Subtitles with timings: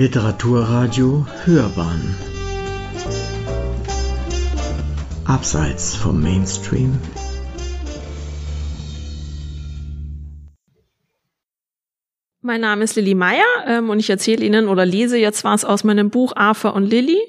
[0.00, 2.16] Literaturradio Hörbahn
[5.26, 6.98] Abseits vom Mainstream
[12.42, 15.84] Mein Name ist Lilly Meyer ähm, und ich erzähle Ihnen oder lese jetzt was aus
[15.84, 17.20] meinem Buch Arthur und Lilly.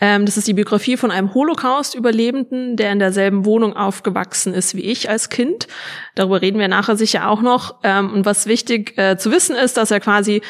[0.00, 4.82] Ähm, das ist die Biografie von einem Holocaust-Überlebenden, der in derselben Wohnung aufgewachsen ist wie
[4.82, 5.68] ich als Kind.
[6.16, 7.76] Darüber reden wir nachher sicher auch noch.
[7.84, 10.42] Ähm, und was wichtig äh, zu wissen ist, dass er quasi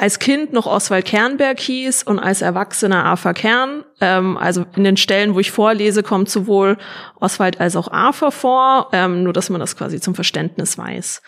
[0.00, 3.84] als Kind noch Oswald Kernberg hieß und als Erwachsener Arthur Kern.
[4.00, 6.78] Ähm, also in den Stellen, wo ich vorlese, kommt sowohl
[7.18, 11.20] Oswald als auch Arthur vor, ähm, nur dass man das quasi zum Verständnis weiß.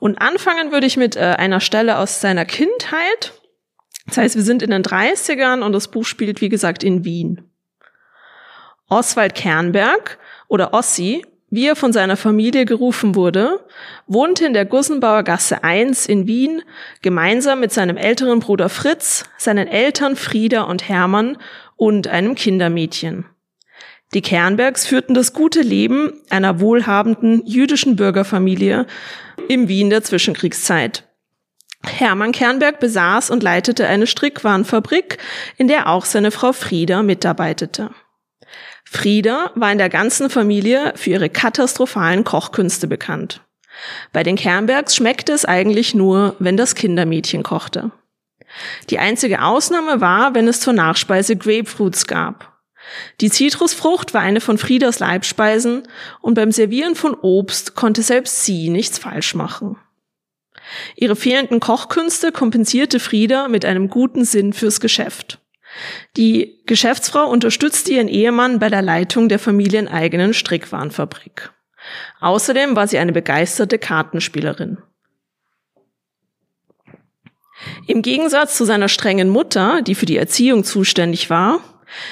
[0.00, 3.34] Und anfangen würde ich mit äh, einer Stelle aus seiner Kindheit.
[4.06, 7.48] Das heißt, wir sind in den 30ern und das Buch spielt, wie gesagt, in Wien.
[8.88, 13.64] Oswald Kernberg oder Ossi wie er von seiner Familie gerufen wurde,
[14.06, 16.62] wohnte in der Gussenbauer Gasse 1 in Wien
[17.02, 21.38] gemeinsam mit seinem älteren Bruder Fritz, seinen Eltern Frieda und Hermann
[21.76, 23.24] und einem Kindermädchen.
[24.14, 28.86] Die Kernbergs führten das gute Leben einer wohlhabenden jüdischen Bürgerfamilie
[29.48, 31.04] im Wien der Zwischenkriegszeit.
[31.84, 35.18] Hermann Kernberg besaß und leitete eine Strickwarenfabrik,
[35.56, 37.90] in der auch seine Frau Frieda mitarbeitete.
[38.84, 43.42] Frieda war in der ganzen Familie für ihre katastrophalen Kochkünste bekannt.
[44.12, 47.90] Bei den Kernbergs schmeckte es eigentlich nur, wenn das Kindermädchen kochte.
[48.90, 52.58] Die einzige Ausnahme war, wenn es zur Nachspeise Grapefruits gab.
[53.20, 55.86] Die Zitrusfrucht war eine von Friedas Leibspeisen
[56.20, 59.76] und beim Servieren von Obst konnte selbst sie nichts falsch machen.
[60.96, 65.38] Ihre fehlenden Kochkünste kompensierte Frieda mit einem guten Sinn fürs Geschäft.
[66.16, 71.50] Die Geschäftsfrau unterstützte ihren Ehemann bei der Leitung der familieneigenen Strickwarenfabrik.
[72.20, 74.78] Außerdem war sie eine begeisterte Kartenspielerin.
[77.86, 81.60] Im Gegensatz zu seiner strengen Mutter, die für die Erziehung zuständig war,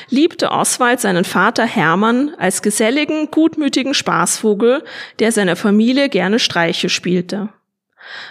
[0.09, 4.83] liebte Oswald seinen Vater Hermann als geselligen, gutmütigen Spaßvogel,
[5.19, 7.51] der seiner Familie gerne Streiche spielte.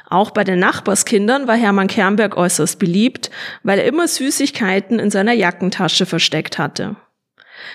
[0.09, 3.29] Auch bei den Nachbarskindern war Hermann Kernberg äußerst beliebt,
[3.63, 6.95] weil er immer Süßigkeiten in seiner Jackentasche versteckt hatte.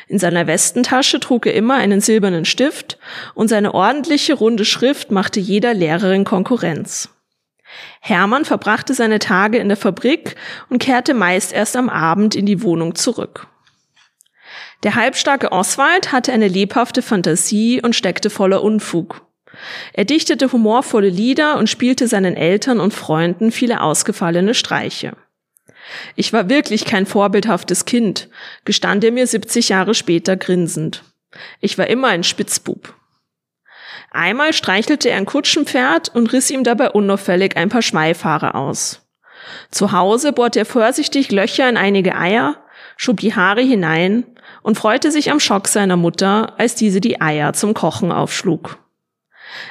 [0.08, 2.98] In seiner Westentasche trug er immer einen silbernen Stift
[3.34, 7.08] und seine ordentliche runde Schrift machte jeder Lehrerin Konkurrenz.
[8.00, 10.36] Hermann verbrachte seine Tage in der Fabrik
[10.68, 13.46] und kehrte meist erst am Abend in die Wohnung zurück.
[14.82, 19.22] Der halbstarke Oswald hatte eine lebhafte Fantasie und steckte voller Unfug.
[19.93, 25.16] Er dichtete humorvolle Lieder und spielte seinen Eltern und Freunden viele ausgefallene Streiche.
[26.16, 28.28] Ich war wirklich kein vorbildhaftes Kind,
[28.65, 31.03] gestand er mir 70 Jahre später grinsend.
[31.60, 32.94] Ich war immer ein Spitzbub.
[34.10, 39.06] Einmal streichelte er ein Kutschenpferd und riss ihm dabei unauffällig ein paar Schweifhaare aus.
[39.71, 42.56] Zu Hause bohrte er vorsichtig Löcher in einige Eier,
[42.97, 44.25] schob die Haare hinein
[44.62, 48.78] und freute sich am Schock seiner Mutter, als diese die Eier zum Kochen aufschlug.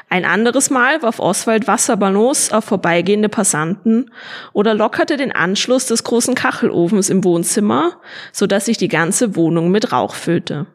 [0.10, 4.12] Ein anderes Mal warf Oswald Wasserballons auf vorbeigehende Passanten
[4.54, 8.00] oder lockerte den Anschluss des großen Kachelofens im Wohnzimmer,
[8.32, 10.68] so dass sich die ganze Wohnung mit Rauch füllte.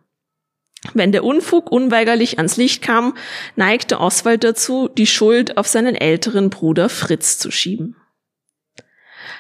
[0.93, 3.15] Wenn der Unfug unweigerlich ans Licht kam,
[3.57, 7.97] neigte Oswald dazu, die Schuld auf seinen älteren Bruder Fritz zu schieben.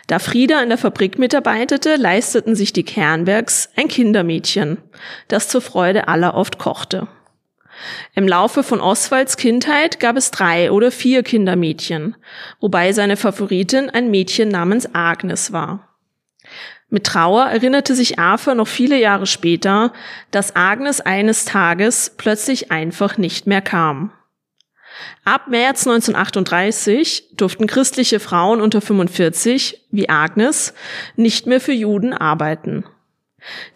[0.06, 4.78] Da Frieda in der Fabrik mitarbeitete, leisteten sich die Kernbergs ein Kindermädchen,
[5.28, 7.08] das zur Freude aller oft kochte.
[8.15, 12.17] Im Laufe von Oswalds Kindheit gab es drei oder vier Kindermädchen,
[12.61, 15.89] wobei seine Favoritin ein Mädchen namens Agnes war.
[16.89, 19.93] Mit Trauer erinnerte sich Arthur noch viele Jahre später,
[20.31, 24.12] dass Agnes eines Tages plötzlich einfach nicht mehr kam.
[25.25, 30.75] Ab März 1938 durften christliche Frauen unter 45, wie Agnes,
[31.17, 32.85] nicht mehr für Juden arbeiten.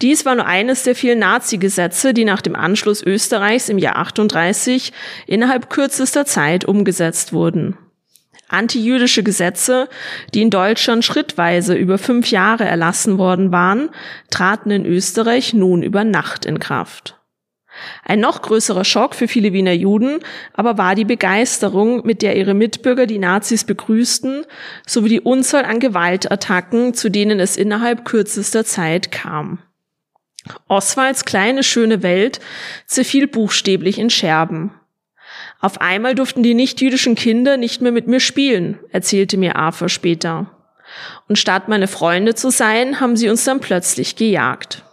[0.02, 4.92] Dies war nur eines der vielen Nazi-Gesetze, die nach dem Anschluss Österreichs im Jahr 38
[5.26, 7.76] innerhalb kürzester Zeit umgesetzt wurden.
[8.48, 9.88] Antijüdische Gesetze,
[10.32, 13.90] die in Deutschland schrittweise über fünf Jahre erlassen worden waren,
[14.30, 17.17] traten in Österreich nun über Nacht in Kraft.
[18.04, 20.20] Ein noch größerer Schock für viele Wiener Juden
[20.54, 24.44] aber war die Begeisterung, mit der ihre Mitbürger die Nazis begrüßten,
[24.86, 29.58] sowie die Unzahl an Gewaltattacken, zu denen es innerhalb kürzester Zeit kam.
[30.66, 32.40] Oswalds kleine schöne Welt
[32.86, 34.72] zerfiel buchstäblich in Scherben.
[35.60, 40.46] Auf einmal durften die nichtjüdischen Kinder nicht mehr mit mir spielen, erzählte mir Arthur später.
[41.28, 44.84] Und statt meine Freunde zu sein, haben sie uns dann plötzlich gejagt.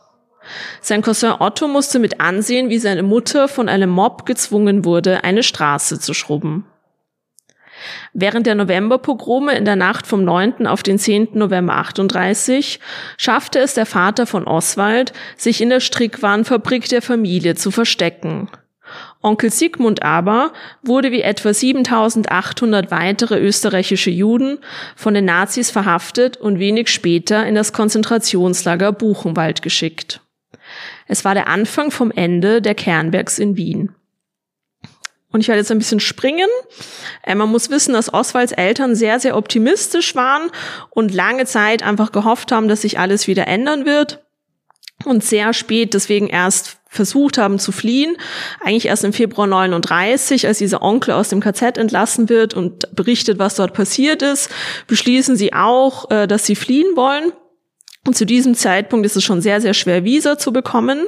[0.82, 5.44] Sein Cousin Otto musste mit ansehen, wie seine Mutter von einem Mob gezwungen wurde, eine
[5.44, 6.66] Straße zu schrubben.
[8.14, 10.68] Während der Novemberpogrome in der Nacht vom 9.
[10.68, 11.30] auf den 10.
[11.34, 12.80] November 38
[13.18, 18.50] schaffte es der Vater von Oswald, sich in der Strickwarenfabrik der Familie zu verstecken.
[19.22, 20.54] Onkel Sigmund aber
[20.84, 24.60] wurde wie etwa 7800 weitere österreichische Juden
[24.96, 30.22] von den Nazis verhaftet und wenig später in das Konzentrationslager Buchenwald geschickt.
[31.08, 33.96] Es war der Anfang vom Ende der Kernbergs in Wien.
[35.36, 36.48] Und ich werde jetzt ein bisschen springen.
[37.24, 40.50] Äh, man muss wissen, dass Oswalds Eltern sehr, sehr optimistisch waren
[40.92, 44.24] und lange Zeit einfach gehofft haben, dass sich alles wieder ändern wird.
[45.04, 48.16] Und sehr spät deswegen erst versucht haben zu fliehen.
[48.62, 53.38] Eigentlich erst im Februar 39, als dieser Onkel aus dem KZ entlassen wird und berichtet,
[53.38, 54.50] was dort passiert ist,
[54.88, 57.34] beschließen sie auch, äh, dass sie fliehen wollen.
[58.08, 61.08] Und zu diesem Zeitpunkt ist es schon sehr, sehr schwer, Visa zu bekommen.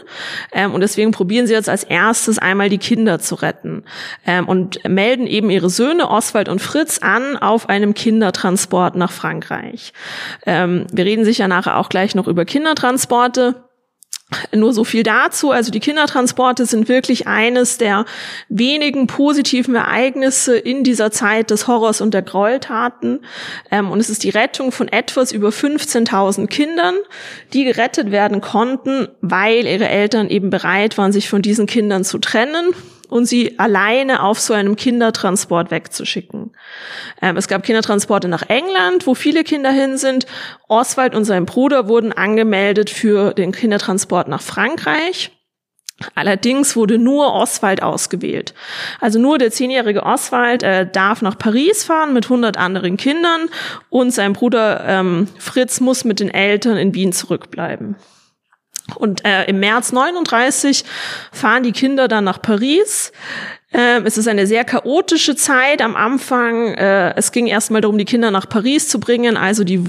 [0.52, 3.84] Ähm, und deswegen probieren sie jetzt als erstes einmal die Kinder zu retten.
[4.26, 9.94] Ähm, und melden eben ihre Söhne Oswald und Fritz an auf einem Kindertransport nach Frankreich.
[10.46, 13.67] Ähm, wir reden sicher nachher auch gleich noch über Kindertransporte.
[14.54, 15.52] Nur so viel dazu.
[15.52, 18.04] Also die Kindertransporte sind wirklich eines der
[18.50, 23.22] wenigen positiven Ereignisse in dieser Zeit des Horrors und der Gräueltaten.
[23.72, 26.96] Ähm, und es ist die Rettung von etwas über 15.000 Kindern,
[27.54, 32.18] die gerettet werden konnten, weil ihre Eltern eben bereit waren, sich von diesen Kindern zu
[32.18, 32.74] trennen
[33.09, 36.51] und sie alleine auf so einem Kindertransport wegzuschicken.
[37.21, 40.25] Ähm, es gab Kindertransporte nach England, wo viele Kinder hin sind.
[40.68, 45.31] Oswald und sein Bruder wurden angemeldet für den Kindertransport nach Frankreich.
[46.13, 48.54] Allerdings wurde nur Oswald ausgewählt.
[49.00, 53.50] Also nur der zehnjährige Oswald äh, darf nach Paris fahren mit 100 anderen Kindern
[53.89, 57.95] und sein Bruder ähm, Fritz muss mit den Eltern in Wien zurückbleiben.
[58.95, 60.86] Und äh, im März 39
[61.31, 63.12] fahren die Kinder dann nach Paris.
[63.74, 66.74] Ähm, es ist eine sehr chaotische Zeit am Anfang.
[66.74, 69.36] Äh, es ging erstmal darum, die Kinder nach Paris zu bringen.
[69.36, 69.84] Also die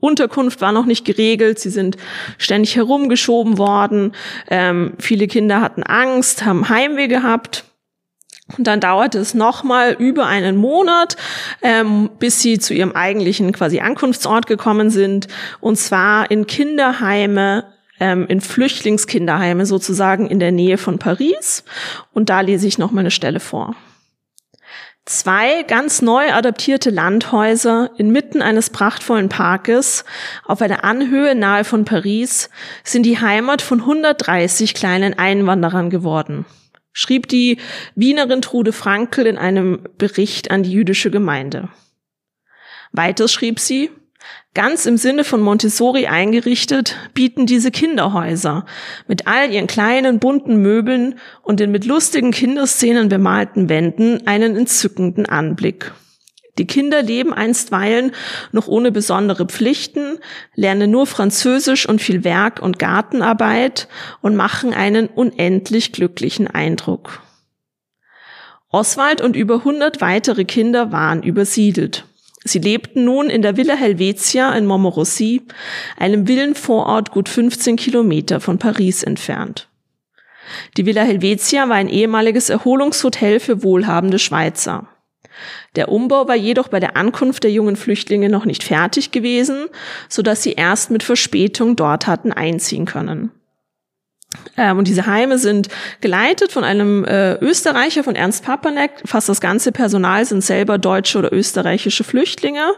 [0.00, 1.58] Unterkunft war noch nicht geregelt.
[1.58, 1.96] Sie sind
[2.36, 4.12] ständig herumgeschoben worden.
[4.50, 7.64] Ähm, viele Kinder hatten Angst, haben Heimweh gehabt.
[8.58, 11.16] Und dann dauerte es nochmal über einen Monat,
[11.62, 15.28] ähm, bis sie zu ihrem eigentlichen quasi Ankunftsort gekommen sind.
[15.60, 21.64] Und zwar in Kinderheime ähm, in Flüchtlingskinderheime sozusagen in der Nähe von Paris.
[22.12, 23.74] Und da lese ich noch mal eine Stelle vor.
[25.04, 30.04] Zwei ganz neu adaptierte Landhäuser inmitten eines prachtvollen Parkes
[30.44, 32.50] auf einer Anhöhe nahe von Paris
[32.84, 36.44] sind die Heimat von 130 kleinen Einwanderern geworden,
[36.92, 37.58] schrieb die
[37.96, 41.68] Wienerin Trude Frankel in einem Bericht an die jüdische Gemeinde.
[42.92, 43.90] Weiters schrieb sie,
[44.54, 48.66] Ganz im Sinne von Montessori eingerichtet, bieten diese Kinderhäuser
[49.08, 55.24] mit all ihren kleinen bunten Möbeln und den mit lustigen Kinderszenen bemalten Wänden einen entzückenden
[55.24, 55.92] Anblick.
[56.58, 58.12] Die Kinder leben einstweilen
[58.52, 60.18] noch ohne besondere Pflichten,
[60.54, 63.88] lernen nur Französisch und viel Werk und Gartenarbeit
[64.20, 67.22] und machen einen unendlich glücklichen Eindruck.
[68.68, 72.04] Oswald und über 100 weitere Kinder waren übersiedelt.
[72.44, 75.42] Sie lebten nun in der Villa Helvetia in Montmorency,
[75.96, 79.68] einem Villenvorort gut 15 Kilometer von Paris entfernt.
[80.76, 84.88] Die Villa Helvetia war ein ehemaliges Erholungshotel für wohlhabende Schweizer.
[85.76, 89.66] Der Umbau war jedoch bei der Ankunft der jungen Flüchtlinge noch nicht fertig gewesen,
[90.08, 93.30] so dass sie erst mit Verspätung dort hatten einziehen können.
[94.56, 95.68] Ähm, und diese Heime sind
[96.00, 98.90] geleitet von einem äh, Österreicher, von Ernst Papanek.
[99.04, 102.72] Fast das ganze Personal sind selber deutsche oder österreichische Flüchtlinge.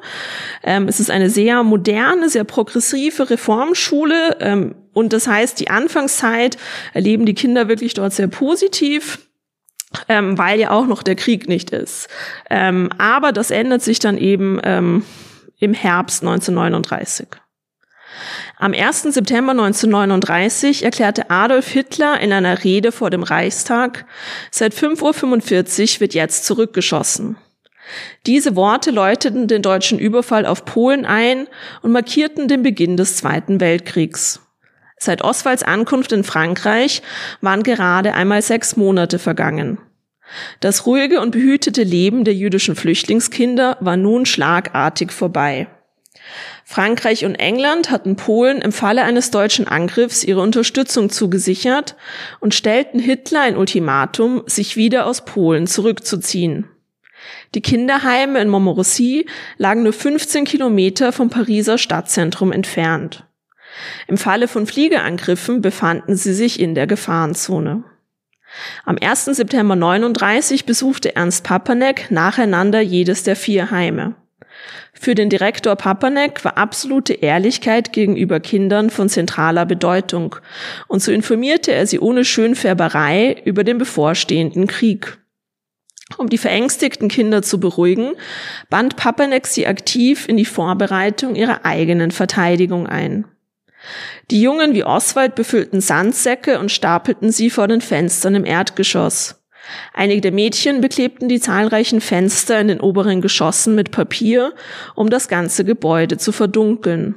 [0.62, 4.36] Ähm, es ist eine sehr moderne, sehr progressive Reformschule.
[4.40, 6.56] Ähm, und das heißt, die Anfangszeit
[6.92, 9.18] erleben die Kinder wirklich dort sehr positiv.
[10.08, 12.08] Ähm, weil ja auch noch der Krieg nicht ist.
[12.50, 15.04] Ähm, aber das ändert sich dann eben ähm,
[15.60, 17.28] im Herbst 1939.
[18.56, 19.02] Am 1.
[19.02, 24.06] September 1939 erklärte Adolf Hitler in einer Rede vor dem Reichstag,
[24.50, 27.36] seit 5.45 Uhr wird jetzt zurückgeschossen.
[28.26, 31.46] Diese Worte läuteten den deutschen Überfall auf Polen ein
[31.82, 34.40] und markierten den Beginn des Zweiten Weltkriegs.
[34.98, 37.02] Seit Oswalds Ankunft in Frankreich
[37.40, 39.78] waren gerade einmal sechs Monate vergangen.
[40.60, 45.68] Das ruhige und behütete Leben der jüdischen Flüchtlingskinder war nun schlagartig vorbei.
[46.64, 51.96] Frankreich und England hatten Polen im Falle eines deutschen Angriffs ihre Unterstützung zugesichert
[52.40, 56.68] und stellten Hitler ein Ultimatum, sich wieder aus Polen zurückzuziehen.
[57.54, 59.26] Die Kinderheime in Montmorency
[59.56, 63.24] lagen nur 15 Kilometer vom Pariser Stadtzentrum entfernt.
[64.06, 67.84] Im Falle von Fliegerangriffen befanden sie sich in der Gefahrenzone.
[68.84, 69.24] Am 1.
[69.26, 74.14] September 39 besuchte Ernst Papanek nacheinander jedes der vier Heime.
[74.92, 80.36] Für den Direktor Papanek war absolute Ehrlichkeit gegenüber Kindern von zentraler Bedeutung,
[80.88, 85.18] und so informierte er sie ohne Schönfärberei über den bevorstehenden Krieg.
[86.18, 88.12] Um die verängstigten Kinder zu beruhigen,
[88.70, 93.24] band Papanek sie aktiv in die Vorbereitung ihrer eigenen Verteidigung ein.
[94.30, 99.43] Die Jungen wie Oswald befüllten Sandsäcke und stapelten sie vor den Fenstern im Erdgeschoss.
[99.92, 104.52] Einige der Mädchen beklebten die zahlreichen Fenster in den oberen Geschossen mit Papier,
[104.94, 107.14] um das ganze Gebäude zu verdunkeln.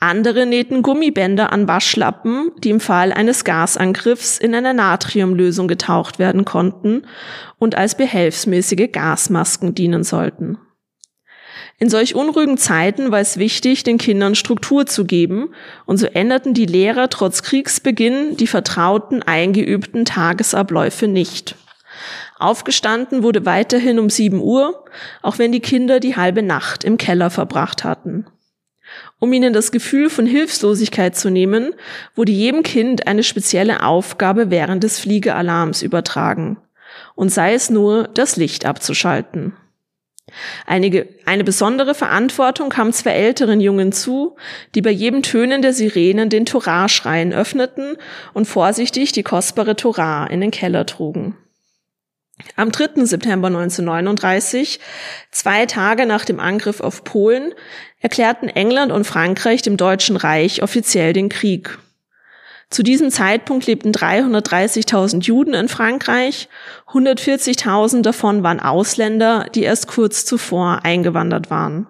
[0.00, 6.44] Andere nähten Gummibänder an Waschlappen, die im Fall eines Gasangriffs in einer Natriumlösung getaucht werden
[6.44, 7.02] konnten
[7.58, 10.58] und als behelfsmäßige Gasmasken dienen sollten.
[11.78, 15.54] In solch unruhigen Zeiten war es wichtig, den Kindern Struktur zu geben,
[15.86, 21.56] und so änderten die Lehrer trotz Kriegsbeginn die vertrauten, eingeübten Tagesabläufe nicht.
[22.38, 24.84] Aufgestanden wurde weiterhin um sieben Uhr,
[25.22, 28.26] auch wenn die Kinder die halbe Nacht im Keller verbracht hatten.
[29.18, 31.74] Um ihnen das Gefühl von Hilflosigkeit zu nehmen,
[32.14, 36.58] wurde jedem Kind eine spezielle Aufgabe während des Fliegealarms übertragen.
[37.14, 39.54] Und sei es nur, das Licht abzuschalten.
[40.66, 44.36] Einige, eine besondere Verantwortung kam zwei älteren Jungen zu,
[44.74, 47.96] die bei jedem Tönen der Sirenen den Torah-Schrein öffneten
[48.32, 51.36] und vorsichtig die kostbare Torah in den Keller trugen.
[52.56, 53.04] Am 3.
[53.04, 54.80] September 1939,
[55.30, 57.52] zwei Tage nach dem Angriff auf Polen,
[58.00, 61.78] erklärten England und Frankreich dem Deutschen Reich offiziell den Krieg.
[62.72, 66.48] Zu diesem Zeitpunkt lebten 330.000 Juden in Frankreich,
[66.88, 71.86] 140.000 davon waren Ausländer, die erst kurz zuvor eingewandert waren.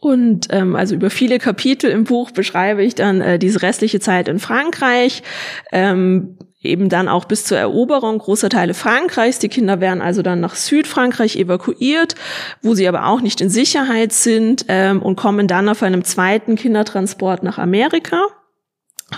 [0.00, 4.26] Und ähm, also über viele Kapitel im Buch beschreibe ich dann äh, diese restliche Zeit
[4.26, 5.22] in Frankreich,
[5.70, 9.38] ähm, eben dann auch bis zur Eroberung großer Teile Frankreichs.
[9.38, 12.16] Die Kinder werden also dann nach Südfrankreich evakuiert,
[12.62, 16.56] wo sie aber auch nicht in Sicherheit sind ähm, und kommen dann auf einem zweiten
[16.56, 18.26] Kindertransport nach Amerika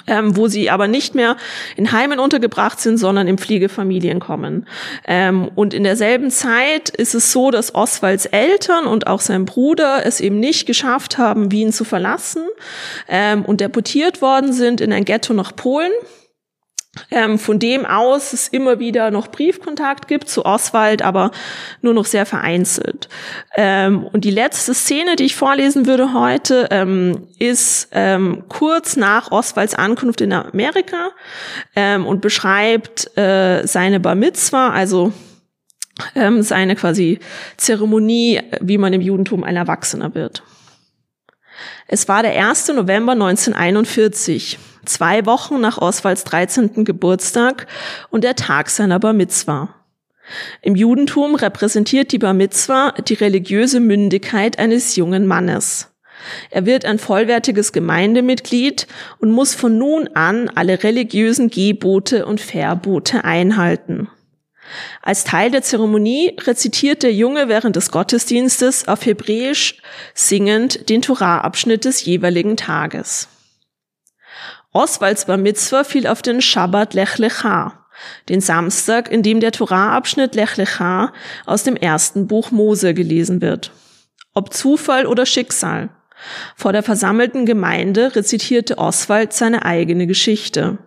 [0.07, 1.37] ähm, wo sie aber nicht mehr
[1.77, 4.67] in Heimen untergebracht sind, sondern in Pflegefamilien kommen.
[5.07, 10.05] Ähm, und in derselben Zeit ist es so, dass Oswalds Eltern und auch sein Bruder
[10.05, 12.45] es eben nicht geschafft haben, Wien zu verlassen
[13.09, 15.93] ähm, und deportiert worden sind in ein Ghetto nach Polen
[17.11, 21.31] ähm, von dem aus es immer wieder noch Briefkontakt gibt zu Oswald, aber
[21.83, 23.09] nur noch sehr vereinzelt.
[23.57, 29.31] Ähm, und die letzte Szene, die ich vorlesen würde heute, ähm, ist ähm, kurz nach
[29.31, 31.11] Oswalds Ankunft in Amerika
[31.75, 35.13] ähm, und beschreibt äh, seine Bar Mitzwa, also
[36.15, 37.19] ähm, seine quasi
[37.57, 40.43] Zeremonie, wie man im Judentum ein Erwachsener wird.
[41.87, 42.69] Es war der 1.
[42.69, 46.85] November 1941 zwei Wochen nach Oswalds 13.
[46.85, 47.67] Geburtstag
[48.11, 49.69] und der Tag seiner Bar Mitzwa.
[50.63, 55.91] Im Judentum repräsentiert die Bar Mitzwa die religiöse Mündigkeit eines jungen Mannes.
[56.51, 58.87] Er wird ein vollwertiges Gemeindemitglied
[59.19, 64.09] und muss von nun an alle religiösen Gebote und Verbote einhalten.
[65.03, 69.77] Als Teil der Zeremonie rezitiert der Junge während des Gottesdienstes auf Hebräisch
[70.15, 73.29] singend den Torah-Abschnitt des jeweiligen Tages.
[74.75, 77.87] Oswalds Bar Mitzvah fiel auf den Shabbat Lech Lecha,
[78.29, 81.13] den Samstag, in dem der Torah-Abschnitt Lech Lecha
[81.47, 83.71] aus dem ersten Buch Mose gelesen wird.
[84.35, 85.91] Ob Zufall oder Schicksal.
[86.57, 90.79] Vor der versammelten Gemeinde rezitierte Oswald seine eigene Geschichte.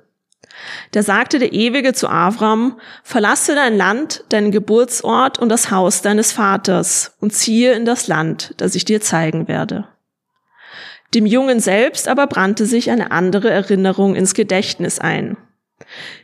[0.91, 6.33] Da sagte der Ewige zu Avram, verlasse dein Land, deinen Geburtsort und das Haus deines
[6.33, 9.87] Vaters und ziehe in das Land, das ich dir zeigen werde.
[11.13, 15.37] Dem Jungen selbst aber brannte sich eine andere Erinnerung ins Gedächtnis ein.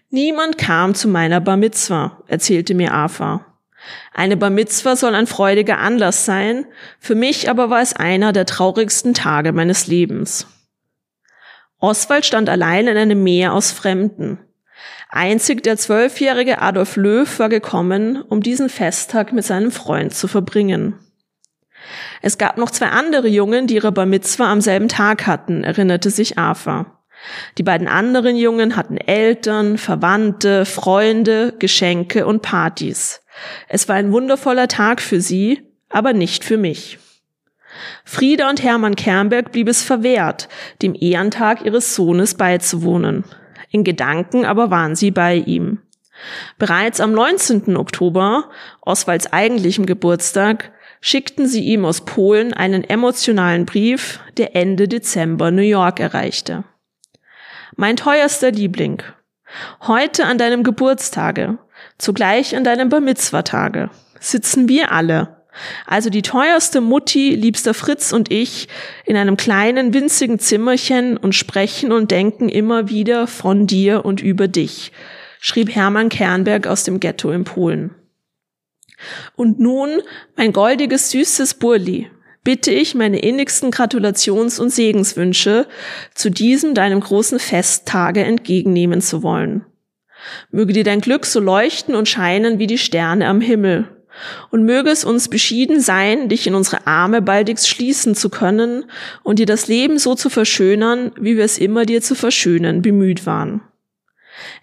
[0.10, 3.46] Niemand kam zu meiner Bar Mitzwa, erzählte mir Afa.
[4.14, 6.66] Eine Bar Mitzwa soll ein freudiger Anlass sein,
[7.00, 10.48] für mich aber war es einer der traurigsten Tage meines Lebens.
[11.80, 14.40] Oswald stand allein in einem Meer aus Fremden.
[15.10, 20.96] Einzig der zwölfjährige Adolf Löw war gekommen, um diesen Festtag mit seinem Freund zu verbringen.
[22.22, 26.10] Es gab noch zwei andere Jungen, die ihre Bar Mitzwa am selben Tag hatten, erinnerte
[26.10, 26.86] sich Afa.
[27.58, 33.22] Die beiden anderen Jungen hatten Eltern, Verwandte, Freunde, Geschenke und Partys.
[33.70, 37.00] Es war ein wundervoller Tag für sie, aber nicht für mich.
[38.04, 40.48] Frieda und Hermann Kernberg blieb es verwehrt,
[40.82, 43.24] dem Ehrentag ihres Sohnes beizuwohnen.
[43.72, 45.80] In Gedanken aber waren sie bei ihm.
[46.60, 47.76] Bereits am 19.
[47.76, 48.50] Oktober,
[48.82, 50.72] Oswalds eigentlichem Geburtstag,
[51.06, 56.64] schickten sie ihm aus Polen einen emotionalen Brief, der Ende Dezember New York erreichte.
[57.76, 59.04] Mein teuerster Liebling,
[59.82, 61.58] Heute an deinem Geburtstage,
[61.98, 63.04] zugleich an deinem Bar
[63.44, 65.44] Tage, sitzen wir alle,
[65.86, 68.70] also die teuerste Mutti, liebster Fritz und ich,
[69.06, 74.48] in einem kleinen, winzigen Zimmerchen und sprechen und denken immer wieder von dir und über
[74.48, 74.92] dich,
[75.40, 77.92] schrieb Hermann Kernberg aus dem Ghetto in Polen.
[79.36, 80.02] Und nun,
[80.36, 82.10] mein goldiges, süßes Burli,
[82.44, 85.68] bitte ich meine innigsten Gratulations- und Segenswünsche
[86.14, 89.66] zu diesem deinem großen Festtage entgegennehmen zu wollen.
[90.52, 93.90] Möge dir dein Glück so leuchten und scheinen wie die Sterne am Himmel
[94.52, 98.86] und möge es uns beschieden sein, dich in unsere Arme baldigst schließen zu können
[99.24, 103.26] und dir das Leben so zu verschönern, wie wir es immer dir zu verschönern bemüht
[103.26, 103.62] waren.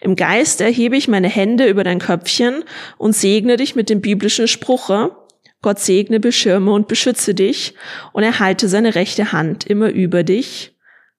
[0.00, 2.64] Im Geist erhebe ich meine Hände über dein Köpfchen
[2.98, 5.16] und segne dich mit dem biblischen Spruche,
[5.62, 7.74] Gott segne, beschirme und beschütze dich
[8.12, 10.74] und erhalte seine rechte Hand immer über dich.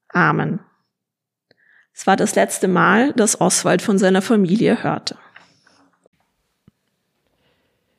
[0.10, 0.60] Amen.
[1.94, 5.18] Es war das letzte Mal, dass Oswald von seiner Familie hörte.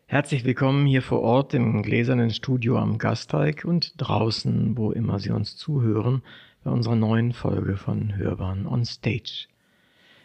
[0.06, 5.30] Herzlich willkommen hier vor Ort im gläsernen Studio am Gasteig und draußen, wo immer Sie
[5.30, 6.22] uns zuhören,
[6.64, 9.46] bei unserer neuen Folge von Hörbahn on Stage.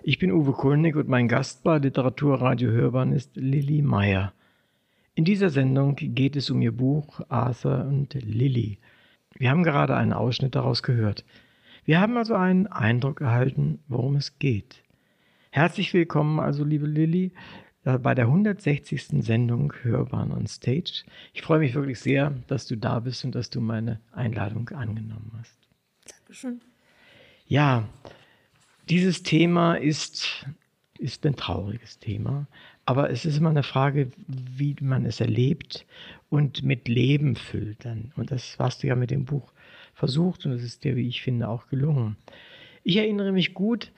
[0.04, 4.32] Ich bin Uwe Kulnig und mein Gast bei Literaturradio Hörbahn ist Lilly Meyer.
[5.16, 8.78] In dieser Sendung geht es um ihr Buch Arthur und Lilly.
[9.36, 11.26] Wir haben gerade einen Ausschnitt daraus gehört.
[11.84, 14.84] Wir haben also einen Eindruck erhalten, worum es geht.
[15.50, 17.34] Herzlich willkommen also, liebe Lilly
[17.84, 19.24] bei der 160.
[19.24, 21.06] Sendung Hörbahn on Stage.
[21.34, 25.32] Ich freue mich wirklich sehr, dass du da bist und dass du meine Einladung angenommen
[25.40, 25.58] hast.
[26.06, 26.62] Dankeschön.
[27.48, 27.88] Ja,
[28.90, 30.46] dieses Thema ist,
[30.98, 32.48] ist ein trauriges Thema,
[32.86, 35.86] aber es ist immer eine Frage, wie man es erlebt
[36.30, 38.14] und mit Leben füllt dann.
[38.16, 39.52] Und das hast du ja mit dem Buch
[39.94, 42.16] versucht und es ist dir, wie ich finde, auch gelungen.
[42.84, 43.92] Ich erinnere mich gut,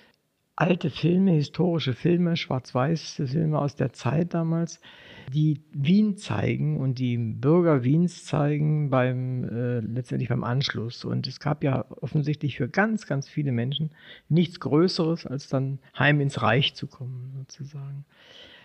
[0.55, 4.81] alte Filme, historische Filme, schwarz-weiß Filme aus der Zeit damals,
[5.29, 11.05] die Wien zeigen und die Bürger Wiens zeigen beim äh, letztendlich beim Anschluss.
[11.05, 13.91] Und es gab ja offensichtlich für ganz, ganz viele Menschen
[14.27, 18.05] nichts Größeres, als dann heim ins Reich zu kommen, sozusagen.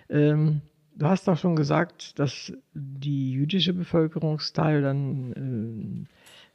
[0.09, 0.61] Ähm,
[0.97, 6.07] du hast doch schon gesagt, dass die jüdische Bevölkerungsteil dann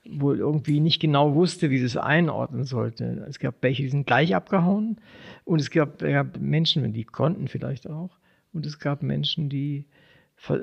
[0.06, 3.26] äh, wohl irgendwie nicht genau wusste, wie sie es einordnen sollte.
[3.28, 4.98] Es gab welche, die sind gleich abgehauen
[5.46, 8.18] und es gab, gab Menschen, die konnten vielleicht auch
[8.54, 9.86] und es gab Menschen, die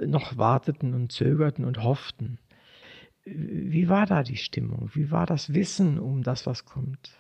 [0.07, 2.39] noch warteten und zögerten und hofften.
[3.25, 4.91] Wie war da die Stimmung?
[4.95, 7.11] Wie war das Wissen um das, was kommt?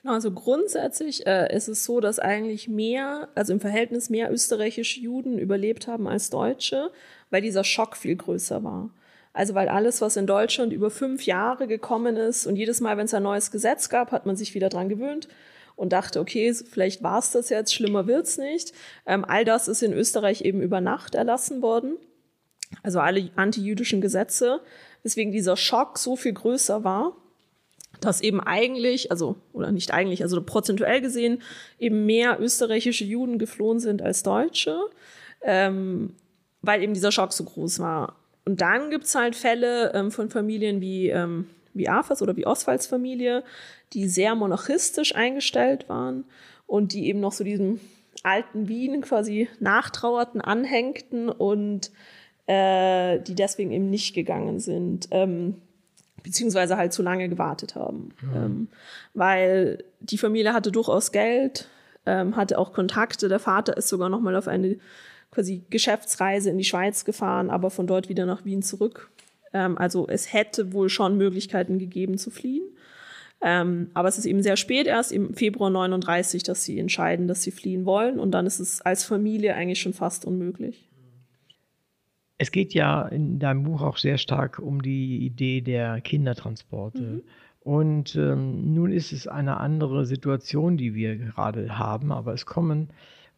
[0.00, 5.00] Genau, also grundsätzlich äh, ist es so, dass eigentlich mehr, also im Verhältnis mehr österreichische
[5.00, 6.90] Juden überlebt haben als Deutsche,
[7.28, 8.90] weil dieser Schock viel größer war.
[9.32, 13.04] Also weil alles, was in Deutschland über fünf Jahre gekommen ist und jedes Mal, wenn
[13.04, 15.28] es ein neues Gesetz gab, hat man sich wieder dran gewöhnt
[15.80, 18.74] und dachte, okay, vielleicht war es das jetzt, schlimmer wird's nicht.
[19.06, 21.96] Ähm, all das ist in Österreich eben über Nacht erlassen worden.
[22.82, 24.60] Also alle antijüdischen Gesetze,
[25.02, 27.16] weswegen dieser Schock so viel größer war,
[28.02, 31.40] dass eben eigentlich, also, oder nicht eigentlich, also prozentuell gesehen,
[31.78, 34.78] eben mehr österreichische Juden geflohen sind als Deutsche,
[35.40, 36.14] ähm,
[36.60, 38.16] weil eben dieser Schock so groß war.
[38.44, 42.86] Und dann gibt's halt Fälle ähm, von Familien wie, ähm, wie Afas oder wie Oswalds
[42.86, 43.44] Familie,
[43.92, 46.24] die sehr monarchistisch eingestellt waren
[46.66, 47.80] und die eben noch so diesem
[48.22, 51.90] alten Wien quasi nachtrauerten, anhängten und
[52.46, 55.08] äh, die deswegen eben nicht gegangen sind.
[55.10, 55.56] Ähm,
[56.22, 58.10] beziehungsweise halt zu lange gewartet haben.
[58.22, 58.44] Ja.
[58.44, 58.68] Ähm,
[59.14, 61.68] weil die Familie hatte durchaus Geld,
[62.06, 63.28] ähm, hatte auch Kontakte.
[63.28, 64.76] Der Vater ist sogar noch mal auf eine
[65.30, 69.10] quasi Geschäftsreise in die Schweiz gefahren, aber von dort wieder nach Wien zurück.
[69.52, 72.64] Ähm, also es hätte wohl schon Möglichkeiten gegeben zu fliehen.
[73.42, 77.42] Ähm, aber es ist eben sehr spät erst im Februar 39, dass sie entscheiden, dass
[77.42, 78.18] sie fliehen wollen.
[78.18, 80.88] Und dann ist es als Familie eigentlich schon fast unmöglich.
[82.36, 87.02] Es geht ja in deinem Buch auch sehr stark um die Idee der Kindertransporte.
[87.02, 87.22] Mhm.
[87.60, 92.88] Und ähm, nun ist es eine andere Situation, die wir gerade haben, aber es kommen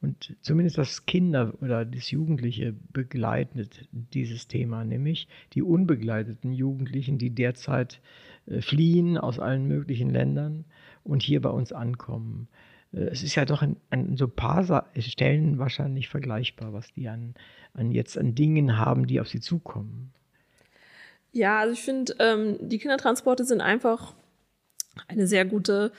[0.02, 7.30] und zumindest das Kinder oder das Jugendliche begleitet dieses Thema, nämlich die unbegleiteten Jugendlichen, die
[7.30, 8.00] derzeit
[8.46, 10.64] äh, fliehen aus allen möglichen Ländern
[11.04, 12.48] und hier bei uns ankommen.
[12.92, 17.34] Äh, es ist ja doch an, so ein paar Stellen wahrscheinlich vergleichbar, was die an,
[17.72, 20.12] an jetzt an Dingen haben, die auf sie zukommen.
[21.30, 24.14] Ja, also ich finde, ähm, die Kindertransporte sind einfach
[25.08, 25.92] eine sehr gute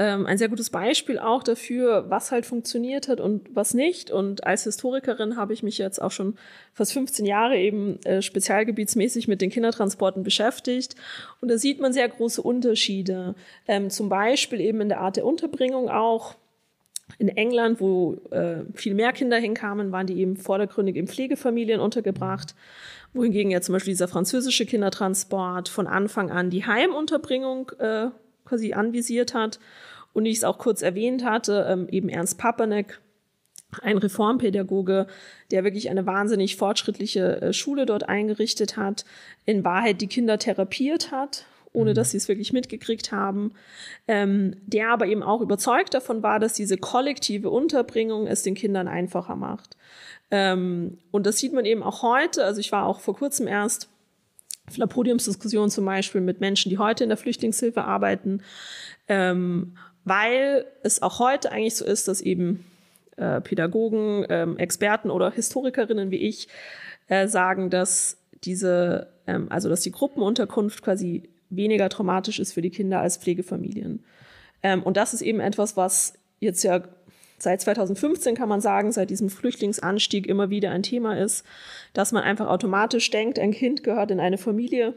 [0.00, 4.12] ähm, ein sehr gutes Beispiel auch dafür, was halt funktioniert hat und was nicht.
[4.12, 6.36] Und als Historikerin habe ich mich jetzt auch schon
[6.72, 10.94] fast 15 Jahre eben äh, spezialgebietsmäßig mit den Kindertransporten beschäftigt.
[11.40, 13.34] Und da sieht man sehr große Unterschiede.
[13.66, 16.36] Ähm, zum Beispiel eben in der Art der Unterbringung auch.
[17.18, 22.54] In England, wo äh, viel mehr Kinder hinkamen, waren die eben vordergründig in Pflegefamilien untergebracht,
[23.14, 28.08] wohingegen ja zum Beispiel dieser französische Kindertransport von Anfang an die Heimunterbringung äh,
[28.44, 29.58] quasi anvisiert hat.
[30.18, 33.00] Und ich es auch kurz erwähnt hatte, ähm, eben Ernst Papanek,
[33.82, 35.06] ein Reformpädagoge,
[35.52, 39.04] der wirklich eine wahnsinnig fortschrittliche äh, Schule dort eingerichtet hat,
[39.46, 41.94] in Wahrheit die Kinder therapiert hat, ohne mhm.
[41.94, 43.52] dass sie es wirklich mitgekriegt haben,
[44.08, 48.88] ähm, der aber eben auch überzeugt davon war, dass diese kollektive Unterbringung es den Kindern
[48.88, 49.76] einfacher macht.
[50.32, 52.42] Ähm, und das sieht man eben auch heute.
[52.42, 53.88] Also ich war auch vor kurzem erst
[54.66, 58.42] auf einer Podiumsdiskussion zum Beispiel mit Menschen, die heute in der Flüchtlingshilfe arbeiten,
[59.06, 62.64] ähm, weil es auch heute eigentlich so ist, dass eben
[63.16, 66.48] äh, Pädagogen, ähm, Experten oder Historikerinnen wie ich
[67.08, 72.70] äh, sagen, dass diese, ähm, also dass die Gruppenunterkunft quasi weniger traumatisch ist für die
[72.70, 74.04] Kinder als Pflegefamilien.
[74.62, 76.82] Ähm, und das ist eben etwas, was jetzt ja
[77.38, 81.44] seit 2015 kann man sagen, seit diesem Flüchtlingsanstieg immer wieder ein Thema ist,
[81.92, 84.94] dass man einfach automatisch denkt, ein Kind gehört in eine Familie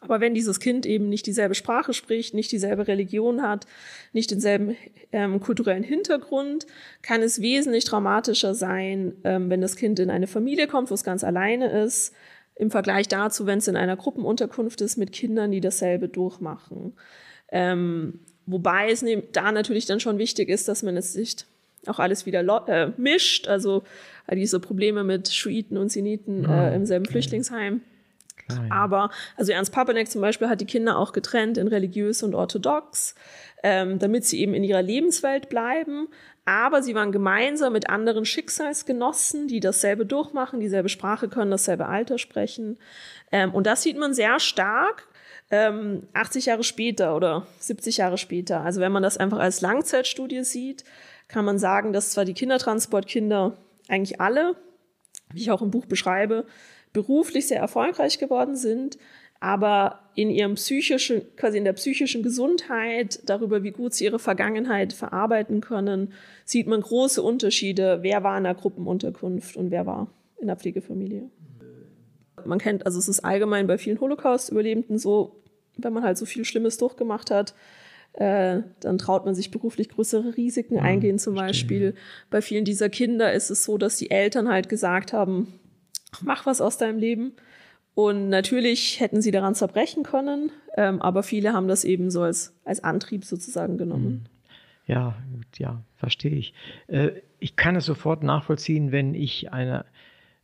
[0.00, 3.66] aber wenn dieses Kind eben nicht dieselbe Sprache spricht, nicht dieselbe Religion hat,
[4.12, 4.76] nicht denselben
[5.12, 6.66] ähm, kulturellen Hintergrund,
[7.02, 11.04] kann es wesentlich traumatischer sein, ähm, wenn das Kind in eine Familie kommt, wo es
[11.04, 12.12] ganz alleine ist,
[12.56, 16.94] im Vergleich dazu, wenn es in einer Gruppenunterkunft ist mit Kindern, die dasselbe durchmachen.
[17.52, 21.46] Ähm, wobei es ne, da natürlich dann schon wichtig ist, dass man es nicht
[21.86, 23.84] auch alles wieder äh, mischt, also
[24.32, 27.82] diese Probleme mit Schuiten und Siniten äh, im selben Flüchtlingsheim.
[28.48, 28.70] Nein.
[28.70, 33.14] Aber, also Ernst Papanek zum Beispiel hat die Kinder auch getrennt in religiös und orthodox,
[33.62, 36.08] ähm, damit sie eben in ihrer Lebenswelt bleiben.
[36.44, 42.18] Aber sie waren gemeinsam mit anderen Schicksalsgenossen, die dasselbe durchmachen, dieselbe Sprache können, dasselbe Alter
[42.18, 42.78] sprechen.
[43.32, 45.08] Ähm, und das sieht man sehr stark.
[45.50, 48.62] Ähm, 80 Jahre später oder 70 Jahre später.
[48.62, 50.84] Also wenn man das einfach als Langzeitstudie sieht,
[51.28, 53.56] kann man sagen, dass zwar die Kindertransportkinder
[53.88, 54.56] eigentlich alle,
[55.32, 56.46] wie ich auch im Buch beschreibe,
[56.96, 58.96] beruflich sehr erfolgreich geworden sind,
[59.38, 64.94] aber in ihrem psychischen, quasi in der psychischen Gesundheit, darüber, wie gut sie ihre Vergangenheit
[64.94, 66.14] verarbeiten können,
[66.46, 71.28] sieht man große Unterschiede, wer war in der Gruppenunterkunft und wer war in der Pflegefamilie.
[72.46, 75.42] Man kennt, also es ist allgemein bei vielen Holocaust-Überlebenden so,
[75.76, 77.54] wenn man halt so viel Schlimmes durchgemacht hat,
[78.14, 81.18] äh, dann traut man sich beruflich größere Risiken eingehen.
[81.18, 81.94] Zum Beispiel
[82.30, 85.52] bei vielen dieser Kinder ist es so, dass die Eltern halt gesagt haben,
[86.22, 87.32] mach was aus deinem Leben.
[87.94, 92.54] Und natürlich hätten sie daran zerbrechen können, ähm, aber viele haben das eben so als,
[92.64, 94.04] als Antrieb sozusagen genommen.
[94.04, 94.24] Hm.
[94.86, 96.52] Ja, gut, ja, verstehe ich.
[96.88, 99.86] Äh, ich kann es sofort nachvollziehen, wenn ich eine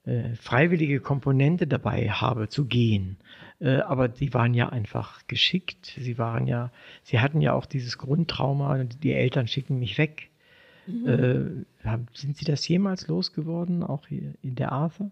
[0.04, 3.18] äh, freiwillige Komponente dabei habe zu gehen.
[3.60, 5.94] Äh, aber die waren ja einfach geschickt.
[5.96, 6.72] Sie waren ja,
[7.04, 10.30] sie hatten ja auch dieses Grundtrauma, die Eltern schicken mich weg.
[10.86, 11.64] Mhm.
[11.86, 15.10] Äh, sind Sie das jemals losgeworden, auch hier in der Arthur?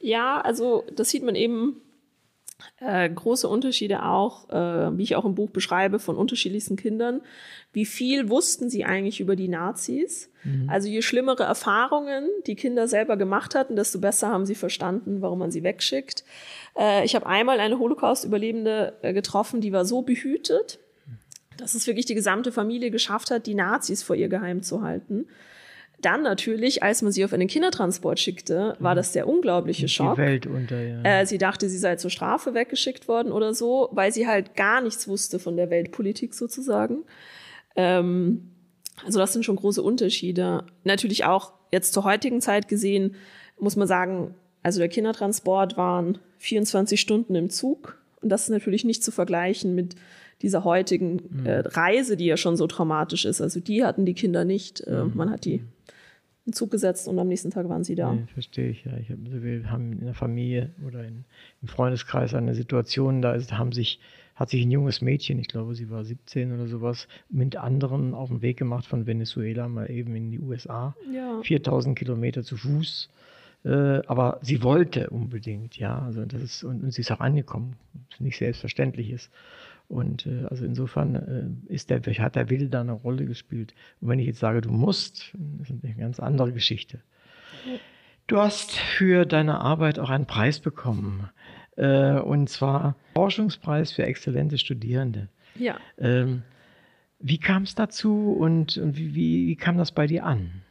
[0.00, 1.80] Ja, also das sieht man eben
[2.80, 7.20] äh, große Unterschiede auch, äh, wie ich auch im Buch beschreibe, von unterschiedlichsten Kindern.
[7.72, 10.30] Wie viel wussten sie eigentlich über die Nazis?
[10.44, 10.68] Mhm.
[10.70, 15.38] Also je schlimmere Erfahrungen die Kinder selber gemacht hatten, desto besser haben sie verstanden, warum
[15.38, 16.24] man sie wegschickt.
[16.78, 20.78] Äh, ich habe einmal eine Holocaust-Überlebende äh, getroffen, die war so behütet,
[21.58, 25.26] dass es wirklich die gesamte Familie geschafft hat, die Nazis vor ihr geheim zu halten.
[26.00, 30.16] Dann natürlich, als man sie auf einen Kindertransport schickte, war das der unglaubliche Schock.
[30.16, 31.02] Die Welt unter, ja.
[31.02, 34.82] Äh, sie dachte, sie sei zur Strafe weggeschickt worden oder so, weil sie halt gar
[34.82, 37.04] nichts wusste von der Weltpolitik sozusagen.
[37.76, 38.50] Ähm,
[39.04, 40.64] also das sind schon große Unterschiede.
[40.84, 43.14] Natürlich auch jetzt zur heutigen Zeit gesehen,
[43.58, 47.98] muss man sagen, also der Kindertransport waren 24 Stunden im Zug.
[48.20, 49.94] Und das ist natürlich nicht zu vergleichen mit
[50.42, 53.40] dieser heutigen äh, Reise, die ja schon so traumatisch ist.
[53.40, 54.80] Also die hatten die Kinder nicht.
[54.80, 55.12] Äh, mhm.
[55.14, 55.62] Man hat die
[56.46, 58.12] in Zug gesetzt und am nächsten Tag waren sie da.
[58.12, 58.96] Nee, verstehe ich, ja.
[58.98, 61.24] Ich hab, also wir haben in der Familie oder in,
[61.60, 64.00] im Freundeskreis eine Situation, da ist, haben sich,
[64.36, 68.28] hat sich ein junges Mädchen, ich glaube, sie war 17 oder sowas, mit anderen auf
[68.28, 70.94] den Weg gemacht von Venezuela mal eben in die USA.
[71.12, 71.40] Ja.
[71.42, 73.08] 4000 Kilometer zu Fuß.
[73.64, 75.98] Äh, aber sie wollte unbedingt, ja.
[75.98, 77.74] Also das ist, und, und sie ist auch angekommen,
[78.10, 79.30] was nicht selbstverständlich ist.
[79.88, 81.14] Und äh, also insofern
[81.68, 83.74] äh, ist der, hat der Wille da eine Rolle gespielt.
[84.00, 87.00] Und wenn ich jetzt sage, du musst, das ist eine ganz andere Geschichte.
[88.26, 91.30] Du hast für deine Arbeit auch einen Preis bekommen.
[91.76, 95.28] Äh, und zwar Forschungspreis für exzellente Studierende.
[95.54, 95.76] Ja.
[95.98, 96.42] Ähm,
[97.18, 100.62] wie kam es dazu und, und wie, wie, wie kam das bei dir an?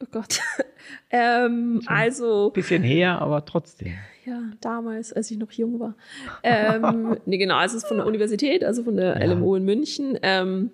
[0.00, 0.40] Oh Gott.
[1.10, 2.50] ähm, so also.
[2.50, 3.94] Bisschen her, aber trotzdem.
[4.24, 5.96] Ja, damals, als ich noch jung war.
[6.42, 9.32] Ähm, nee, genau, also es ist von der Universität, also von der ja.
[9.32, 10.18] LMU in München.
[10.22, 10.70] Ähm,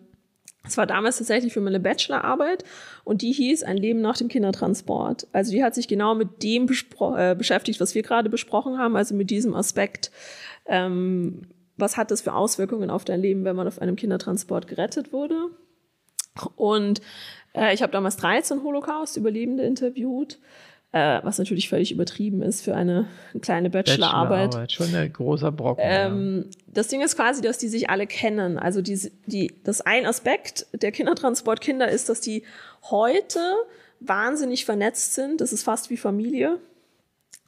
[0.65, 2.65] Es war damals tatsächlich für meine Bachelorarbeit
[3.05, 5.27] und die hieß Ein Leben nach dem Kindertransport.
[5.33, 6.69] Also die hat sich genau mit dem
[7.17, 10.11] äh, beschäftigt, was wir gerade besprochen haben, also mit diesem Aspekt,
[10.67, 11.43] ähm,
[11.79, 15.47] was hat das für Auswirkungen auf dein Leben, wenn man auf einem Kindertransport gerettet wurde.
[16.57, 17.01] Und
[17.55, 20.39] äh, ich habe damals 13 Holocaust-Überlebende interviewt
[20.93, 23.07] äh, was natürlich völlig übertrieben ist für eine
[23.43, 24.51] kleine Bachelorarbeit.
[24.53, 25.85] Bachelorarbeit schon ein großer Brocken.
[25.87, 26.57] Ähm, ja.
[26.75, 28.59] Das Ding ist quasi, dass die sich alle kennen.
[28.59, 32.43] Also die, die, das ein Aspekt der Kindertransportkinder ist, dass die
[32.85, 33.41] heute
[34.01, 35.41] wahnsinnig vernetzt sind.
[35.41, 36.59] Das ist fast wie Familie.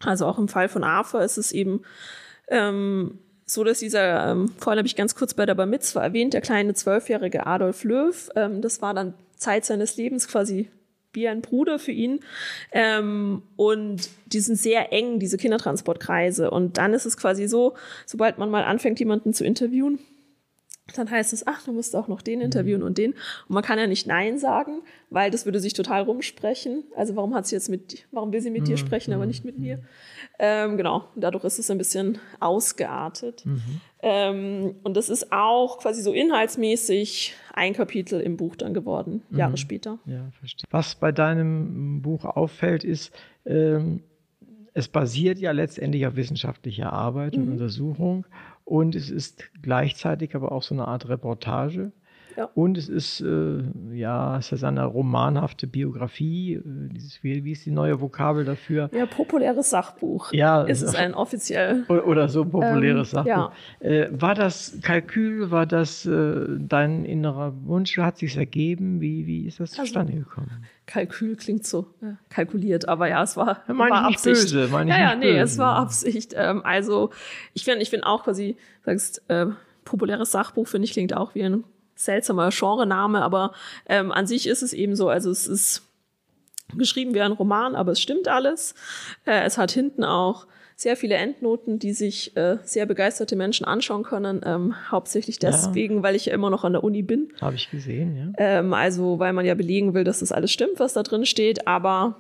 [0.04, 1.82] Also auch im Fall von AFA ist es eben
[2.48, 6.34] ähm, so, dass dieser, ähm, vorhin habe ich ganz kurz bei der Bar Mitzvah erwähnt,
[6.34, 10.68] der kleine zwölfjährige Adolf Löw, ähm, das war dann Zeit seines Lebens quasi
[11.12, 12.20] wie ein Bruder für ihn.
[12.72, 16.50] Ähm, und die sind sehr eng, diese Kindertransportkreise.
[16.50, 17.74] Und dann ist es quasi so,
[18.06, 19.98] sobald man mal anfängt, jemanden zu interviewen,
[20.96, 23.12] dann heißt es, ach, du musst auch noch den interviewen und den.
[23.12, 26.84] Und man kann ja nicht Nein sagen, weil das würde sich total rumsprechen.
[26.96, 28.78] Also warum hat sie jetzt mit, warum will sie mit dir mhm.
[28.78, 29.80] sprechen, aber nicht mit mir?
[30.38, 33.44] Ähm, genau, dadurch ist es ein bisschen ausgeartet.
[33.46, 33.80] Mhm.
[34.02, 39.38] Ähm, und das ist auch quasi so inhaltsmäßig ein Kapitel im Buch dann geworden, mhm.
[39.38, 39.98] Jahre später.
[40.06, 40.66] Ja, verstehe.
[40.70, 43.12] Was bei deinem Buch auffällt, ist,
[43.44, 44.02] ähm,
[44.72, 47.52] es basiert ja letztendlich auf wissenschaftlicher Arbeit und mhm.
[47.52, 48.26] Untersuchung
[48.64, 51.92] und es ist gleichzeitig aber auch so eine Art Reportage.
[52.40, 52.48] Ja.
[52.54, 53.58] Und es ist, äh,
[53.92, 56.54] ja, es ist eine romanhafte Biografie.
[56.54, 58.88] Äh, dieses, wie, wie ist die neue Vokabel dafür?
[58.94, 60.32] Ja, populäres Sachbuch.
[60.32, 60.62] Ja.
[60.62, 61.84] Ist es ein offiziell.
[61.88, 63.52] Oder so populäres ähm, Sachbuch.
[63.82, 63.86] Ja.
[63.86, 67.98] Äh, war das Kalkül, war das äh, dein innerer Wunsch?
[67.98, 69.02] Hat sich ergeben?
[69.02, 70.64] Wie, wie ist das also, zustande gekommen?
[70.86, 74.40] Kalkül klingt so ja, kalkuliert, aber ja, es war, meine war ich Absicht.
[74.40, 75.42] Böse, meine ich ja, ja, nee, böse.
[75.42, 76.32] es war Absicht.
[76.34, 77.10] Ähm, also
[77.52, 79.46] ich finde, ich finde auch quasi, sagst, äh,
[79.84, 81.64] populäres Sachbuch finde ich klingt auch wie ein
[82.04, 83.52] seltsamer Genrename, aber
[83.88, 85.82] ähm, an sich ist es eben so, also es ist
[86.76, 88.74] geschrieben wie ein Roman, aber es stimmt alles.
[89.26, 94.02] Äh, es hat hinten auch sehr viele Endnoten, die sich äh, sehr begeisterte Menschen anschauen
[94.02, 94.40] können.
[94.44, 96.02] Ähm, hauptsächlich deswegen, ja.
[96.02, 97.32] weil ich ja immer noch an der Uni bin.
[97.40, 98.32] Habe ich gesehen, ja.
[98.38, 101.66] Ähm, also, weil man ja belegen will, dass das alles stimmt, was da drin steht.
[101.66, 102.16] Aber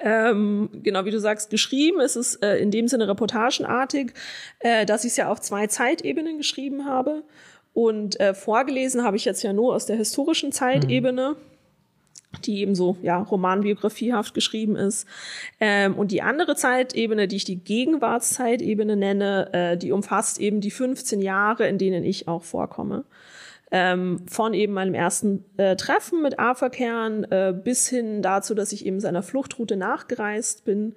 [0.00, 4.12] ähm, genau wie du sagst, geschrieben ist es äh, in dem Sinne reportagenartig,
[4.60, 7.24] äh, dass ich es ja auf zwei Zeitebenen geschrieben habe.
[7.72, 11.30] Und äh, vorgelesen habe ich jetzt ja nur aus der historischen Zeitebene.
[11.30, 11.50] Mhm
[12.44, 15.04] die eben so ja romanbiografiehaft geschrieben ist
[15.58, 20.70] ähm, und die andere Zeitebene, die ich die Gegenwartszeitebene nenne, äh, die umfasst eben die
[20.70, 23.04] 15 Jahre, in denen ich auch vorkomme
[23.70, 28.84] ähm, von eben meinem ersten äh, Treffen mit A-Verkehren äh, bis hin dazu, dass ich
[28.84, 30.94] eben seiner Fluchtroute nachgereist bin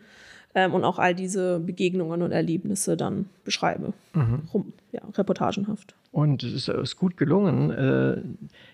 [0.56, 3.94] ähm, und auch all diese Begegnungen und Erlebnisse dann beschreibe.
[4.14, 4.50] Mhm.
[4.54, 5.96] Rum, ja, reportagenhaft.
[6.14, 7.72] Und es ist, gut gelungen.
[7.72, 8.22] Äh,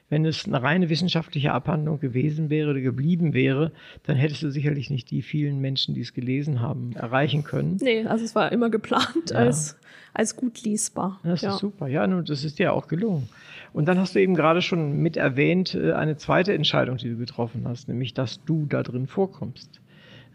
[0.09, 3.71] wenn es eine reine wissenschaftliche Abhandlung gewesen wäre oder geblieben wäre,
[4.03, 7.77] dann hättest du sicherlich nicht die vielen Menschen, die es gelesen haben, erreichen können.
[7.81, 9.37] Nee, also es war immer geplant ja.
[9.37, 9.77] als,
[10.13, 11.21] als gut lesbar.
[11.23, 11.53] Das ja.
[11.53, 11.87] ist super.
[11.87, 13.29] Ja, nun, das ist dir auch gelungen.
[13.71, 17.15] Und dann hast du eben gerade schon mit erwähnt, äh, eine zweite Entscheidung, die du
[17.15, 19.79] getroffen hast, nämlich, dass du da drin vorkommst.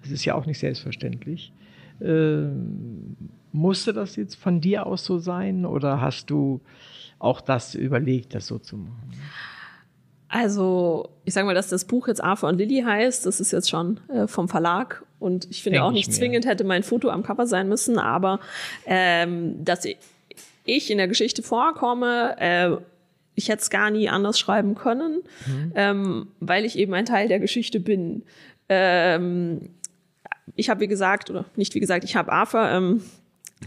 [0.00, 1.52] Das ist ja auch nicht selbstverständlich.
[2.00, 2.46] Äh,
[3.52, 6.60] musste das jetzt von dir aus so sein oder hast du
[7.24, 9.12] auch das überlegt, das so zu machen?
[10.28, 13.70] Also, ich sage mal, dass das Buch jetzt Arthur und Lilly heißt, das ist jetzt
[13.70, 17.22] schon äh, vom Verlag und ich finde Denk auch nicht zwingend hätte mein Foto am
[17.22, 18.40] Cover sein müssen, aber
[18.84, 19.86] ähm, dass
[20.64, 22.76] ich in der Geschichte vorkomme, äh,
[23.36, 25.72] ich hätte es gar nie anders schreiben können, mhm.
[25.76, 28.24] ähm, weil ich eben ein Teil der Geschichte bin.
[28.68, 29.70] Ähm,
[30.56, 33.02] ich habe, wie gesagt, oder nicht wie gesagt, ich habe Arthur ähm,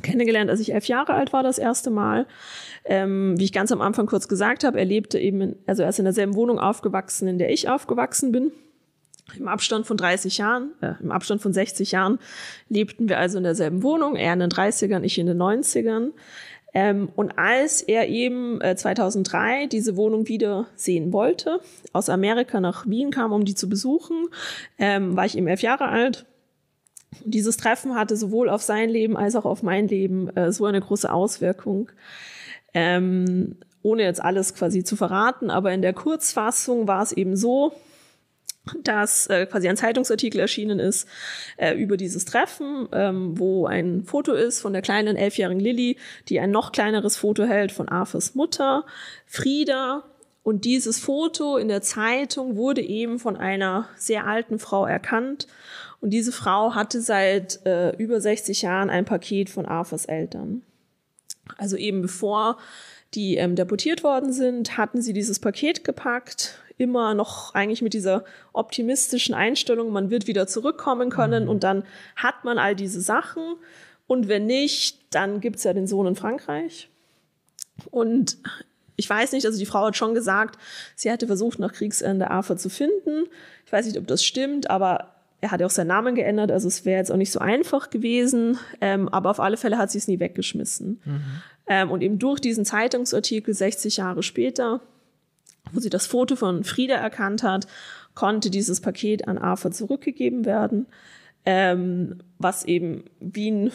[0.02, 2.26] kennengelernt, als ich elf Jahre alt war, das erste Mal.
[2.86, 5.90] Ähm, wie ich ganz am Anfang kurz gesagt habe, er lebte eben, in, also er
[5.90, 8.52] ist in derselben Wohnung aufgewachsen, in der ich aufgewachsen bin.
[9.38, 12.20] Im Abstand von 30 Jahren, äh, im Abstand von 60 Jahren
[12.70, 16.12] lebten wir also in derselben Wohnung, er in den 30ern, ich in den 90ern.
[16.74, 21.60] Ähm, und als er eben äh, 2003 diese Wohnung wieder sehen wollte,
[21.92, 24.28] aus Amerika nach Wien kam, um die zu besuchen,
[24.78, 26.26] ähm, war ich eben elf Jahre alt.
[27.24, 30.82] Dieses Treffen hatte sowohl auf sein Leben als auch auf mein Leben äh, so eine
[30.82, 31.90] große Auswirkung.
[32.74, 37.74] Ähm, ohne jetzt alles quasi zu verraten, aber in der Kurzfassung war es eben so,
[38.84, 41.08] dass äh, quasi ein Zeitungsartikel erschienen ist
[41.58, 46.40] äh, über dieses Treffen, ähm, wo ein Foto ist von der kleinen elfjährigen Lilly, die
[46.40, 48.86] ein noch kleineres Foto hält von Arthurs Mutter,
[49.26, 50.04] Frieda.
[50.44, 55.48] Und dieses Foto in der Zeitung wurde eben von einer sehr alten Frau erkannt.
[56.00, 60.62] Und diese Frau hatte seit äh, über 60 Jahren ein Paket von Arthurs Eltern.
[61.58, 62.58] Also eben bevor
[63.14, 68.24] die ähm, deportiert worden sind, hatten sie dieses Paket gepackt, immer noch eigentlich mit dieser
[68.54, 71.50] optimistischen Einstellung, man wird wieder zurückkommen können mhm.
[71.50, 71.84] und dann
[72.16, 73.56] hat man all diese Sachen.
[74.06, 76.90] Und wenn nicht, dann gibt's ja den Sohn in Frankreich.
[77.92, 78.38] Und
[78.96, 80.60] ich weiß nicht, also die Frau hat schon gesagt,
[80.96, 83.28] sie hätte versucht, nach Kriegsende AFA zu finden.
[83.66, 86.68] Ich weiß nicht, ob das stimmt, aber er hat ja auch seinen Namen geändert, also
[86.68, 90.00] es wäre jetzt auch nicht so einfach gewesen, ähm, aber auf alle Fälle hat sie
[90.00, 91.00] es nie weggeschmissen.
[91.04, 91.22] Mhm.
[91.68, 94.82] Ähm, und eben durch diesen Zeitungsartikel 60 Jahre später,
[95.72, 97.68] wo sie das Foto von Frieda erkannt hat,
[98.16, 100.88] konnte dieses Paket an AFA zurückgegeben werden,
[101.46, 103.72] ähm, was eben wie ein,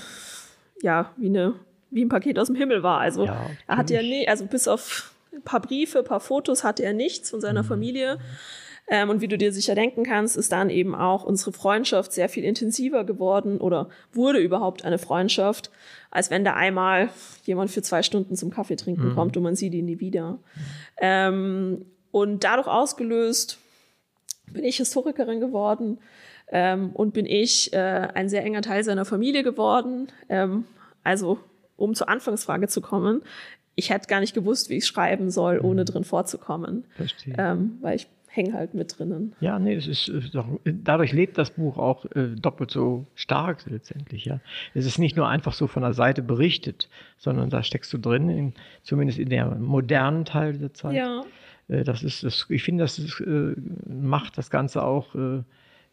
[0.82, 1.54] ja, wie eine,
[1.90, 2.98] wie ein Paket aus dem Himmel war.
[2.98, 6.64] Also ja, er hatte ja nie, also bis auf ein paar Briefe, ein paar Fotos
[6.64, 7.66] hatte er nichts von seiner mhm.
[8.88, 12.28] Ähm, und wie du dir sicher denken kannst, ist dann eben auch unsere Freundschaft sehr
[12.28, 15.70] viel intensiver geworden oder wurde überhaupt eine Freundschaft,
[16.10, 17.08] als wenn da einmal
[17.44, 19.14] jemand für zwei Stunden zum Kaffee trinken mhm.
[19.14, 20.38] kommt und man sieht ihn nie wieder.
[20.98, 23.58] Ähm, und dadurch ausgelöst
[24.52, 25.98] bin ich Historikerin geworden
[26.48, 30.08] ähm, und bin ich äh, ein sehr enger Teil seiner Familie geworden.
[30.28, 30.64] Ähm,
[31.02, 31.38] also
[31.76, 33.22] um zur Anfangsfrage zu kommen,
[33.74, 35.86] ich hätte gar nicht gewusst, wie ich schreiben soll, ohne mhm.
[35.86, 36.84] drin vorzukommen.
[36.96, 37.34] Verstehe.
[37.38, 39.34] Ähm, weil ich hängen halt mit drinnen.
[39.40, 40.22] Ja, nee, das ist äh,
[40.64, 44.40] dadurch lebt das Buch auch äh, doppelt so stark letztendlich, ja.
[44.72, 48.30] Es ist nicht nur einfach so von der Seite berichtet, sondern da steckst du drin,
[48.30, 50.94] in, zumindest in der modernen Teil der Zeit.
[50.94, 51.24] Ja.
[51.68, 53.54] Äh, das ist, das, ich finde, das ist, äh,
[53.86, 55.14] macht das Ganze auch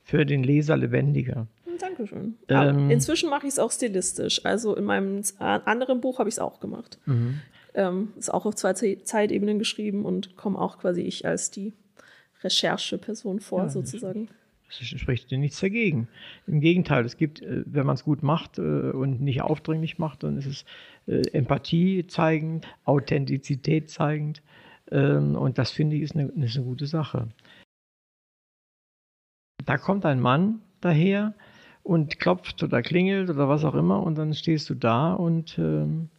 [0.02, 1.45] für den Leser lebendiger.
[1.65, 2.36] Hm, Dankeschön.
[2.47, 4.45] Ähm, inzwischen mache ich es auch stilistisch.
[4.45, 6.99] Also in meinem anderen Buch habe ich es auch gemacht.
[7.06, 7.41] Mhm.
[7.73, 11.73] Ähm, ist auch auf zwei Zeitebenen geschrieben und komme auch quasi ich als die
[12.43, 14.30] Rechercheperson vor, ja, sozusagen.
[14.67, 16.08] Das spricht dir nichts dagegen.
[16.45, 20.23] Im Gegenteil, es gibt, äh, wenn man es gut macht äh, und nicht aufdringlich macht,
[20.23, 20.65] dann ist es
[21.08, 24.43] äh, Empathie zeigend, Authentizität zeigend.
[24.91, 27.30] Ähm, und das finde ich ist eine, ist eine gute Sache.
[29.65, 31.34] Da kommt ein Mann daher
[31.84, 36.10] und klopft oder klingelt oder was auch immer und dann stehst du da und ähm,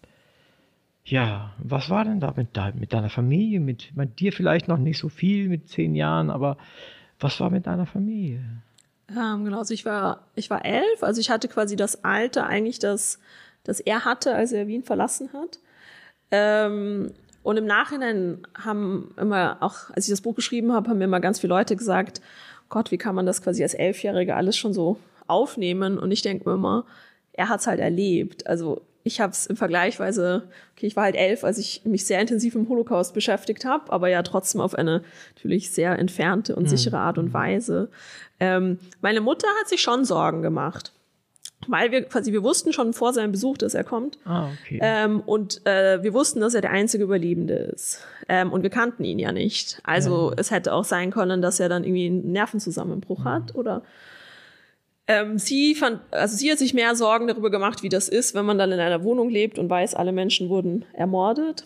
[1.11, 3.61] ja, was war denn da mit, mit deiner Familie?
[3.61, 6.57] Mit, mit dir vielleicht noch nicht so viel mit zehn Jahren, aber
[7.19, 8.43] was war mit deiner Familie?
[9.11, 12.79] Ähm, genau, also ich war, ich war elf, also ich hatte quasi das Alter eigentlich,
[12.79, 13.19] das,
[13.65, 15.59] das er hatte, als er Wien verlassen hat.
[16.31, 21.05] Ähm, und im Nachhinein haben immer, auch als ich das Buch geschrieben habe, haben mir
[21.05, 22.21] immer ganz viele Leute gesagt,
[22.69, 25.99] Gott, wie kann man das quasi als Elfjährige alles schon so aufnehmen?
[25.99, 26.85] Und ich denke mir immer,
[27.33, 28.47] er hat es halt erlebt.
[28.47, 32.21] Also ich habe es im Vergleichweise, okay, ich war halt elf, als ich mich sehr
[32.21, 35.03] intensiv im Holocaust beschäftigt habe, aber ja trotzdem auf eine
[35.35, 37.35] natürlich sehr entfernte und sichere Art und mhm.
[37.35, 37.89] Weise.
[38.39, 40.93] Ähm, meine Mutter hat sich schon Sorgen gemacht.
[41.69, 44.19] Weil wir quasi, wir wussten schon vor seinem Besuch, dass er kommt.
[44.25, 44.79] Ah, okay.
[44.81, 48.01] Ähm, und äh, wir wussten, dass er der einzige Überlebende ist.
[48.31, 49.79] Ähm, und wir kannten ihn ja nicht.
[49.85, 50.37] Also ja.
[50.39, 53.25] es hätte auch sein können, dass er dann irgendwie einen Nervenzusammenbruch mhm.
[53.25, 53.83] hat oder
[55.11, 58.45] ähm, sie fand, also sie hat sich mehr Sorgen darüber gemacht, wie das ist, wenn
[58.45, 61.65] man dann in einer Wohnung lebt und weiß, alle Menschen wurden ermordet.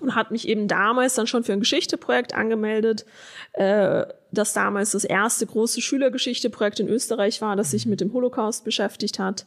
[0.00, 3.04] Und hat mich eben damals dann schon für ein Geschichteprojekt angemeldet,
[3.52, 8.64] äh, das damals das erste große Schülergeschichteprojekt in Österreich war, das sich mit dem Holocaust
[8.64, 9.46] beschäftigt hat.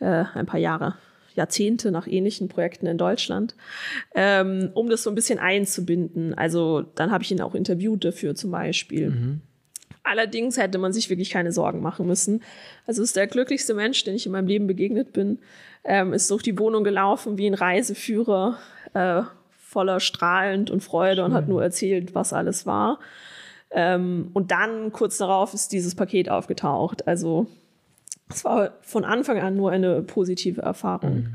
[0.00, 0.96] Äh, ein paar Jahre
[1.34, 3.54] Jahrzehnte nach ähnlichen Projekten in Deutschland,
[4.16, 6.34] ähm, um das so ein bisschen einzubinden.
[6.34, 9.10] Also dann habe ich ihn auch interviewt dafür zum Beispiel.
[9.10, 9.40] Mhm.
[10.04, 12.42] Allerdings hätte man sich wirklich keine Sorgen machen müssen.
[12.86, 15.38] Also ist der glücklichste Mensch, den ich in meinem Leben begegnet bin,
[15.84, 18.58] ähm, ist durch die Wohnung gelaufen wie ein Reiseführer,
[18.94, 19.22] äh,
[19.58, 21.24] voller strahlend und Freude Schön.
[21.26, 22.98] und hat nur erzählt, was alles war.
[23.70, 27.06] Ähm, und dann kurz darauf ist dieses Paket aufgetaucht.
[27.06, 27.46] Also
[28.28, 31.14] es war von Anfang an nur eine positive Erfahrung.
[31.14, 31.34] Mhm.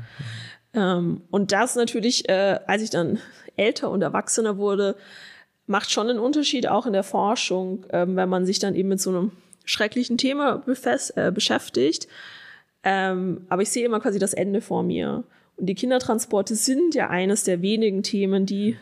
[0.74, 3.18] Ähm, und das natürlich, äh, als ich dann
[3.56, 4.96] älter und erwachsener wurde,
[5.68, 9.00] macht schon einen Unterschied auch in der Forschung, ähm, wenn man sich dann eben mit
[9.00, 9.32] so einem
[9.64, 10.64] schrecklichen Thema
[11.14, 12.08] äh, beschäftigt.
[12.82, 15.24] Ähm, aber ich sehe immer quasi das Ende vor mir.
[15.56, 18.78] Und die Kindertransporte sind ja eines der wenigen Themen, die,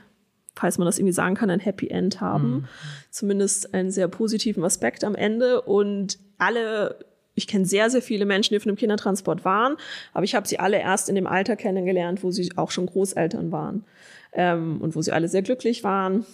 [0.55, 2.51] falls man das irgendwie sagen kann, ein Happy End haben.
[2.51, 2.65] Mhm.
[3.11, 5.63] Zumindest einen sehr positiven Aspekt am Ende.
[5.63, 7.05] Und alle,
[7.35, 9.77] ich kenne sehr, sehr viele Menschen, die auf einem Kindertransport waren,
[10.13, 13.51] aber ich habe sie alle erst in dem Alter kennengelernt, wo sie auch schon Großeltern
[13.51, 13.85] waren.
[14.33, 16.27] Ähm, und wo sie alle sehr glücklich waren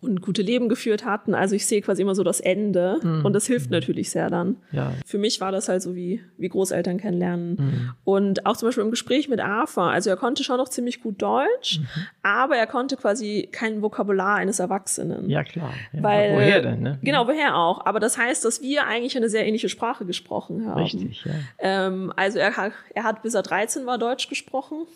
[0.00, 1.34] und gute Leben geführt hatten.
[1.34, 3.24] Also ich sehe quasi immer so das Ende mhm.
[3.24, 3.76] und das hilft mhm.
[3.76, 4.56] natürlich sehr dann.
[4.72, 4.92] Ja.
[5.06, 7.56] Für mich war das halt so wie, wie Großeltern kennenlernen.
[7.58, 7.90] Mhm.
[8.04, 11.20] Und auch zum Beispiel im Gespräch mit AFA, also er konnte schon noch ziemlich gut
[11.20, 11.86] Deutsch, mhm.
[12.22, 15.28] aber er konnte quasi kein Vokabular eines Erwachsenen.
[15.28, 15.72] Ja, klar.
[15.92, 16.80] Ja, Weil, woher denn?
[16.80, 16.98] Ne?
[17.02, 17.84] Genau, woher auch.
[17.86, 20.82] Aber das heißt, dass wir eigentlich eine sehr ähnliche Sprache gesprochen haben.
[20.82, 21.32] Richtig, ja.
[21.58, 24.86] Ähm, also er, er hat bis er 13 war Deutsch gesprochen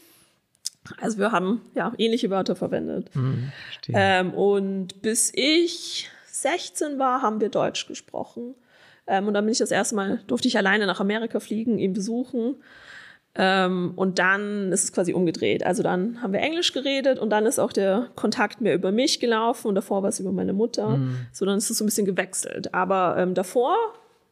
[1.00, 3.08] Also wir haben ja ähnliche Wörter verwendet.
[3.14, 3.94] Hm, verstehe.
[3.96, 8.54] Ähm, und bis ich 16 war, haben wir Deutsch gesprochen.
[9.06, 11.92] Ähm, und dann bin ich das erste Mal, durfte ich alleine nach Amerika fliegen, ihn
[11.92, 12.56] besuchen.
[13.38, 15.64] Ähm, und dann ist es quasi umgedreht.
[15.64, 19.20] Also dann haben wir Englisch geredet und dann ist auch der Kontakt mehr über mich
[19.20, 20.96] gelaufen und davor war es über meine Mutter.
[20.96, 21.26] Mhm.
[21.32, 22.72] So dann ist es so ein bisschen gewechselt.
[22.74, 23.76] Aber ähm, davor,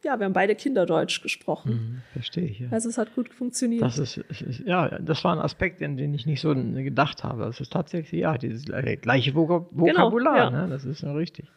[0.05, 1.71] ja, wir haben beide Kinderdeutsch gesprochen.
[1.71, 2.67] Hm, verstehe ich, ja.
[2.69, 3.81] Also es hat gut funktioniert.
[3.81, 4.23] Das ist,
[4.65, 7.43] ja, das war ein Aspekt, in den ich nicht so gedacht habe.
[7.43, 10.49] Das ist tatsächlich, ja, dieses gleiche Vokab Vokabular, ja.
[10.51, 10.67] ne?
[10.69, 11.47] das ist ja richtig.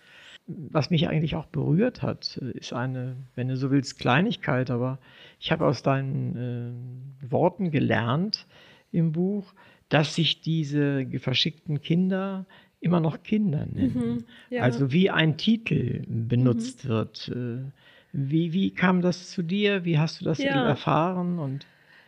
[0.46, 4.98] Was mich eigentlich auch berührt hat, ist eine, wenn du so willst, Kleinigkeit, aber
[5.38, 8.46] ich habe aus deinen äh, Worten gelernt
[8.90, 9.52] im Buch,
[9.90, 12.46] dass sich diese verschickten Kinder
[12.80, 14.24] immer noch Kinder nennen.
[14.48, 14.62] ja.
[14.62, 17.28] Also wie ein Titel benutzt wird.
[17.28, 17.70] Äh,
[18.12, 19.84] Wie, wie kam das zu dir?
[19.84, 20.66] Wie hast du das Ja.
[20.66, 21.38] erfahren?
[21.38, 21.66] Und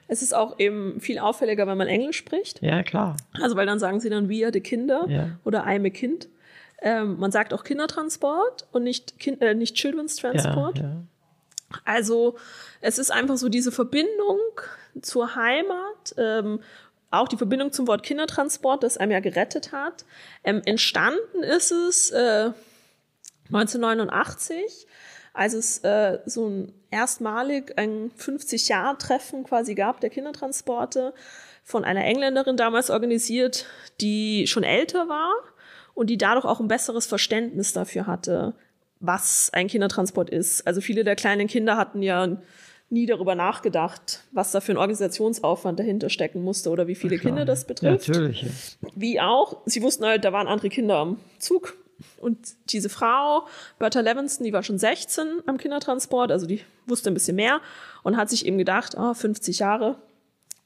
[0.09, 2.61] es ist auch eben viel auffälliger, wenn man Englisch spricht.
[2.63, 3.17] ja, klar.
[3.41, 5.39] Also weil dann sagen sie dann are the Kinder Ja.
[5.45, 6.29] oder I'm a Kind.
[6.83, 10.79] Ähm, man sagt auch Kindertransport und nicht, kind, äh, nicht Children's Transport.
[10.79, 11.03] Ja, ja.
[11.85, 12.37] Also
[12.81, 14.39] es ist einfach so diese Verbindung
[15.03, 16.61] zur Heimat, ähm,
[17.13, 20.05] auch die Verbindung zum Wort Kindertransport, das einem ja gerettet hat.
[20.43, 22.51] Ähm, entstanden ist es äh,
[23.53, 24.87] 1989,
[25.33, 31.15] als es äh, so ein erstmalig ein 50-Jahr-Treffen quasi gab der Kindertransporte
[31.63, 33.67] von einer Engländerin damals organisiert,
[34.01, 35.33] die schon älter war
[35.95, 38.55] und die dadurch auch ein besseres Verständnis dafür hatte,
[38.99, 40.67] was ein Kindertransport ist.
[40.67, 42.39] Also viele der kleinen Kinder hatten ja
[42.91, 47.45] nie darüber nachgedacht, was da für ein Organisationsaufwand dahinter stecken musste oder wie viele Kinder
[47.45, 48.09] das betrifft.
[48.09, 48.47] Natürlich.
[48.97, 51.77] Wie auch, sie wussten halt, da waren andere Kinder am Zug.
[52.19, 52.39] Und
[52.71, 53.47] diese Frau,
[53.79, 57.61] Bertha Levinston, die war schon 16 am Kindertransport, also die wusste ein bisschen mehr
[58.03, 59.97] und hat sich eben gedacht, ah, 50 Jahre.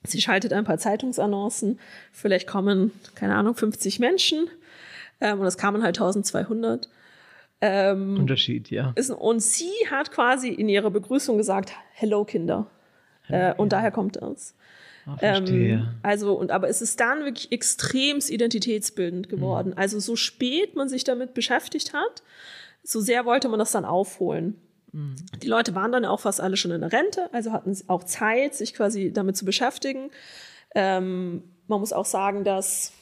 [0.04, 1.78] Sie schaltet ein paar Zeitungsannoncen,
[2.12, 4.48] vielleicht kommen, keine Ahnung, 50 Menschen.
[5.20, 6.88] Ähm, und es kamen halt 1200.
[7.60, 8.92] Ähm, Unterschied, ja.
[8.96, 12.66] ist, und sie hat quasi in ihrer Begrüßung gesagt, Hello Kinder.
[13.28, 14.54] Äh, und daher kommt das.
[15.18, 15.74] Verstehe.
[15.74, 19.70] Ähm, also, und aber es ist dann wirklich extremst identitätsbildend geworden.
[19.70, 19.78] Mhm.
[19.78, 22.22] Also, so spät man sich damit beschäftigt hat,
[22.82, 24.60] so sehr wollte man das dann aufholen.
[24.92, 25.16] Mhm.
[25.42, 28.54] Die Leute waren dann auch fast alle schon in der Rente, also hatten auch Zeit,
[28.54, 30.10] sich quasi damit zu beschäftigen.
[30.74, 32.92] Ähm, man muss auch sagen, dass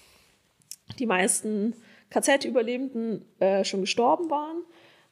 [0.99, 1.75] die meisten
[2.11, 4.63] KZ-Überlebenden äh, schon gestorben waren.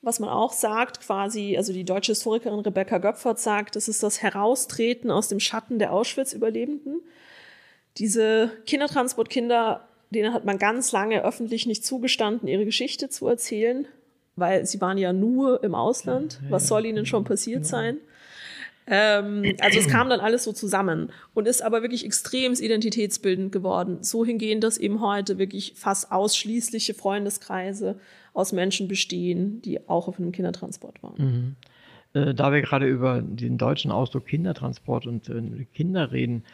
[0.03, 4.23] Was man auch sagt, quasi, also die deutsche Historikerin Rebecca Göpfert sagt, das ist das
[4.23, 7.01] Heraustreten aus dem Schatten der Auschwitz-Überlebenden.
[7.99, 13.87] Diese Kindertransportkinder, denen hat man ganz lange öffentlich nicht zugestanden, ihre Geschichte zu erzählen,
[14.37, 16.41] weil sie waren ja nur im Ausland.
[16.49, 17.99] Was soll ihnen schon passiert sein?
[18.87, 23.99] Ähm, also es kam dann alles so zusammen und ist aber wirklich extrem identitätsbildend geworden.
[24.03, 27.99] So hingehend, dass eben heute wirklich fast ausschließliche Freundeskreise
[28.33, 31.57] aus Menschen bestehen, die auch auf einem Kindertransport waren.
[32.13, 36.45] Äh, da wir gerade über den deutschen Ausdruck Kindertransport und äh, Kinder reden,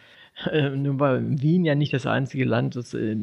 [0.50, 3.16] äh, nun war Wien ja nicht das einzige Land, das, äh,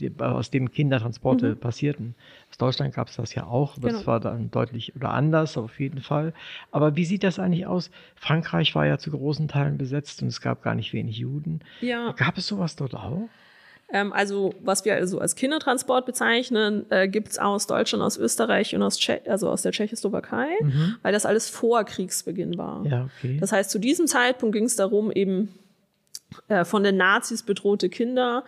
[0.00, 2.14] die, aus dem Kindertransporte passierten.
[2.50, 4.00] Aus Deutschland gab es das ja auch, aber das Mhm.
[4.00, 4.06] Genau.
[4.12, 6.32] war dann deutlich oder anders auf jeden Fall.
[6.70, 7.90] Aber wie sieht das eigentlich aus?
[8.14, 11.60] Frankreich war ja zu großen Teilen besetzt und es gab gar nicht wenig Juden.
[11.80, 12.12] Ja.
[12.12, 13.28] Gab es sowas dort auch?
[13.92, 18.82] Ähm, also was wir also als Kindertransport bezeichnen, äh, gibt's aus Deutschland, aus Österreich und
[18.82, 20.48] aus, Tsche also aus der Tschechoslowakei,
[21.02, 22.84] weil das alles vor Kriegsbeginn war.
[22.84, 23.36] Ja, okay.
[23.38, 25.50] Das heißt, zu diesem Zeitpunkt ging es darum, eben
[26.48, 28.44] äh, von den Nazis bedrohte Kinder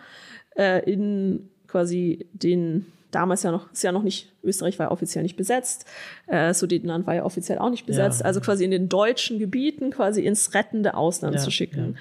[0.57, 5.23] äh, in quasi den damals ja noch ist ja noch nicht Österreich war ja offiziell
[5.23, 5.85] nicht besetzt,
[6.27, 8.25] äh, Sudetenland war ja offiziell auch nicht besetzt, Ja.
[8.27, 11.97] also quasi in den deutschen Gebieten quasi ins rettende Ausland Ja, zu schicken.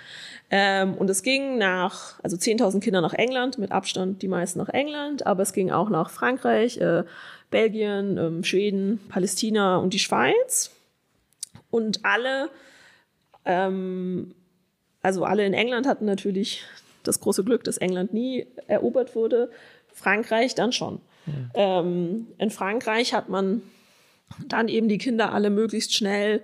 [0.51, 4.69] Ähm, und es ging nach, also 10.000 Kinder nach England, mit Abstand die meisten nach
[4.69, 7.05] England, aber es ging auch nach Frankreich, äh,
[7.51, 10.71] Belgien, ähm, Schweden, Palästina und die Schweiz.
[11.71, 12.51] Und alle
[13.45, 14.35] ähm,
[15.03, 16.65] also alle in England hatten natürlich
[17.03, 19.51] das große Glück, dass England nie erobert wurde.
[19.93, 21.01] Frankreich dann schon.
[21.55, 23.63] Ähm, in Frankreich hat man
[24.47, 26.43] dann eben die Kinder alle möglichst schnell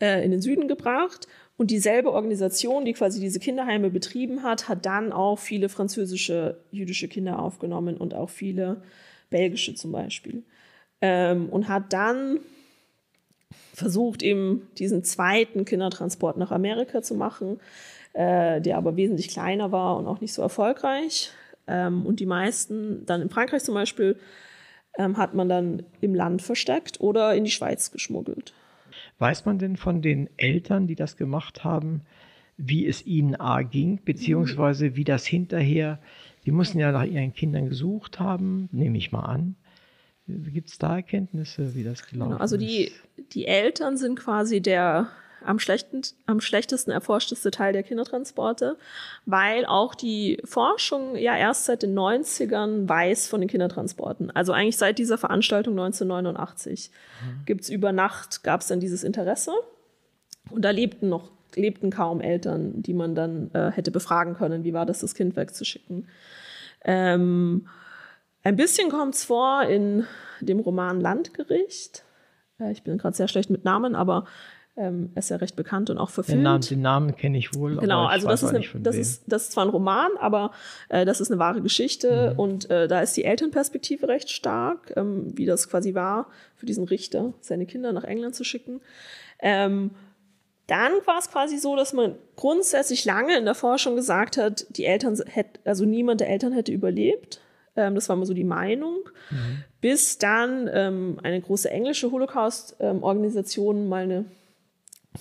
[0.00, 1.26] äh, in den Süden gebracht.
[1.56, 7.08] Und dieselbe Organisation, die quasi diese Kinderheime betrieben hat, hat dann auch viele französische jüdische
[7.08, 8.82] Kinder aufgenommen und auch viele
[9.30, 10.42] belgische zum Beispiel.
[11.00, 12.40] Ähm, und hat dann
[13.76, 17.60] versucht, eben diesen zweiten Kindertransport nach Amerika zu machen,
[18.14, 21.30] äh, der aber wesentlich kleiner war und auch nicht so erfolgreich.
[21.66, 24.18] Ähm, und die meisten, dann in Frankreich zum Beispiel,
[24.96, 28.54] ähm, hat man dann im Land versteckt oder in die Schweiz geschmuggelt.
[29.18, 32.00] Weiß man denn von den Eltern, die das gemacht haben,
[32.56, 35.98] wie es ihnen A ging, beziehungsweise wie das hinterher,
[36.46, 39.54] die mussten ja nach ihren Kindern gesucht haben, nehme ich mal an.
[40.26, 42.92] Gibt es da Erkenntnisse, wie das gelaufen genau, also die,
[43.32, 45.08] die Eltern sind quasi der
[45.44, 48.76] am, schlechten, am schlechtesten erforschteste Teil der Kindertransporte,
[49.24, 54.30] weil auch die Forschung ja erst seit den 90ern weiß von den Kindertransporten.
[54.32, 57.44] Also eigentlich seit dieser Veranstaltung 1989 mhm.
[57.44, 59.52] gibt's über Nacht, gab es dann dieses Interesse.
[60.50, 64.74] Und da lebten noch lebten kaum Eltern, die man dann äh, hätte befragen können, wie
[64.74, 66.06] war das, das Kind wegzuschicken.
[66.84, 67.66] Ähm,
[68.46, 70.06] ein bisschen kommt es vor in
[70.40, 72.04] dem Roman Landgericht.
[72.60, 74.24] Äh, ich bin gerade sehr schlecht mit Namen, aber
[74.76, 76.38] ähm, ist ja recht bekannt und auch verfilmt.
[76.38, 77.76] Den Namen, den Namen kenne ich wohl.
[77.76, 80.52] Genau, also das ist, eine, das, ist, das ist zwar ein Roman, aber
[80.88, 82.38] äh, das ist eine wahre Geschichte mhm.
[82.38, 86.84] und äh, da ist die Elternperspektive recht stark, ähm, wie das quasi war für diesen
[86.84, 88.80] Richter, seine Kinder nach England zu schicken.
[89.40, 89.90] Ähm,
[90.68, 94.84] dann war es quasi so, dass man grundsätzlich lange in der Forschung gesagt hat, die
[94.84, 97.40] Eltern hätte, also niemand der Eltern hätte überlebt.
[97.76, 98.96] Ähm, das war mal so die Meinung.
[99.30, 99.64] Mhm.
[99.80, 104.24] Bis dann ähm, eine große englische Holocaust-Organisation mal eine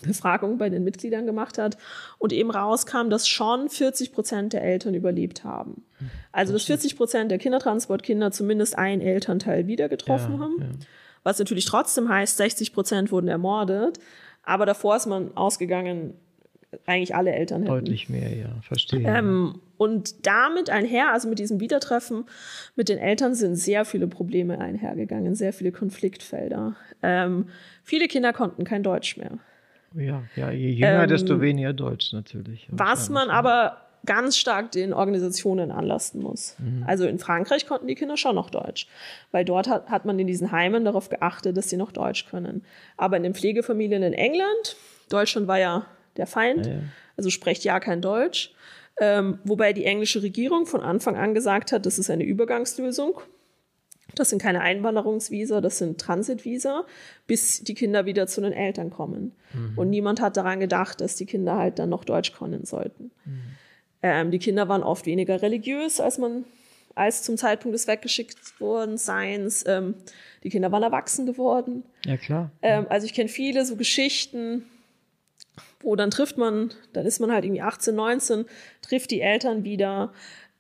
[0.02, 1.78] Befragung bei den Mitgliedern gemacht hat
[2.18, 5.86] und eben rauskam, dass schon 40 Prozent der Eltern überlebt haben.
[6.32, 10.58] Also dass 40 Prozent der Kindertransportkinder zumindest ein Elternteil wieder getroffen ja, haben.
[10.60, 10.68] Ja.
[11.24, 14.00] Was natürlich trotzdem heißt, 60 Prozent wurden ermordet.
[14.44, 16.14] Aber davor ist man ausgegangen,
[16.86, 17.74] eigentlich alle Eltern hätten.
[17.74, 19.08] Deutlich mehr, ja, verstehe.
[19.08, 22.26] Ähm, und damit einher, also mit diesem Wiedertreffen
[22.76, 26.76] mit den Eltern, sind sehr viele Probleme einhergegangen, sehr viele Konfliktfelder.
[27.04, 27.48] Ähm,
[27.84, 29.38] viele Kinder konnten kein Deutsch mehr.
[29.96, 32.68] Ja, ja je jünger, ähm, desto weniger Deutsch natürlich.
[32.72, 36.56] Was man aber ganz stark den Organisationen anlasten muss.
[36.60, 36.84] Mhm.
[36.88, 38.88] Also in Frankreich konnten die Kinder schon noch Deutsch,
[39.32, 42.64] weil dort hat, hat man in diesen Heimen darauf geachtet, dass sie noch Deutsch können.
[42.98, 44.76] Aber in den Pflegefamilien in England,
[45.10, 45.86] Deutschland war ja
[46.18, 46.80] der Feind, ja, ja.
[47.18, 48.54] also spricht ja kein Deutsch,
[49.00, 53.20] ähm, wobei die englische Regierung von Anfang an gesagt hat, das ist eine Übergangslösung.
[54.14, 56.86] Das sind keine Einwanderungsvisa, das sind Transitvisa,
[57.28, 59.34] bis die Kinder wieder zu den Eltern kommen.
[59.54, 59.78] Mhm.
[59.78, 63.12] Und niemand hat daran gedacht, dass die Kinder halt dann noch Deutsch können sollten.
[63.26, 63.42] Mhm.
[64.04, 66.46] Ähm, die Kinder waren oft weniger religiös, als man
[66.94, 69.66] als zum Zeitpunkt des weggeschickt worden Seins.
[69.68, 69.96] Ähm,
[70.44, 71.84] die Kinder waren erwachsen geworden.
[72.06, 72.52] Ja, klar.
[72.62, 74.66] Ähm, also ich kenne viele so Geschichten,
[75.86, 78.46] wo dann trifft man, dann ist man halt irgendwie 18, 19,
[78.82, 80.12] trifft die Eltern wieder,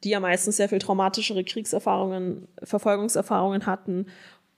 [0.03, 4.05] die ja meistens sehr viel traumatischere Kriegserfahrungen, Verfolgungserfahrungen hatten.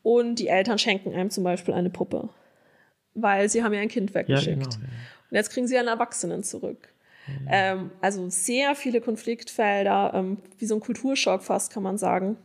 [0.03, 2.29] Und die Eltern schenken einem zum Beispiel eine Puppe,
[3.13, 4.47] weil sie haben ja ein Kind weggeschickt.
[4.47, 4.91] Ja, genau, ja.
[5.29, 6.89] Und jetzt kriegen sie einen Erwachsenen zurück.
[7.49, 12.37] Ähm, also sehr viele Konfliktfelder, ähm, wie so ein Kulturschock fast, kann man sagen.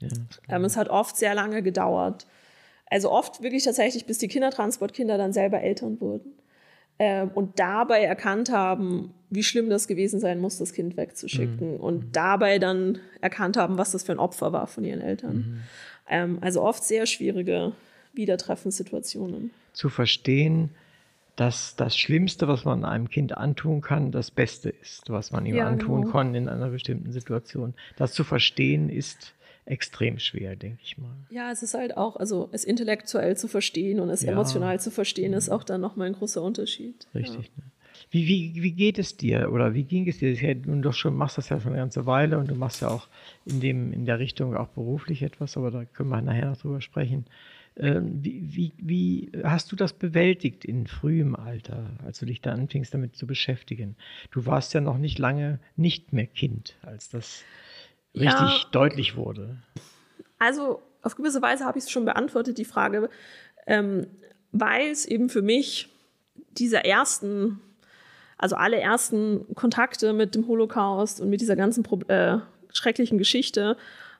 [0.00, 0.08] Ja,
[0.48, 2.26] ähm, es hat oft sehr lange gedauert.
[2.86, 6.32] Also oft wirklich tatsächlich, bis die Kindertransportkinder dann selber Eltern wurden.
[6.98, 11.74] Ähm, und dabei erkannt haben, wie schlimm das gewesen sein muss, das Kind wegzuschicken.
[11.74, 11.80] Mhm.
[11.80, 12.12] Und mhm.
[12.12, 15.36] dabei dann erkannt haben, was das für ein Opfer war von ihren Eltern.
[15.36, 15.60] Mhm.
[16.08, 17.72] Ähm, also oft sehr schwierige
[18.14, 19.50] Wiedertreffenssituationen.
[19.72, 20.70] Zu verstehen,
[21.36, 25.56] dass das Schlimmste, was man einem Kind antun kann, das Beste ist, was man ihm
[25.56, 26.12] ja, antun genau.
[26.12, 27.74] kann in einer bestimmten Situation.
[27.96, 29.34] Das zu verstehen ist
[29.66, 31.16] extrem schwer, denke ich mal.
[31.28, 34.32] Ja, es ist halt auch, also es intellektuell zu verstehen und es ja.
[34.32, 37.06] emotional zu verstehen, ist auch dann nochmal ein großer Unterschied.
[37.14, 37.46] Richtig.
[37.56, 37.64] Ja.
[37.64, 37.70] Ne?
[38.10, 40.54] Wie, wie, wie geht es dir oder wie ging es dir?
[40.54, 43.08] Du doch schon, machst das ja schon eine ganze Weile und du machst ja auch
[43.44, 46.80] in, dem, in der Richtung auch beruflich etwas, aber da können wir nachher noch drüber
[46.80, 47.26] sprechen.
[47.78, 52.52] Ähm, wie, wie, wie hast du das bewältigt in frühem Alter, als du dich da
[52.52, 53.96] anfingst, damit zu beschäftigen?
[54.30, 57.42] Du warst ja noch nicht lange nicht mehr Kind, als das
[58.16, 59.56] richtig ja, deutlich wurde.
[60.38, 63.08] Also auf gewisse Weise habe ich es schon beantwortet, die Frage,
[63.66, 64.06] ähm,
[64.52, 65.88] weil es eben für mich
[66.58, 67.60] diese ersten,
[68.38, 72.38] also alle ersten Kontakte mit dem Holocaust und mit dieser ganzen äh,
[72.72, 73.76] schrecklichen Geschichte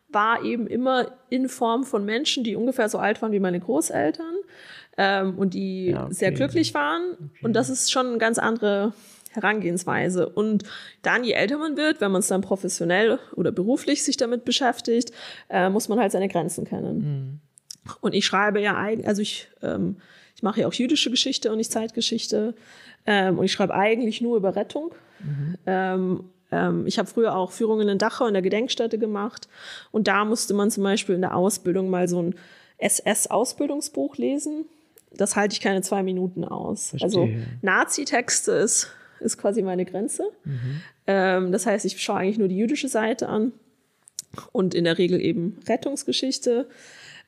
[0.08, 4.34] war eben immer in Form von Menschen, die ungefähr so alt waren wie meine Großeltern
[4.96, 6.14] ähm, und die ja, okay.
[6.14, 7.12] sehr glücklich waren.
[7.12, 7.40] Okay.
[7.42, 8.92] Und das ist schon eine ganz andere
[9.36, 10.28] Herangehensweise.
[10.28, 10.64] Und
[11.02, 15.12] dann, je älter man wird, wenn man es dann professionell oder beruflich sich damit beschäftigt,
[15.48, 16.98] äh, muss man halt seine Grenzen kennen.
[16.98, 17.40] Mhm.
[18.00, 19.96] Und ich schreibe ja eigentlich, also ich, ähm,
[20.34, 22.54] ich mache ja auch jüdische Geschichte und nicht Zeitgeschichte.
[23.06, 24.92] Ähm, und ich schreibe eigentlich nur über Rettung.
[25.20, 25.54] Mhm.
[25.66, 29.48] Ähm, ähm, ich habe früher auch Führungen in Dachau in der Gedenkstätte gemacht
[29.92, 32.34] und da musste man zum Beispiel in der Ausbildung mal so ein
[32.78, 34.66] SS-Ausbildungsbuch lesen.
[35.12, 36.90] Das halte ich keine zwei Minuten aus.
[36.90, 37.06] Verstehe.
[37.06, 37.28] Also
[37.62, 38.90] Nazi-Texte ist,
[39.20, 40.24] ist quasi meine Grenze.
[40.44, 40.82] Mhm.
[41.06, 43.52] Ähm, das heißt, ich schaue eigentlich nur die jüdische Seite an
[44.52, 46.68] und in der Regel eben Rettungsgeschichte.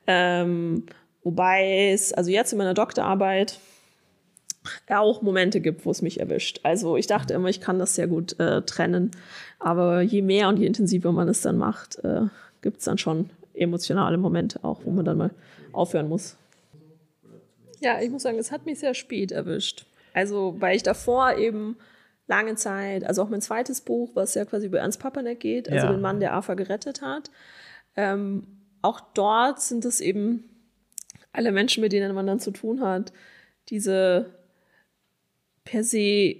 [0.06, 0.86] Ähm,
[1.22, 3.58] wobei es, also jetzt in meiner Doktorarbeit
[4.88, 6.60] auch Momente gibt, wo es mich erwischt.
[6.62, 9.10] Also ich dachte immer, ich kann das sehr gut äh, trennen.
[9.58, 12.22] Aber je mehr und je intensiver man es dann macht, äh,
[12.62, 15.30] gibt es dann schon emotionale Momente auch, wo man dann mal
[15.72, 16.36] aufhören muss.
[17.80, 19.86] Ja, ich muss sagen, es hat mich sehr spät erwischt.
[20.18, 21.76] Also, weil ich davor eben
[22.26, 25.86] lange Zeit, also auch mein zweites Buch, was ja quasi über Ernst Papanek geht, also
[25.86, 25.92] Ja.
[25.92, 27.30] den Mann, der AFA gerettet hat.
[27.94, 28.42] Ähm,
[28.82, 30.42] auch dort sind es eben
[31.32, 33.12] alle Menschen, mit denen man dann zu tun hat,
[33.68, 34.26] diese
[35.64, 36.36] per se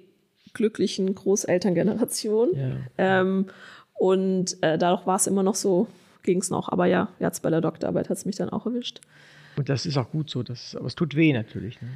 [0.55, 2.49] glücklichen Großelterngeneration.
[2.57, 2.77] Ja.
[2.99, 3.47] Ähm,
[3.95, 5.87] und äh, dadurch war es immer noch so,
[6.25, 6.69] ging es noch.
[6.69, 9.01] Aber ja, jetzt bei der Doktorarbeit hat es mich dann auch erwischt.
[9.57, 10.43] Und das ist auch gut so.
[10.43, 11.81] Das, aber es tut weh natürlich.
[11.81, 11.89] Ne?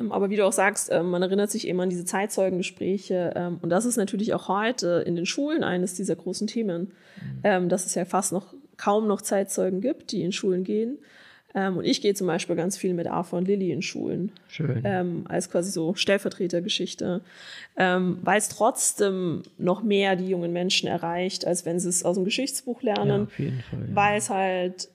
[0.00, 3.32] Ähm, Aber wie du auch sagst, ähm, man erinnert sich immer an diese Zeitzeugengespräche.
[3.36, 6.92] ähm, Und das ist natürlich auch heute in den Schulen eines dieser großen Themen,
[7.44, 10.98] ähm, dass es ja fast noch kaum noch Zeitzeugen gibt, die in Schulen gehen.
[11.54, 14.30] Und ich gehe zum Beispiel ganz viel mit Arthur und Lilly in Schulen.
[14.46, 15.24] Schön.
[15.26, 17.22] Als quasi so Stellvertretergeschichte,
[17.76, 22.26] weil es trotzdem noch mehr die jungen Menschen erreicht, als wenn sie es aus dem
[22.26, 23.86] Geschichtsbuch ja, lernen auf jeden Fall.
[23.88, 23.94] Ja.
[23.94, 24.90] weil es halt,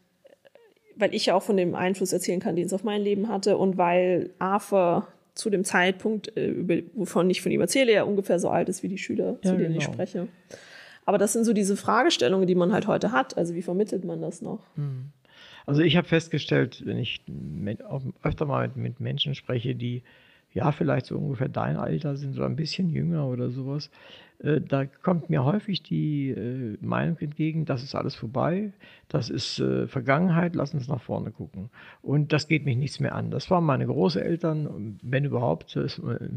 [0.95, 3.57] weil ich ja auch von dem Einfluss erzählen kann, den es auf mein Leben hatte
[3.57, 8.39] und weil Arthur zu dem Zeitpunkt, äh, über, wovon ich von ihm erzähle, ja ungefähr
[8.39, 9.93] so alt ist wie die Schüler, Ja, zu denen ich genau.
[9.93, 10.27] spreche.
[11.05, 13.37] Aber das sind so diese Fragestellungen, die man halt heute hat.
[13.37, 14.59] Also wie vermittelt man das noch?
[15.65, 17.79] Also ich habe festgestellt, wenn ich mit,
[18.23, 20.03] öfter mal mit, mit Menschen spreche, die
[20.53, 23.89] ja vielleicht so ungefähr dein Alter sind, so ein bisschen jünger oder sowas,
[24.43, 28.73] äh, da kommt mir häufig die äh, Meinung entgegen, das ist alles vorbei,
[29.07, 31.69] das ist äh, Vergangenheit, lass uns nach vorne gucken.
[32.01, 33.29] Und das geht mich nichts mehr an.
[33.31, 35.77] Das waren meine Großeltern, wenn überhaupt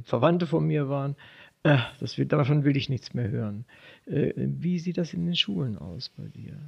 [0.05, 1.17] Verwandte von mir waren.
[1.63, 3.65] Das will, davon will ich nichts mehr hören.
[4.05, 6.59] Wie sieht das in den Schulen aus bei dir?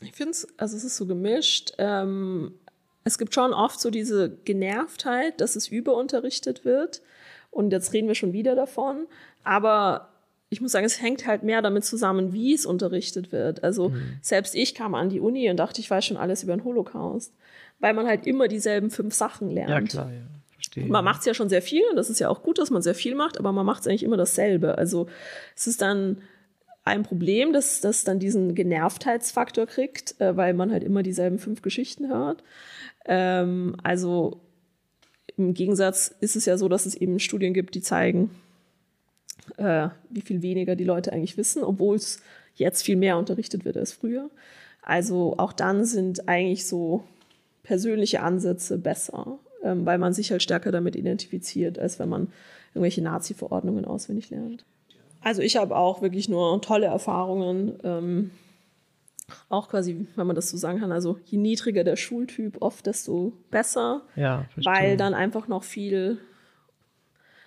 [0.00, 1.72] Ich finde es, also es ist so gemischt.
[1.78, 2.54] Ähm,
[3.04, 7.02] es gibt schon oft so diese Genervtheit, dass es überunterrichtet wird.
[7.50, 9.06] Und jetzt reden wir schon wieder davon.
[9.44, 10.08] Aber
[10.48, 13.62] ich muss sagen, es hängt halt mehr damit zusammen, wie es unterrichtet wird.
[13.62, 13.92] Also
[14.22, 17.32] selbst ich kam an die Uni und dachte, ich weiß schon alles über den Holocaust.
[17.78, 19.70] Weil man halt immer dieselben fünf Sachen lernt.
[19.70, 20.22] Ja, klar, ja.
[20.54, 20.86] Verstehe.
[20.86, 22.80] Man macht es ja schon sehr viel und das ist ja auch gut, dass man
[22.80, 24.78] sehr viel macht, aber man macht es eigentlich immer dasselbe.
[24.78, 25.08] Also
[25.54, 26.22] es ist dann
[26.84, 31.62] ein Problem, dass das dann diesen Genervtheitsfaktor kriegt, äh, weil man halt immer dieselben fünf
[31.62, 32.44] Geschichten hört.
[33.06, 34.40] Ähm, also
[35.36, 38.30] im Gegensatz ist es ja so, dass es eben Studien gibt, die zeigen,
[39.56, 42.20] äh, wie viel weniger die Leute eigentlich wissen, obwohl es
[42.54, 44.30] jetzt viel mehr unterrichtet wird als früher.
[44.82, 47.04] Also auch dann sind eigentlich so
[47.62, 52.28] persönliche Ansätze besser, ähm, weil man sich halt stärker damit identifiziert, als wenn man
[52.74, 54.64] irgendwelche Nazi-Verordnungen auswendig lernt.
[55.24, 58.30] Also ich habe auch wirklich nur tolle Erfahrungen, ähm,
[59.48, 63.32] auch quasi, wenn man das so sagen kann, also je niedriger der Schultyp, oft desto
[63.50, 64.72] besser, Ja, verstehe.
[64.72, 66.18] weil dann einfach noch viel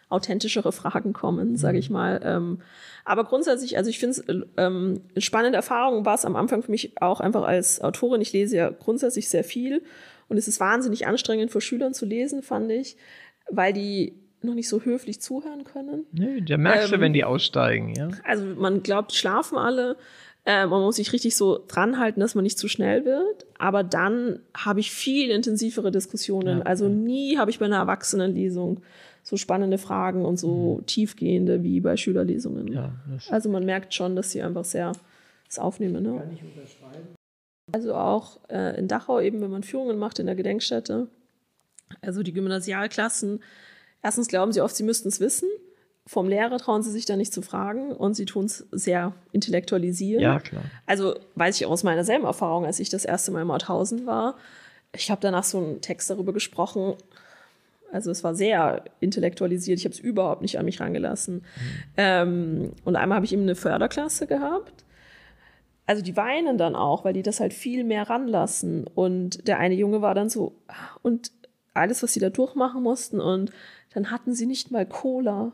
[0.09, 2.21] authentischere Fragen kommen, sage ich mal.
[2.23, 2.61] Ähm,
[3.03, 4.23] aber grundsätzlich, also ich finde es
[4.57, 8.21] ähm, eine spannende Erfahrung war es am Anfang für mich auch einfach als Autorin.
[8.21, 9.83] Ich lese ja grundsätzlich sehr viel
[10.29, 12.95] und es ist wahnsinnig anstrengend für Schülern zu lesen, fand ich,
[13.51, 14.17] weil die
[14.47, 16.05] noch nicht so höflich zuhören können.
[16.11, 18.09] Nee, da merkst du, Ähm, wenn die aussteigen, ja.
[18.23, 19.95] Also man glaubt, schlafen alle.
[20.45, 23.45] Äh, man muss sich richtig so dran halten, dass man nicht zu schnell wird.
[23.59, 26.59] Aber dann habe ich viel intensivere Diskussionen.
[26.59, 28.81] Ja, also nie habe ich bei einer Erwachsenenlesung
[29.23, 32.67] so spannende Fragen und so tiefgehende wie bei Schülerlesungen.
[32.67, 32.73] Mhm.
[32.73, 32.91] Ja,
[33.29, 34.93] Also man merkt schon, dass sie einfach sehr
[35.47, 36.03] das aufnehmen.
[36.03, 36.21] Ne?
[37.73, 41.07] Also auch äh, in Dachau eben, wenn man Führungen macht in der Gedenkstätte,
[42.01, 43.41] also die Gymnasialklassen,
[44.07, 45.49] erstens glauben sie oft, sie müssten es wissen.
[46.05, 50.23] Vom Lehrer trauen sie sich da nicht zu fragen und sie tun es sehr intellektualisieren.
[50.23, 50.63] ja, klar.
[50.85, 54.37] Also weiß ich aus meiner selben Erfahrung, als ich das erste Mal in Mauthausen war.
[54.95, 56.93] Ich habe danach so einen Text darüber gesprochen.
[57.91, 59.79] Also es war sehr intellektualisiert.
[59.79, 61.43] Ich habe es überhaupt nicht an mich rangelassen.
[61.97, 64.85] Ähm, und einmal habe ich eben eine Förderklasse gehabt.
[65.85, 68.87] Also die weinen dann auch, weil die das halt viel mehr ranlassen.
[68.87, 70.55] Und der eine Junge war dann so,
[71.01, 71.31] und
[71.77, 73.21] alles, was sie da durchmachen mussten.
[73.21, 73.51] Und
[73.93, 75.51] dann hatten sie nicht mal Cola.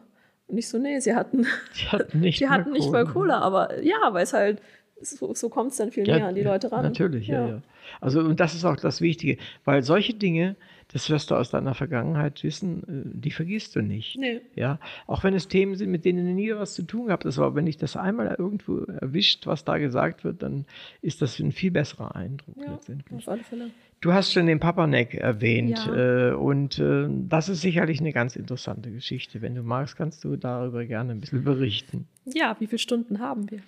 [0.47, 1.45] Und ich so, nee, sie hatten,
[1.79, 3.39] Die hatten nicht, die hatten mal nicht mal Cola.
[3.39, 4.61] Aber ja, weil es halt,
[5.01, 6.83] so, so kommt es dann viel näher an die Leute ran.
[6.83, 7.47] Natürlich, ja.
[7.47, 7.61] ja,
[8.01, 10.55] Also, und das ist auch das Wichtige, weil solche Dinge,
[10.91, 14.17] das wirst du aus deiner Vergangenheit wissen, äh, die vergisst du nicht.
[14.17, 14.41] Nee.
[14.55, 17.39] Ja, auch wenn es Themen sind, mit denen du nie was zu tun gehabt hast,
[17.39, 20.65] aber wenn dich das einmal irgendwo erwischt, was da gesagt wird, dann
[21.01, 23.17] ist das ein viel besserer Eindruck Ja, letztendlich.
[23.17, 23.69] auf alle Fälle.
[24.01, 26.31] Du hast schon den Papanek erwähnt Ja.
[26.31, 29.41] äh, und äh, das ist sicherlich eine ganz interessante Geschichte.
[29.41, 32.05] Wenn du magst, kannst du darüber gerne ein bisschen berichten.
[32.25, 33.59] Ja, wie viele Stunden haben wir?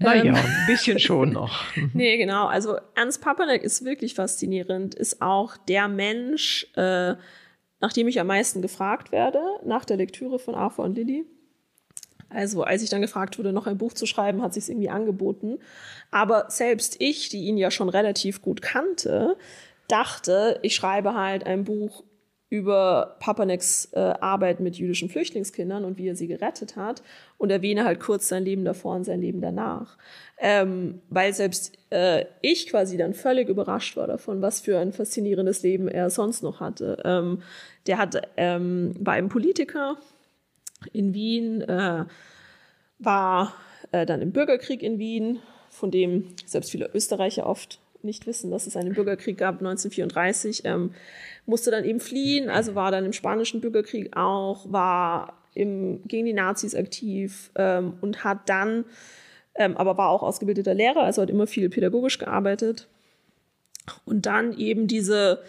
[0.00, 0.34] Naja, Ähm.
[0.34, 1.62] ein bisschen schon noch.
[1.94, 2.46] Nee, genau.
[2.46, 7.14] Also Ernst Papanek ist wirklich faszinierend, ist auch der Mensch, äh,
[7.80, 11.24] nachdem ich am meisten gefragt werde, nach der Lektüre von Arthur und Lilly.
[12.28, 15.58] Also als ich dann gefragt wurde, noch ein Buch zu schreiben, hat sich irgendwie angeboten.
[16.10, 19.36] Aber selbst ich, die ihn ja schon relativ gut kannte,
[19.88, 22.02] dachte, ich schreibe halt ein Buch
[22.48, 27.02] über Papaneks äh, Arbeit mit jüdischen Flüchtlingskindern und wie er sie gerettet hat
[27.38, 29.98] und erwähne halt kurz sein Leben davor und sein Leben danach.
[30.38, 35.62] Ähm, weil selbst äh, ich quasi dann völlig überrascht war davon, was für ein faszinierendes
[35.62, 37.02] Leben er sonst noch hatte.
[37.04, 37.42] Ähm,
[37.88, 39.96] der hat, ähm, war ein Politiker
[40.92, 42.04] in Wien, äh,
[42.98, 43.54] war
[43.90, 48.66] äh, dann im Bürgerkrieg in Wien, von dem selbst viele Österreicher oft nicht wissen, dass
[48.66, 50.92] es einen Bürgerkrieg gab 1934, ähm,
[51.44, 56.32] musste dann eben fliehen, also war dann im spanischen Bürgerkrieg auch, war im, gegen die
[56.32, 58.84] Nazis aktiv ähm, und hat dann,
[59.54, 62.88] ähm, aber war auch ausgebildeter Lehrer, also hat immer viel pädagogisch gearbeitet
[64.04, 65.42] und dann eben diese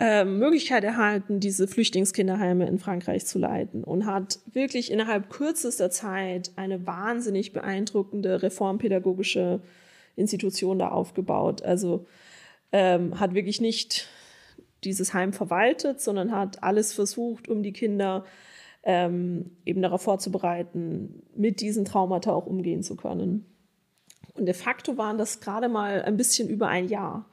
[0.00, 6.52] äh, Möglichkeit erhalten, diese Flüchtlingskinderheime in Frankreich zu leiten und hat wirklich innerhalb kürzester Zeit
[6.56, 9.60] eine wahnsinnig beeindruckende reformpädagogische
[10.20, 11.62] Institution da aufgebaut.
[11.62, 12.06] Also
[12.72, 14.08] ähm, hat wirklich nicht
[14.84, 18.24] dieses Heim verwaltet, sondern hat alles versucht, um die Kinder
[18.82, 23.44] ähm, eben darauf vorzubereiten, mit diesen Traumata auch umgehen zu können.
[24.34, 27.28] Und de facto waren das gerade mal ein bisschen über ein Jahr.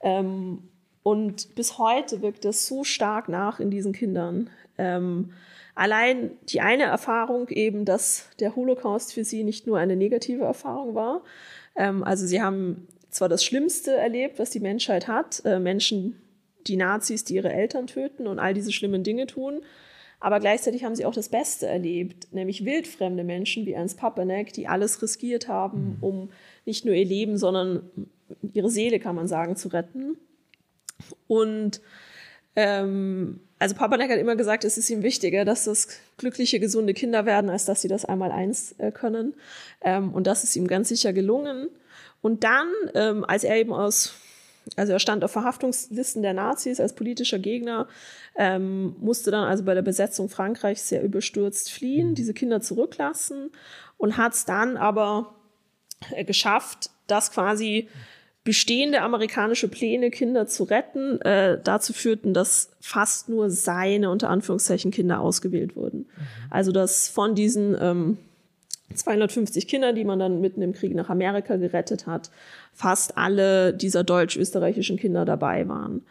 [0.00, 0.68] Ähm,
[1.02, 4.50] und bis heute wirkt das so stark nach in diesen Kindern.
[4.78, 5.32] Ähm,
[5.74, 10.94] allein die eine Erfahrung eben, dass der Holocaust für sie nicht nur eine negative Erfahrung
[10.94, 11.22] war,
[11.76, 16.20] ähm, also sie haben zwar das Schlimmste erlebt, was die Menschheit hat, äh, Menschen,
[16.66, 19.60] die Nazis, die ihre Eltern töten und all diese schlimmen Dinge tun,
[20.18, 24.66] aber gleichzeitig haben sie auch das Beste erlebt, nämlich wildfremde Menschen wie Ernst Papanek, die
[24.66, 25.96] alles riskiert haben, mhm.
[26.00, 26.30] um
[26.64, 27.90] nicht nur ihr Leben, sondern
[28.52, 30.16] ihre Seele, kann man sagen, zu retten.
[31.28, 31.80] Und
[32.56, 35.88] ähm, also Papanek hat immer gesagt, es ist ihm wichtiger, dass das
[36.18, 39.34] glückliche, gesunde Kinder werden, als dass sie das einmal eins äh, können.
[39.80, 41.68] Ähm, und das ist ihm ganz sicher gelungen.
[42.20, 44.14] Und dann, ähm, als er eben aus,
[44.76, 47.88] also er stand auf Verhaftungslisten der Nazis als politischer Gegner,
[48.36, 53.50] ähm, musste dann also bei der Besetzung Frankreichs sehr überstürzt fliehen, diese Kinder zurücklassen
[53.96, 55.34] und hat es dann aber
[56.10, 57.88] äh, geschafft, dass quasi
[58.46, 64.92] bestehende amerikanische Pläne, Kinder zu retten, äh, dazu führten, dass fast nur seine, unter Anführungszeichen,
[64.92, 65.98] Kinder ausgewählt wurden.
[65.98, 66.06] Mhm.
[66.48, 68.18] Also dass von diesen ähm,
[68.94, 72.30] 250 Kindern, die man dann mitten im Krieg nach Amerika gerettet hat,
[72.72, 76.06] fast alle dieser deutsch-österreichischen Kinder dabei waren.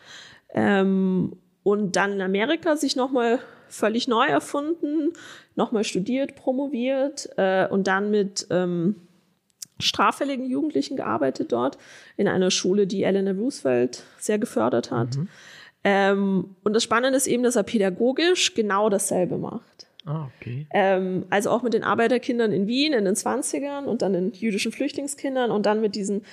[0.53, 5.13] Ähm, und dann in Amerika sich nochmal völlig neu erfunden,
[5.55, 9.04] nochmal studiert, promoviert äh, und dann mit ähm,
[9.79, 11.77] straffälligen Jugendlichen gearbeitet dort
[12.17, 15.17] in einer Schule, die Eleanor Roosevelt sehr gefördert hat.
[15.17, 15.27] Mhm.
[15.83, 19.87] Ähm, und das Spannende ist eben, dass er pädagogisch genau dasselbe macht.
[20.05, 20.67] Ah, okay.
[20.71, 24.71] Ähm, also auch mit den Arbeiterkindern in Wien in den 20ern und dann den jüdischen
[24.71, 26.23] Flüchtlingskindern und dann mit diesen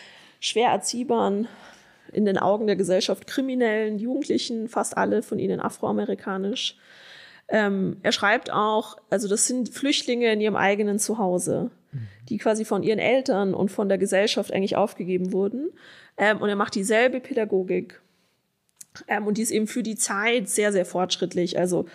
[0.41, 1.49] schwer erziehbaren,
[2.13, 6.77] in den Augen der Gesellschaft kriminellen Jugendlichen, fast alle von ihnen afroamerikanisch.
[7.49, 11.71] Ähm, er schreibt auch, also das sind Flüchtlinge in ihrem eigenen Zuhause
[12.29, 15.71] die quasi von ihren Eltern und von der Gesellschaft eigentlich aufgegeben wurden.
[16.17, 18.01] Ähm, und er macht dieselbe Pädagogik.
[19.09, 21.59] Ähm, und die ist eben für die Zeit sehr, sehr fortschrittlich.
[21.59, 21.87] Also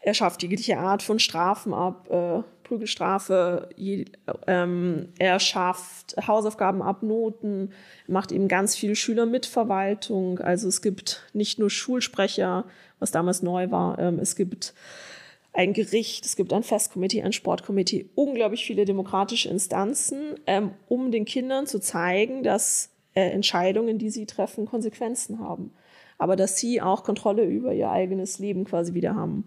[0.00, 4.06] er schafft jegliche Art von Strafen ab, äh, Prügelstrafe, je,
[4.46, 7.72] ähm, er schafft Hausaufgaben ab, Noten,
[8.06, 10.40] macht eben ganz viel Schülermitverwaltung.
[10.40, 12.64] Also es gibt nicht nur Schulsprecher,
[12.98, 14.74] was damals neu war, ähm, es gibt
[15.54, 21.24] ein Gericht, es gibt ein Festkomitee, ein Sportkomitee, unglaublich viele demokratische Instanzen, ähm, um den
[21.24, 25.72] Kindern zu zeigen, dass äh, Entscheidungen, die sie treffen, Konsequenzen haben.
[26.18, 29.46] Aber dass sie auch Kontrolle über ihr eigenes Leben quasi wieder haben.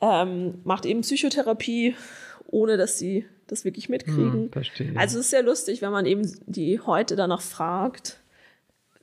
[0.00, 1.94] Ähm, macht eben Psychotherapie,
[2.46, 4.50] ohne dass sie das wirklich mitkriegen.
[4.52, 8.20] Hm, also es ist sehr lustig, wenn man eben die heute danach fragt,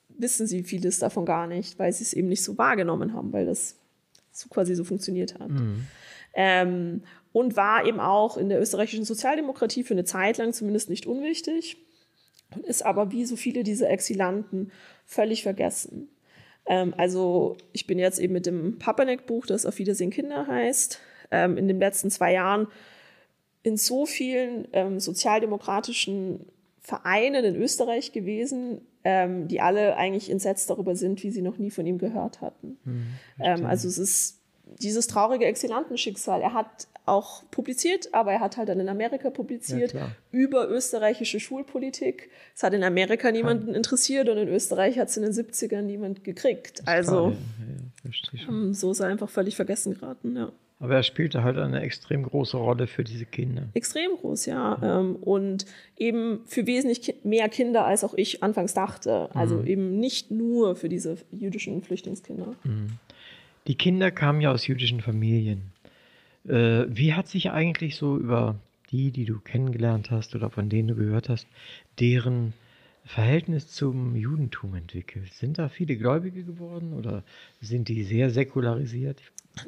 [0.09, 3.45] wissen sie vieles davon gar nicht, weil sie es eben nicht so wahrgenommen haben, weil
[3.45, 3.75] das
[4.31, 5.49] so quasi so funktioniert hat.
[5.49, 5.85] Mhm.
[6.33, 11.07] Ähm, und war eben auch in der österreichischen Sozialdemokratie für eine Zeit lang zumindest nicht
[11.07, 11.77] unwichtig
[12.55, 14.71] und ist aber wie so viele dieser Exilanten
[15.05, 16.09] völlig vergessen.
[16.65, 20.99] Ähm, also ich bin jetzt eben mit dem Papanek-Buch, das Auf Wiedersehen Kinder heißt,
[21.31, 22.67] ähm, in den letzten zwei Jahren
[23.63, 26.45] in so vielen ähm, sozialdemokratischen
[26.81, 31.71] Vereinen in Österreich gewesen, ähm, die alle eigentlich entsetzt darüber sind, wie sie noch nie
[31.71, 32.77] von ihm gehört hatten.
[32.83, 33.05] Hm,
[33.39, 34.42] ähm, also es ist
[34.79, 36.41] dieses traurige Exilantenschicksal.
[36.41, 41.39] Er hat auch publiziert, aber er hat halt dann in Amerika publiziert ja, über österreichische
[41.39, 42.29] Schulpolitik.
[42.55, 46.23] Es hat in Amerika niemanden interessiert und in Österreich hat es in den 70ern niemand
[46.23, 46.81] gekriegt.
[46.85, 47.33] Also
[48.11, 48.39] schon.
[48.47, 50.51] Ähm, So ist er einfach völlig vergessen geraten, ja.
[50.79, 53.69] Aber er spielte halt eine extrem große Rolle für diese Kinder.
[53.73, 54.77] Extrem groß, ja.
[54.83, 55.65] Ähm, und
[55.97, 59.29] eben für wesentlich mehr Kinder, als auch ich anfangs dachte.
[59.33, 62.55] Also eben nicht nur für diese jüdischen Flüchtlingskinder.
[63.67, 65.71] Die Kinder kamen ja aus jüdischen Familien.
[66.47, 68.59] Äh, wie hat sich eigentlich so über
[68.91, 71.47] die, die du kennengelernt hast oder von denen du gehört hast,
[71.99, 72.53] deren
[73.05, 75.33] Verhältnis zum Judentum entwickelt?
[75.33, 77.23] Sind da viele Gläubige geworden oder
[77.61, 79.21] sind die sehr säkularisiert?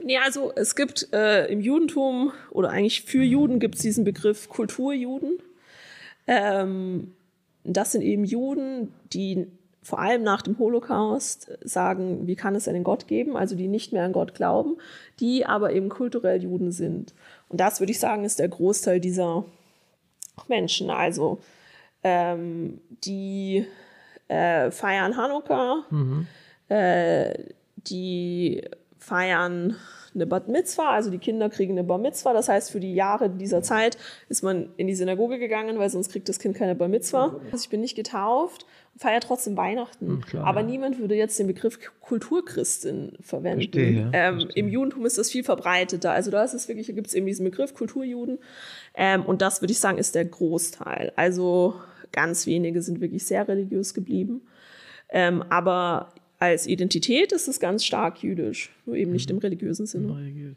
[0.04, 4.50] Nee, also es gibt äh, im Judentum oder eigentlich für Juden gibt es diesen Begriff
[4.50, 5.38] Kulturjuden.
[6.28, 7.14] Ähm,
[7.64, 9.48] das sind eben Juden, die
[9.86, 13.94] vor allem nach dem Holocaust sagen, wie kann es einen Gott geben, also die nicht
[13.94, 14.78] mehr an Gott glauben,
[15.20, 17.14] die aber eben kulturell Juden sind.
[17.50, 19.46] Und das würde ich sagen, ist der Großteil dieser
[20.48, 20.90] Menschen.
[20.90, 21.38] Also
[22.02, 23.68] ähm, die
[24.28, 25.86] äh, feiern Hanukkah,
[26.70, 28.68] äh, die
[28.98, 29.76] feiern
[30.16, 32.34] eine Bat Mitzvah, also die Kinder kriegen eine Bar Mitzvah.
[32.34, 33.98] Das heißt, für die Jahre dieser Zeit
[34.30, 37.40] ist man in die Synagoge gegangen, weil sonst kriegt das Kind keine Bar Mitzvah.
[37.52, 40.08] Also ich bin nicht getauft und feiere trotzdem Weihnachten.
[40.08, 40.68] Hm, klar, Aber ja.
[40.68, 43.62] niemand würde jetzt den Begriff Kulturchristin verwenden.
[43.62, 44.64] Verstehe, ähm, verstehe.
[44.64, 46.12] Im Judentum ist das viel verbreiteter.
[46.12, 48.40] Also da ist es wirklich, gibt es eben diesen Begriff Kulturjuden.
[48.96, 51.12] Ähm, und das würde ich sagen, ist der Großteil.
[51.16, 51.76] Also
[52.12, 54.42] ganz wenige sind wirklich sehr religiös geblieben.
[55.10, 60.56] Ähm, aber als Identität ist es ganz stark jüdisch, nur eben nicht im religiösen Sinne.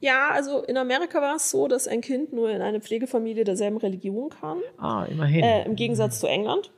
[0.00, 3.76] Ja, also in Amerika war es so, dass ein Kind nur in eine Pflegefamilie derselben
[3.76, 5.44] Religion kam, Ah, immerhin.
[5.44, 6.70] äh, im Gegensatz zu England.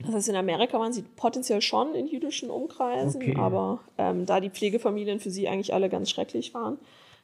[0.00, 3.34] Das heißt, in Amerika waren sie potenziell schon in jüdischen Umkreisen, Okay.
[3.36, 6.78] aber ähm, da die Pflegefamilien für sie eigentlich alle ganz schrecklich waren,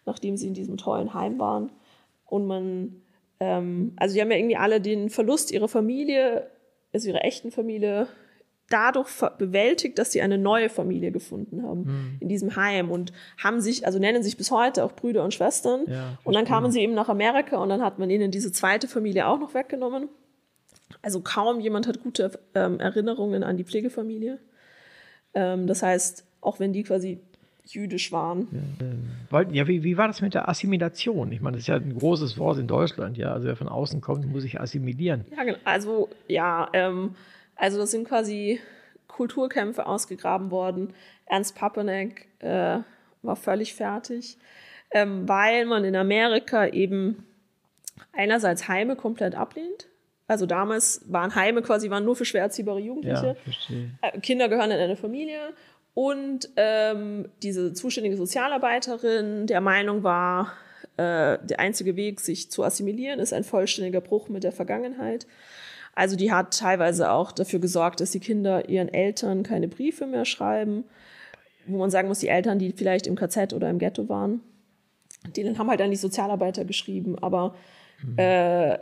[0.06, 1.70] nachdem sie in diesem tollen Heim waren
[2.26, 3.00] und man,
[3.38, 6.50] ähm, also die haben ja irgendwie alle den Verlust ihrer Familie,
[6.92, 8.08] also ihrer echten Familie,
[8.70, 9.08] dadurch
[9.38, 13.12] bewältigt, dass sie eine neue Familie gefunden haben in diesem Heim und
[13.42, 15.82] haben sich, also nennen sich bis heute auch Brüder und Schwestern.
[15.86, 18.88] Ja, und dann kamen sie eben nach Amerika und dann hat man ihnen diese zweite
[18.88, 20.08] Familie auch noch weggenommen.
[21.02, 24.38] Also kaum jemand hat gute ähm, Erinnerungen an die Pflegefamilie.
[25.34, 27.18] Ähm, das heißt, auch wenn die quasi
[27.66, 28.48] jüdisch waren.
[29.30, 31.32] Weil, ja, wie, wie war das mit der Assimilation?
[31.32, 33.32] Ich meine, das ist ja ein großes Wort in Deutschland, ja.
[33.32, 35.24] Also wer von außen kommt, muss sich assimilieren.
[35.34, 35.58] Ja, genau.
[35.64, 37.14] Also, ja, ähm,
[37.56, 38.60] also das sind quasi
[39.08, 40.94] Kulturkämpfe ausgegraben worden.
[41.26, 42.78] Ernst Papanek äh,
[43.22, 44.36] war völlig fertig,
[44.90, 47.24] ähm, weil man in Amerika eben
[48.12, 49.88] einerseits Heime komplett ablehnt.
[50.26, 53.36] Also damals waren Heime quasi waren nur für schwer erziehbare Jugendliche.
[53.68, 54.08] Ja.
[54.08, 55.52] Äh, Kinder gehören in eine Familie
[55.94, 60.52] und ähm, diese zuständige Sozialarbeiterin der Meinung war,
[60.96, 65.26] äh, der einzige Weg, sich zu assimilieren, ist ein vollständiger Bruch mit der Vergangenheit.
[65.94, 70.24] Also die hat teilweise auch dafür gesorgt, dass die Kinder ihren Eltern keine Briefe mehr
[70.24, 70.84] schreiben,
[71.66, 74.40] wo man sagen muss, die Eltern, die vielleicht im KZ oder im Ghetto waren,
[75.36, 77.54] denen haben halt dann die Sozialarbeiter geschrieben, aber
[78.16, 78.76] äh,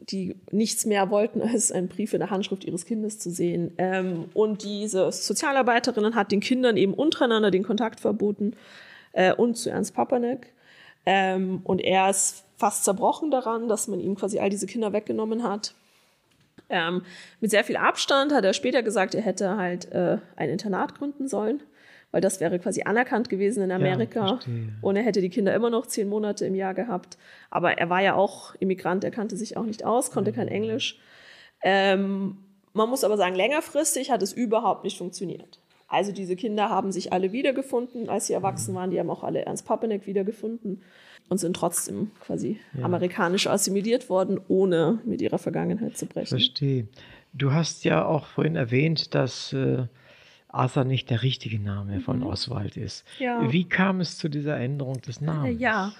[0.00, 3.72] die nichts mehr wollten, als einen Brief in der Handschrift ihres Kindes zu sehen.
[3.78, 8.54] Ähm, und diese Sozialarbeiterin hat den Kindern eben untereinander den Kontakt verboten
[9.12, 10.52] äh, und zu Ernst Papanek.
[11.06, 15.42] Ähm, und er ist fast zerbrochen daran, dass man ihm quasi all diese Kinder weggenommen
[15.42, 15.74] hat.
[16.72, 17.02] Ähm,
[17.40, 21.28] mit sehr viel Abstand hat er später gesagt, er hätte halt äh, ein Internat gründen
[21.28, 21.62] sollen,
[22.10, 24.26] weil das wäre quasi anerkannt gewesen in Amerika.
[24.26, 24.72] verstehe.
[24.80, 27.18] und er hätte die Kinder immer noch zehn Monate im Jahr gehabt.
[27.50, 30.98] Aber er war ja auch Immigrant, er kannte sich auch nicht aus, konnte kein Englisch.
[31.62, 32.38] Ähm,
[32.72, 35.61] man muss aber sagen, längerfristig hat es überhaupt nicht funktioniert.
[35.92, 38.90] Also diese Kinder haben sich alle wiedergefunden, als sie erwachsen waren.
[38.90, 40.80] Die haben auch alle Ernst Papenek wiedergefunden
[41.28, 46.38] und sind trotzdem quasi amerikanisch assimiliert worden, ohne mit ihrer Vergangenheit zu brechen.
[46.38, 46.88] Verstehe.
[47.34, 49.84] Du hast ja auch vorhin erwähnt, dass äh,
[50.48, 53.04] Arthur nicht der richtige Name von Oswald ist.
[53.18, 53.24] Mhm.
[53.24, 53.52] Ja.
[53.52, 55.60] Wie kam es zu dieser Änderung des Namens?
[55.60, 55.92] Ja,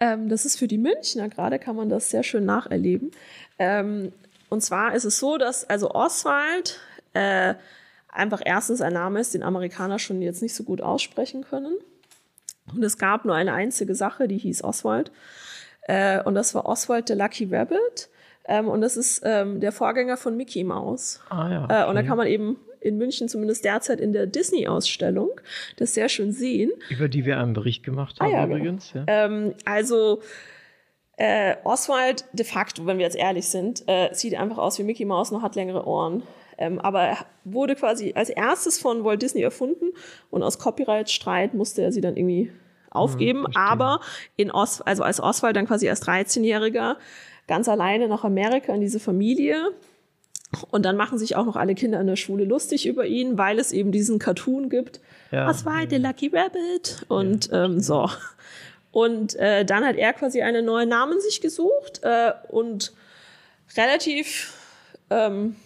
[0.00, 3.10] ähm, das ist für die Münchner gerade, kann man das sehr schön nacherleben.
[3.58, 4.12] Ähm,
[4.50, 6.78] und zwar ist es so, dass also Oswald
[7.14, 7.54] äh,
[8.14, 11.76] einfach erstens ein Name ist, den Amerikaner schon jetzt nicht so gut aussprechen können.
[12.72, 15.12] Und es gab nur eine einzige Sache, die hieß Oswald.
[15.82, 18.08] Äh, und das war Oswald the Lucky Rabbit.
[18.46, 21.20] Ähm, und das ist ähm, der Vorgänger von Mickey Mouse.
[21.28, 21.62] Ah ja.
[21.62, 22.06] Äh, und da okay.
[22.06, 25.30] kann man eben in München zumindest derzeit in der Disney-Ausstellung
[25.76, 26.70] das sehr schön sehen.
[26.90, 28.56] Über die wir einen Bericht gemacht haben Ah, ja, genau.
[28.56, 28.92] übrigens.
[28.92, 29.04] Ja.
[29.06, 30.20] Ähm, also
[31.16, 35.06] äh, Oswald de facto, wenn wir jetzt ehrlich sind, äh, sieht einfach aus wie Mickey
[35.06, 36.22] Mouse, noch hat längere Ohren.
[36.58, 39.86] Ähm, aber er wurde quasi als erstes von Walt Disney erfunden
[40.30, 42.50] und aus Copyright-Streit musste er sie dann irgendwie
[42.90, 43.42] aufgeben.
[43.42, 43.62] verstehe.
[43.62, 44.00] aber
[44.36, 46.96] in Os also als Oswald dann quasi als 13-Jähriger
[47.46, 49.72] ganz alleine nach Amerika in diese Familie
[50.70, 53.58] Und dann machen sich auch noch alle Kinder in der Schule lustig über ihn, weil
[53.58, 55.00] es eben diesen Cartoon gibt.
[55.30, 57.04] Ja, Was war der Lucky Rabbit?
[57.08, 58.08] Und ähm, so.
[58.92, 62.92] Und äh, dann hat er quasi einen neuen Namen sich gesucht äh, und
[63.76, 64.52] relativ,
[65.10, 65.56] ähm,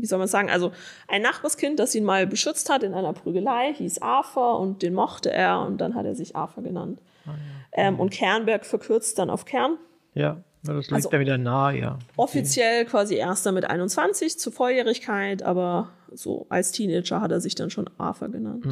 [0.00, 0.72] wie soll man sagen, also
[1.08, 5.30] ein Nachbarskind, das ihn mal beschützt hat in einer Prügelei, hieß Arthur und den mochte
[5.32, 7.00] er und dann hat er sich Arthur genannt.
[7.26, 7.30] Ah,
[7.72, 9.76] ähm, und Kernberg verkürzt dann auf Kern.
[10.14, 11.98] Ja, das liegt Also- ja wieder nahe, ja.
[12.16, 17.54] Offiziell quasi erst dann mit 21 zur Volljährigkeit, aber so als Teenager hat er sich
[17.54, 18.64] dann schon Arthur genannt.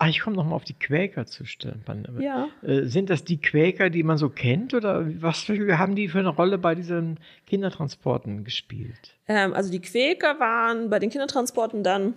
[0.00, 1.82] Ah, ich komme nochmal auf die Quäker zu stellen.
[2.20, 2.48] Ja.
[2.62, 4.72] Äh, sind das die Quäker, die man so kennt?
[4.72, 9.16] Oder was für, haben die für eine Rolle bei diesen Kindertransporten gespielt?
[9.26, 12.14] Ähm, also die Quäker waren bei den Kindertransporten dann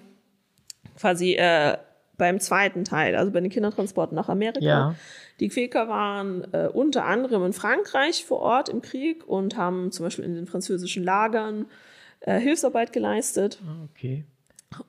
[0.95, 1.77] quasi äh,
[2.17, 4.63] beim zweiten Teil, also bei den Kindertransporten nach Amerika.
[4.63, 4.95] Ja.
[5.39, 10.05] Die Quäker waren äh, unter anderem in Frankreich vor Ort im Krieg und haben zum
[10.05, 11.65] Beispiel in den französischen Lagern
[12.19, 14.23] äh, Hilfsarbeit geleistet Ah, okay.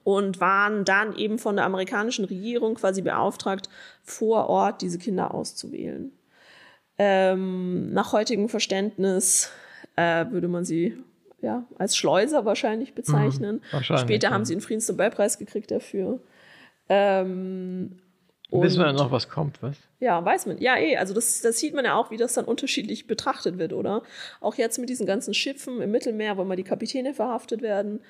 [0.05, 3.69] Und waren dann eben von der amerikanischen Regierung quasi beauftragt,
[4.03, 6.13] vor Ort diese Kinder auszuwählen.
[6.99, 9.51] Ähm, nach heutigem Verständnis
[9.97, 10.97] äh, würde man sie
[11.41, 13.57] ja als Schleuser wahrscheinlich bezeichnen.
[13.57, 14.35] Mhm, wahrscheinlich, Später ja.
[14.35, 16.21] haben sie den Friedensnobelpreis gekriegt dafür.
[16.89, 17.99] Ähm,
[18.51, 19.77] Wissen wir und- noch, was kommt, was?
[19.99, 20.59] ja, weiß man.
[20.59, 20.97] Ja, eh.
[20.99, 24.03] Also das, das sieht man ja auch, wie das dann unterschiedlich betrachtet wird, oder?
[24.41, 28.01] Auch jetzt mit diesen ganzen Schiffen im Mittelmeer, wo mal die Kapitäne verhaftet werden.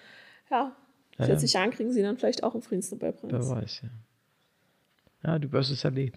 [0.50, 0.74] Ja,
[1.22, 3.30] Ja, 40 Jahren kriegen sie dann vielleicht auch einen Friedensnobelpreis.
[3.32, 3.88] Wer weiß, ja.
[5.24, 6.16] Ja, du wirst es erleben.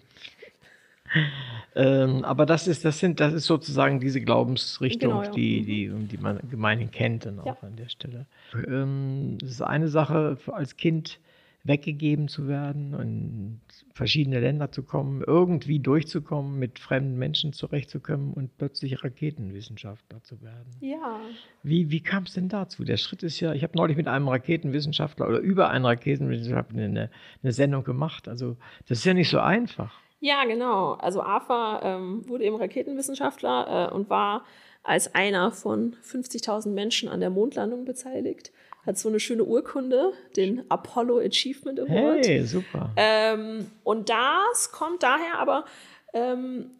[1.76, 5.30] ähm, aber das ist, das sind, das ist sozusagen diese Glaubensrichtung, Genau, ja.
[5.30, 7.56] die, die, die man gemeinhin kennt dann auch Ja.
[7.62, 8.26] an der Stelle.
[8.66, 11.20] Ähm, es ist eine Sache, als Kind
[11.66, 13.60] weggegeben zu werden und
[13.94, 20.76] verschiedene Länder zu kommen, irgendwie durchzukommen, mit fremden Menschen zurechtzukommen und plötzlich Raketenwissenschaftler zu werden.
[20.80, 21.20] Ja.
[21.62, 22.84] Wie, wie kam es denn dazu?
[22.84, 27.10] Der Schritt ist ja, ich habe neulich mit einem Raketenwissenschaftler oder über einen Raketenwissenschaftler eine,
[27.42, 28.28] eine Sendung gemacht.
[28.28, 28.56] Also
[28.88, 30.00] das ist ja nicht so einfach.
[30.20, 30.92] Ja, genau.
[30.94, 34.44] Also AFA ähm, wurde eben Raketenwissenschaftler äh, und war
[34.82, 38.52] als einer von 50.000 Menschen an der Mondlandung beteiligt.
[38.86, 42.26] Hat so eine schöne Urkunde, den Apollo Achievement Award.
[42.26, 42.92] Hey, super.
[42.96, 45.64] Ähm, und das kommt daher aber,
[46.12, 46.70] ähm,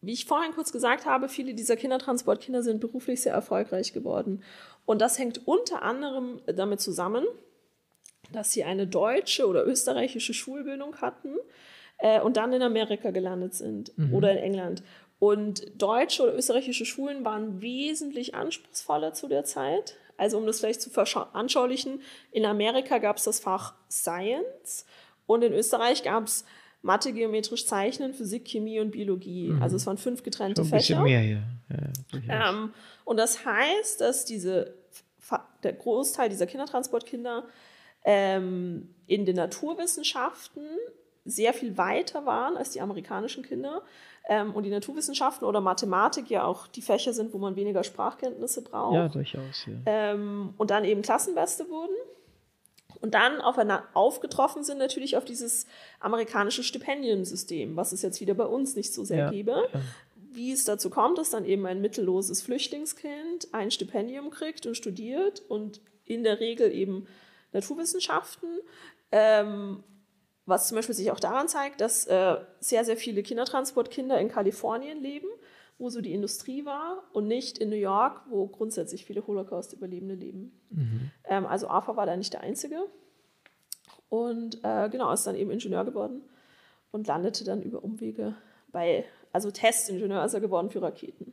[0.00, 4.42] wie ich vorhin kurz gesagt habe, viele dieser Kindertransportkinder sind beruflich sehr erfolgreich geworden.
[4.84, 7.24] Und das hängt unter anderem damit zusammen,
[8.32, 11.36] dass sie eine deutsche oder österreichische Schulbildung hatten
[11.98, 14.82] äh, und dann in Amerika gelandet sind oder in England.
[15.18, 19.96] Und deutsche oder österreichische Schulen waren wesentlich anspruchsvoller zu der Zeit.
[20.16, 24.86] Also um das vielleicht zu veranschaulichen, in Amerika gab es das Fach Science
[25.26, 26.44] und in Österreich gab es
[26.82, 29.54] Mathe, Geometrisch Zeichnen, Physik, Chemie und Biologie.
[29.60, 31.02] Also es waren fünf getrennte So ein bisschen Fächer.
[31.02, 31.42] mehr hier.
[32.26, 32.50] Ja.
[32.50, 34.74] Ähm, und das heißt, dass diese,
[35.62, 37.44] der Großteil dieser Kindertransportkinder
[38.04, 40.66] ähm, in den Naturwissenschaften
[41.24, 43.82] sehr viel weiter waren als die amerikanischen Kinder.
[44.26, 48.62] Ähm, und die Naturwissenschaften oder Mathematik ja auch die Fächer sind, wo man weniger Sprachkenntnisse
[48.62, 48.94] braucht.
[48.94, 49.66] ja, durchaus.
[49.66, 49.74] Ja.
[49.84, 51.94] Ähm, und dann eben Klassenbeste wurden.
[53.00, 55.66] Und dann aufeinander aufgetroffen sind natürlich auf dieses
[56.00, 59.68] amerikanische Stipendiensystem, was es jetzt wieder bei uns nicht so sehr Ja, gäbe.
[59.72, 59.80] ja.
[60.16, 65.42] Wie es dazu kommt, dass dann eben ein mittelloses Flüchtlingskind ein Stipendium kriegt und studiert
[65.48, 67.06] und in der Regel eben
[67.52, 68.48] Naturwissenschaften.
[69.12, 69.84] Ähm,
[70.46, 75.00] was zum Beispiel sich auch daran zeigt, dass äh, sehr, sehr viele Kindertransportkinder in Kalifornien
[75.00, 75.28] leben,
[75.78, 80.52] wo so die Industrie war und nicht in New York, wo grundsätzlich viele Holocaust-Überlebende leben.
[81.24, 82.84] Ähm, also Arthur war da nicht der Einzige.
[84.08, 86.22] Und äh, genau, ist dann eben Ingenieur geworden
[86.92, 88.36] und landete dann über Umwege
[88.70, 91.26] bei, also Testingenieur ist er geworden für Raketen.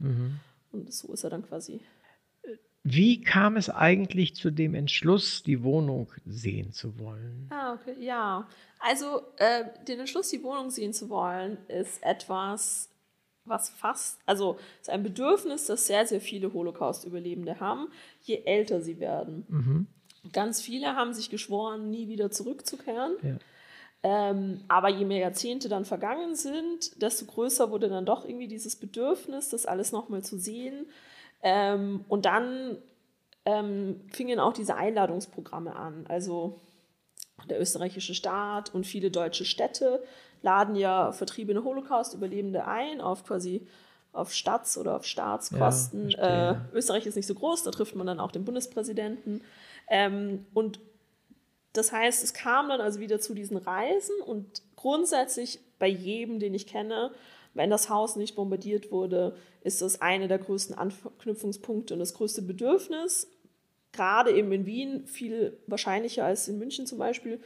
[0.71, 1.81] Und so ist er dann quasi
[2.93, 7.47] Wie kam es eigentlich zu dem Entschluss, die Wohnung sehen zu wollen?
[7.49, 8.47] Ah, okay, ja.
[8.79, 12.89] Also äh, den Entschluss, die Wohnung sehen zu wollen, ist etwas,
[13.45, 17.87] was fast, also ist ein Bedürfnis, das sehr, sehr viele Holocaust-Überlebende haben,
[18.23, 19.87] je älter sie werden.
[20.33, 23.13] Ganz viele haben sich geschworen, nie wieder zurückzukehren.
[23.23, 23.37] Ja.
[24.03, 28.75] Ähm, aber je mehr Jahrzehnte dann vergangen sind, desto größer wurde dann doch irgendwie dieses
[28.75, 30.87] Bedürfnis, das alles nochmal zu sehen.
[31.43, 32.77] Ähm, und dann
[33.45, 36.05] ähm, fingen auch diese Einladungsprogramme an.
[36.07, 36.59] Also
[37.49, 40.03] der österreichische Staat und viele deutsche Städte
[40.41, 43.67] laden ja vertriebene Holocaust-Überlebende ein auf quasi
[44.13, 46.09] auf Staats- oder auf Staatskosten.
[46.09, 49.41] Ja, äh, Österreich ist nicht so groß, da trifft man dann auch den Bundespräsidenten.
[49.87, 50.79] Ähm, und
[51.73, 56.53] das heißt, es kam dann also wieder zu diesen Reisen und grundsätzlich bei jedem, den
[56.53, 57.11] ich kenne,
[57.53, 62.41] wenn das Haus nicht bombardiert wurde, ist das eine der größten Anknüpfungspunkte und das größte
[62.41, 63.27] Bedürfnis,
[63.91, 67.39] gerade eben in Wien viel wahrscheinlicher als in München zum Beispiel,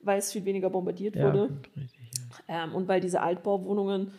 [0.00, 1.50] weil es viel weniger bombardiert Ja, wurde.
[1.76, 2.00] richtig,
[2.48, 2.64] ja.
[2.64, 4.12] Ähm, und weil diese Altbauwohnungen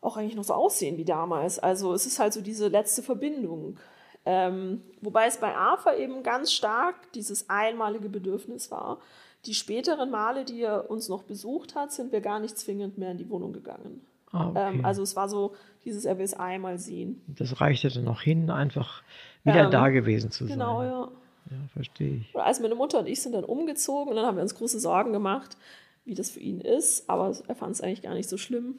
[0.00, 1.58] auch eigentlich noch so aussehen wie damals.
[1.58, 3.78] Also es ist halt so diese letzte Verbindung.
[4.26, 9.00] Ähm, wobei es bei AFA eben ganz stark dieses einmalige Bedürfnis war.
[9.46, 13.10] Die späteren Male, die er uns noch besucht hat, sind wir gar nicht zwingend mehr
[13.10, 14.06] in die Wohnung gegangen.
[14.34, 14.74] Ah, okay.
[14.78, 15.54] Ähm, also es war so
[15.84, 17.22] dieses, er will es einmal sehen.
[17.28, 19.02] das reichte dann noch hin, einfach
[19.44, 20.88] wieder Ähm, da gewesen zu Genau, sein.
[20.90, 21.08] ja.
[21.50, 22.34] Ja, verstehe ich.
[22.34, 24.80] Oder als meine Mutter und ich sind dann umgezogen und dann haben wir uns große
[24.80, 25.58] Sorgen gemacht,
[26.06, 27.08] wie das für ihn ist.
[27.10, 28.78] Aber er fand es eigentlich gar nicht so schlimm.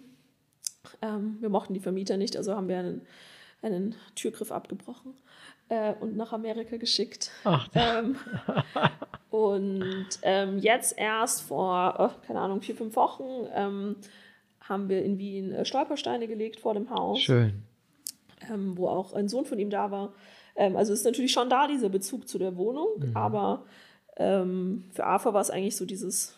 [1.03, 3.01] Ähm, wir mochten die Vermieter nicht, also haben wir einen,
[3.61, 5.13] einen Türgriff abgebrochen
[5.69, 7.29] äh, und nach Amerika geschickt.
[7.43, 8.15] Ach, Ähm,
[9.29, 13.95] und ähm, jetzt erst vor, oh, keine Ahnung, vier, fünf Wochen ähm,
[14.67, 17.63] haben wir in Wien äh, Stolpersteine gelegt vor dem Haus schön.
[18.51, 20.13] ähm, wo auch ein Sohn von ihm da war.
[20.55, 23.65] Ähm, also ist natürlich schon da dieser Bezug zu der Wohnung, aber
[24.17, 26.33] ähm, für AFA war es eigentlich so dieses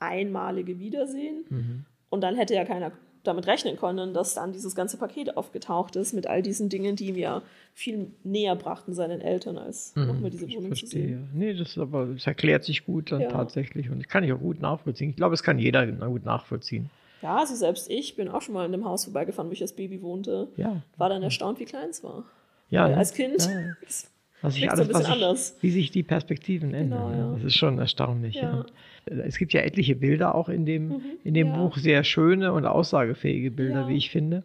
[0.00, 1.84] einmalige Wiedersehen.
[2.10, 2.92] Und dann hätte ja keiner
[3.24, 7.08] damit rechnen können, dass dann dieses ganze Paket aufgetaucht ist mit all diesen Dingen, die
[7.08, 7.42] ihm ja
[7.74, 11.08] viel näher brachten seinen Eltern, als nochmal diese Wohnung zu verstehe.
[11.08, 11.28] sehen.
[11.34, 13.30] Nee, das aber, das erklärt sich gut dann Ja.
[13.30, 15.10] tatsächlich und das kann ich auch gut nachvollziehen.
[15.10, 16.88] Ich glaube, es kann jeder gut nachvollziehen.
[17.22, 19.72] Ja, also selbst ich bin auch schon mal in dem Haus vorbeigefahren, wo ich als
[19.72, 20.48] Baby wohnte.
[20.56, 20.82] Ja.
[20.96, 22.24] War dann erstaunt, wie klein es war.
[22.70, 22.96] Ja, ne?
[22.96, 23.44] als Kind.
[23.46, 23.72] Ja, ja.
[23.86, 24.10] ist-
[24.42, 25.56] Was sich alles, ein was anders.
[25.62, 27.12] wie sich die Perspektiven ändern.
[27.12, 27.34] Genau, ja.
[27.36, 28.36] Das ist schon erstaunlich.
[28.36, 28.64] Ja.
[29.08, 29.16] Ja.
[29.24, 31.56] Es gibt ja etliche Bilder auch in dem, in dem ja.
[31.56, 33.88] Buch, sehr schöne und aussagefähige Bilder, Ja.
[33.88, 34.42] wie ich finde.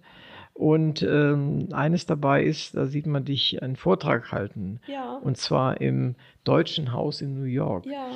[0.54, 4.80] Und ähm, eines dabei ist, da sieht man dich einen Vortrag halten.
[4.88, 5.16] Ja.
[5.18, 7.86] Und zwar im Deutschen Haus in New York.
[7.86, 8.08] Ja.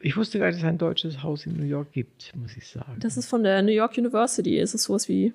[0.00, 2.68] Ich wusste gar nicht, dass es ein deutsches Haus in New York gibt, muss ich
[2.68, 2.96] sagen.
[3.00, 4.58] Das ist von der New York University.
[4.58, 5.32] Es ist sowas wie,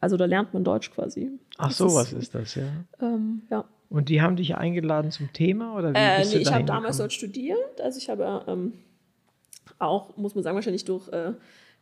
[0.00, 1.30] also da lernt man Deutsch quasi.
[1.56, 2.64] Ach, Das sowas ist das, ja.
[3.00, 3.64] Ähm, ja.
[3.88, 6.64] Und die haben dich eingeladen zum Thema oder wie Äh, bist nee, du ich habe
[6.64, 7.80] damals dort studiert.
[7.82, 8.74] Also ich habe ähm,
[9.78, 11.32] auch, muss man sagen, wahrscheinlich durch äh,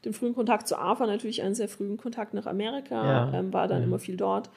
[0.05, 3.05] den frühen Kontakt zu AFA natürlich einen sehr frühen Kontakt nach Amerika.
[3.33, 3.39] Ja.
[3.39, 4.51] Ähm, war dann immer viel dort.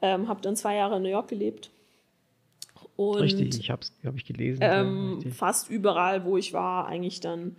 [0.00, 1.70] Ähm, habe dann zwei Jahre in New York gelebt.
[2.96, 4.60] Und Richtig, ich habe es, glaube ich, gelesen.
[4.60, 7.54] ähm, fast überall, wo ich war, eigentlich dann,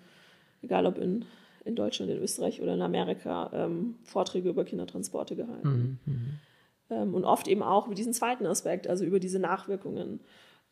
[0.61, 1.23] egal ob in,
[1.63, 5.99] in Deutschland, in Österreich oder in Amerika, ähm, Vorträge über Kindertransporte gehalten.
[6.05, 6.39] Mhm,
[6.89, 10.19] Ähm, und oft eben auch über diesen zweiten Aspekt, also über diese Nachwirkungen.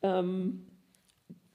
[0.01, 0.65] Ähm,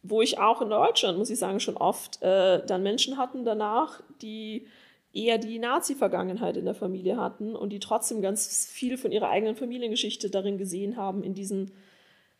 [0.02, 4.00] wo ich auch in Deutschland, muss ich sagen, schon oft äh, dann Menschen hatten danach,
[4.20, 4.66] die
[5.12, 9.56] eher die Nazi-Vergangenheit in der Familie hatten und die trotzdem ganz viel von ihrer eigenen
[9.56, 11.70] Familiengeschichte darin gesehen haben, in diesen,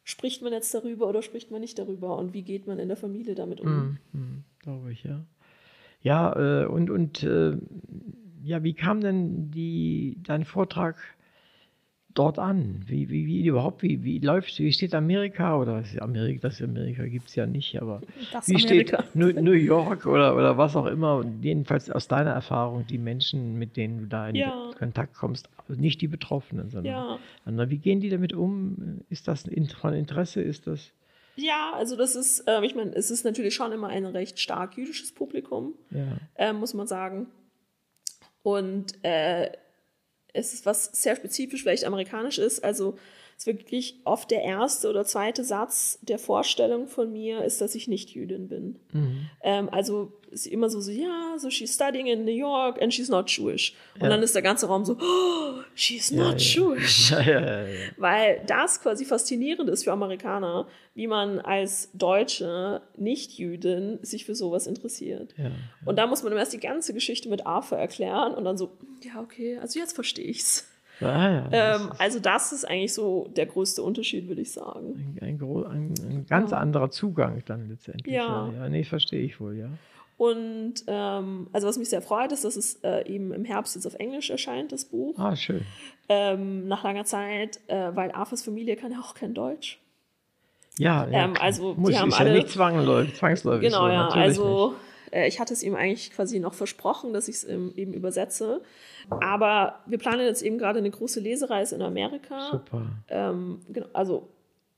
[0.05, 2.97] spricht man jetzt darüber oder spricht man nicht darüber und wie geht man in der
[2.97, 3.99] Familie damit um?
[4.13, 5.25] Mhm, glaube ich, ja.
[6.01, 7.57] Ja, äh, und, und äh,
[8.43, 10.97] ja, wie kam denn die, dein Vortrag
[12.15, 12.83] dort an?
[12.87, 17.05] Wie, wie, wie überhaupt, wie, wie läuft, wie steht Amerika oder ist Amerika, das Amerika
[17.07, 18.01] gibt es ja nicht, aber
[18.33, 19.03] Das wie Amerika.
[19.03, 22.99] steht New, New York oder, oder was auch immer, und jedenfalls aus deiner Erfahrung, die
[22.99, 24.71] Menschen, mit denen du da in Ja.
[24.79, 27.19] Kontakt kommst, also nicht die Betroffenen, sondern Ja.
[27.45, 27.71] andere.
[27.71, 29.01] Wie gehen die damit um?
[29.11, 29.45] Ist das
[29.81, 30.43] von Interesse?
[30.43, 30.93] Ist das?
[31.37, 34.77] Ja, also das ist, ähm, ich meine, es ist natürlich schon immer ein recht stark
[34.77, 35.75] jüdisches Publikum.
[35.91, 36.19] Ja.
[36.35, 37.29] äh, muss man sagen.
[38.43, 39.51] Und äh,
[40.33, 42.65] es ist was sehr spezifisch, vielleicht amerikanisch ist.
[42.65, 42.99] Also
[43.43, 47.89] ist wirklich oft der erste oder zweite Satz der Vorstellung von mir ist, dass ich
[47.89, 48.79] nicht Jüdin bin.
[49.43, 53.09] Ähm, also ist immer so, so, ja, so she's studying in New York and she's
[53.11, 53.75] not Jewish.
[53.97, 54.09] Und Ja.
[54.09, 57.11] dann ist der ganze Raum so, oh, she's not Jewish.
[57.11, 57.79] Ja, ja, ja, ja.
[57.99, 64.67] Weil das quasi faszinierend ist für Amerikaner, wie man als Deutsche, Nicht-Jüdin, sich für sowas
[64.67, 65.35] interessiert.
[65.85, 68.71] Und da muss man erst die ganze Geschichte mit AFA erklären und dann so,
[69.03, 70.69] ja, okay, also jetzt verstehe ich's.
[71.07, 75.17] Ah, ja, Ähm, also das ist eigentlich so der größte Unterschied, würde ich sagen.
[75.21, 78.15] Ein, ein, ein, ein ganz anderer Zugang dann letztendlich.
[78.15, 78.51] Ja.
[78.53, 78.69] ja.
[78.69, 79.69] Nee, verstehe ich wohl, ja.
[80.19, 83.87] Und ähm, also was mich sehr freut, ist, dass es äh, eben im Herbst jetzt
[83.87, 85.63] auf Englisch erscheint, das Buch, Ah, schön.
[86.09, 89.81] ähm, nach langer Zeit, äh, weil AFAs Familie kann ja auch kein Deutsch.
[90.79, 93.69] Ja, ja Ähm, also, die Muss, haben ist alle- ja nicht zwangläufig, zwangsläufig.
[93.69, 94.09] Genau, so, ja.
[94.09, 97.93] Also äh, ich hatte es ihm eigentlich quasi noch versprochen, dass ich es ähm, eben
[97.93, 98.63] übersetze.
[99.09, 102.49] Aber wir planen jetzt eben gerade eine große Lesereise in Amerika.
[102.51, 102.87] Super.
[103.09, 104.29] Ähm, genau, also,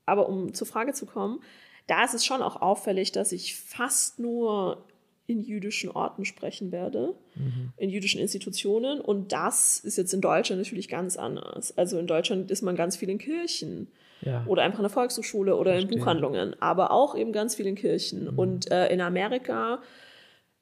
[0.05, 1.39] aber um zur Frage zu kommen,
[1.87, 4.83] da ist es schon auch auffällig, dass ich fast nur
[5.27, 7.71] in jüdischen Orten sprechen werde, Mhm.
[7.77, 9.01] in jüdischen Institutionen.
[9.01, 11.75] Und das ist jetzt in Deutschland natürlich ganz anders.
[11.77, 13.87] Also in Deutschland ist man ganz viel in Kirchen
[14.21, 14.43] Ja.
[14.47, 15.97] oder einfach in der Volkshochschule oder in Verstehe.
[15.97, 15.99] Mhm.
[16.01, 18.29] Buchhandlungen, aber auch eben ganz viel in Kirchen.
[18.29, 19.79] Und äh, in Amerika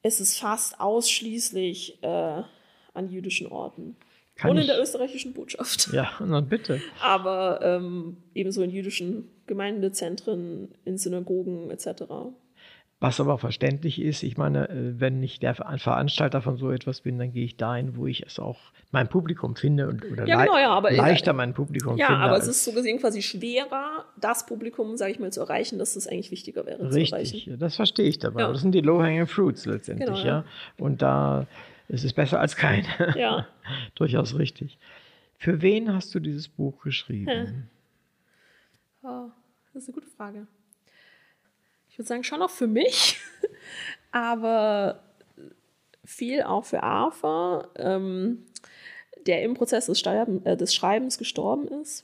[0.03, 2.07] ist es fast ausschließlich äh,
[2.93, 3.95] an jüdischen Orten.
[4.35, 5.89] Kann Und in ich- der österreichischen Botschaft.
[5.93, 6.81] Ja, na bitte.
[7.01, 12.03] Aber ähm, ebenso in jüdischen Gemeindezentren, in Synagogen etc.
[13.03, 17.19] Was aber verständlich ist, ich meine, äh, wenn ich der Veranstalter von so etwas bin,
[17.19, 18.57] dann gehe ich dahin, wo ich es auch
[18.91, 22.21] mein Publikum finde und, oder Ja, genau, ja, aber- leichter mein Publikum Ja, finde.
[22.21, 25.97] aber es ist so gesehen quasi schwerer, das Publikum, sage ich mal, zu erreichen, dass
[25.97, 27.49] es eigentlich wichtiger wäre zu Richtig, erreichen.
[27.51, 28.39] ja, das verstehe ich dabei.
[28.41, 28.51] Ja.
[28.53, 30.25] Das sind die Low-Hanging Fruits letztendlich, Genau, ja.
[30.25, 30.45] ja.
[30.77, 31.45] Und da
[31.89, 32.85] ist es besser als keine.
[33.17, 33.47] Ja.
[33.95, 34.79] Durchaus richtig.
[35.37, 37.69] Für wen hast du dieses Buch geschrieben?
[39.03, 39.27] Oh,
[39.73, 40.47] das ist eine gute Frage.
[41.93, 43.19] Ich würde sagen, schon auch für mich,
[44.11, 45.03] aber
[46.03, 48.47] viel auch für Arthur, ähm,
[49.27, 52.03] der im Prozess des, Sterben, äh, des Schreibens gestorben ist.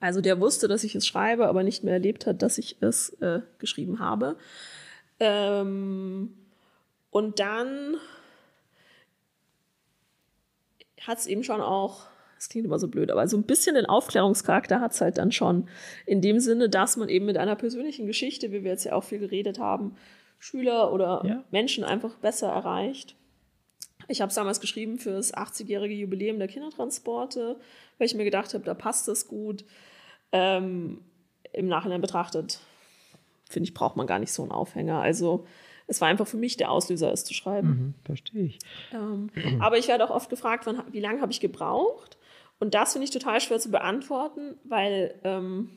[0.00, 3.10] Also der wusste, dass ich es schreibe, aber nicht mehr erlebt hat, dass ich es
[3.20, 4.34] äh, geschrieben habe.
[5.20, 6.34] Ähm,
[7.12, 7.98] und dann
[11.00, 12.06] hat es eben schon auch,
[12.42, 15.30] das klingt immer so blöd, aber so ein bisschen den Aufklärungscharakter hat es halt dann
[15.30, 15.68] schon.
[16.06, 19.04] In dem Sinne, dass man eben mit einer persönlichen Geschichte, wie wir jetzt ja auch
[19.04, 19.94] viel geredet haben,
[20.40, 21.44] Schüler oder Ja.
[21.52, 23.14] Menschen einfach besser erreicht.
[24.08, 27.60] Ich habe es damals geschrieben für das 80-jährige Jubiläum der Kindertransporte,
[27.98, 29.64] weil ich mir gedacht habe, da passt das gut.
[30.32, 30.98] Ähm,
[31.52, 32.58] Im Nachhinein betrachtet,
[33.48, 35.00] finde ich, braucht man gar nicht so einen Aufhänger.
[35.00, 35.46] Also
[35.86, 37.68] es war einfach für mich der Auslöser, es zu schreiben.
[37.68, 38.58] Mhm, verstehe ich.
[38.92, 42.18] Ähm, aber ich werde auch oft gefragt, wann, wie lange habe ich gebraucht?
[42.62, 45.70] Und das finde ich total schwer zu beantworten, weil ähm,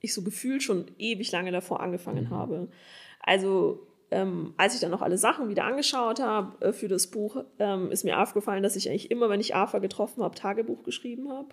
[0.00, 2.68] ich so gefühlt schon ewig lange davor angefangen habe.
[3.20, 7.44] Also ähm, als ich dann noch alle Sachen wieder angeschaut habe äh, für das Buch,
[7.58, 11.32] ähm, ist mir aufgefallen, dass ich eigentlich immer, wenn ich AFA getroffen habe, Tagebuch geschrieben
[11.32, 11.48] habe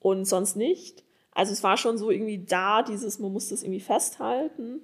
[0.00, 1.04] und sonst nicht.
[1.32, 4.80] Also es war schon so irgendwie da, dieses, man muss das irgendwie festhalten.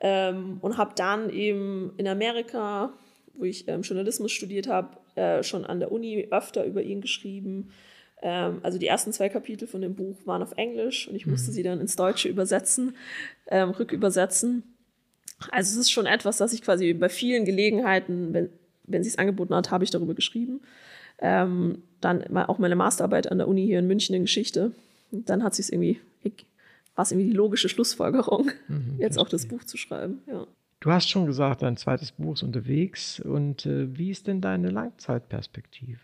[0.00, 2.94] Ähm, und habe dann eben in Amerika,
[3.34, 7.72] wo ich ähm, Journalismus studiert habe, äh, schon an der Uni öfter über ihn geschrieben.
[8.22, 11.52] Ähm, also die ersten zwei Kapitel von dem Buch waren auf Englisch und ich musste
[11.52, 12.96] sie dann ins Deutsche übersetzen,
[13.48, 14.62] ähm, rückübersetzen.
[15.50, 18.48] Also es ist schon etwas, das ich quasi bei vielen Gelegenheiten, wenn,
[18.84, 20.60] wenn sie es angeboten hat, habe ich darüber geschrieben.
[21.18, 24.72] Ähm, dann auch meine Masterarbeit an der Uni hier in München in Geschichte.
[25.10, 26.00] Und dann hat sich irgendwie,
[26.94, 28.50] war es irgendwie die logische Schlussfolgerung,
[28.98, 30.22] jetzt auch das Buch zu schreiben.
[30.26, 30.46] Ja.
[30.80, 33.20] Du hast schon gesagt, dein zweites Buch ist unterwegs.
[33.20, 36.00] Und äh, wie ist denn deine Langzeitperspektive?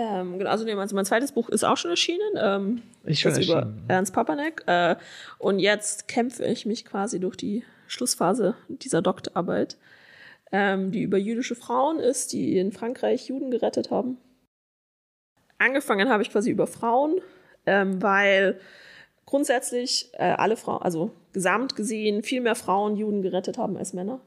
[0.00, 2.20] Ähm, genau, also, nee, also mein zweites Buch ist auch schon erschienen.
[2.36, 3.84] Ähm, Ist schon das über erschienen.
[3.88, 4.62] Ernst Papanek.
[4.66, 4.96] Äh,
[5.38, 9.76] und jetzt kämpfe ich mich quasi durch die Schlussphase dieser Doktorarbeit,
[10.52, 14.16] ähm, die über jüdische Frauen ist, die in Frankreich Juden gerettet haben.
[15.58, 17.20] Angefangen habe ich quasi über Frauen,
[17.66, 18.58] ähm, weil
[19.26, 24.20] grundsätzlich äh, alle Frauen, also gesamt gesehen, viel mehr Frauen Juden gerettet haben als Männer.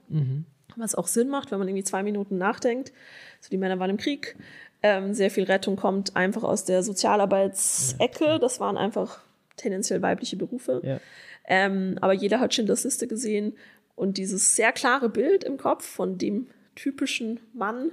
[0.75, 2.93] Was auch Sinn macht, wenn man irgendwie zwei Minuten nachdenkt.
[3.39, 4.35] So, die Männer waren im Krieg.
[4.83, 8.37] Ähm, sehr viel Rettung kommt einfach aus der Sozialarbeitsecke.
[8.39, 9.21] Das waren einfach
[9.55, 10.81] tendenziell weibliche Berufe.
[10.83, 10.99] Ja.
[11.45, 13.55] Ähm, aber jeder hat Schindlers Liste gesehen
[13.95, 17.91] und dieses sehr klare Bild im Kopf von dem typischen Mann,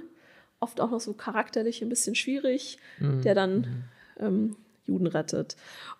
[0.59, 3.85] oft auch noch so charakterlich ein bisschen schwierig, der dann
[4.19, 4.55] ähm,
[4.85, 5.55] Juden rettet.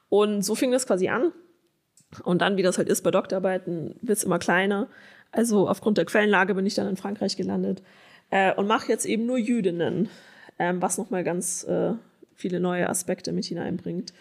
[0.09, 1.31] Und so fing das quasi an.
[2.23, 4.87] Und dann, wie das halt ist bei Doktorarbeiten, wird es immer kleiner.
[5.31, 7.81] Also aufgrund der Quellenlage bin ich dann in Frankreich gelandet
[8.29, 10.09] äh, und mache jetzt eben nur Jüdinnen,
[10.61, 11.93] ähm, was nochmal ganz äh,
[12.35, 14.13] viele neue Aspekte mit hineinbringt.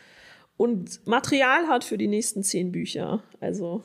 [0.57, 3.23] Und Material hat für die nächsten zehn Bücher.
[3.41, 3.85] Also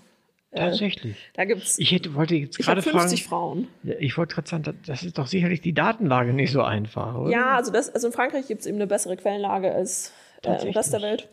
[0.52, 1.18] äh, Tatsächlich.
[1.34, 1.78] da gibt's.
[1.80, 3.00] Ich hätte, wollte jetzt gerade fragen.
[3.00, 3.68] 50 Frauen.
[4.00, 7.30] Ich wollte gerade sagen, das ist doch sicherlich die Datenlage nicht so einfach, oder?
[7.30, 10.14] Ja, also, das, also in Frankreich gibt es eben eine bessere Quellenlage als
[10.44, 10.72] äh, im.
[10.72, 11.28] Rest der Welt,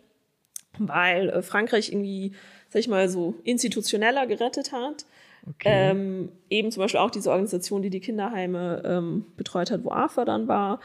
[0.78, 2.32] weil äh, Frankreich irgendwie,
[2.68, 5.06] sag ich mal, so institutioneller gerettet hat.
[5.48, 5.90] Okay.
[5.90, 10.24] Ähm, eben zum Beispiel auch diese Organisation, die die Kinderheime ähm, betreut hat, wo AFA
[10.24, 10.78] dann war,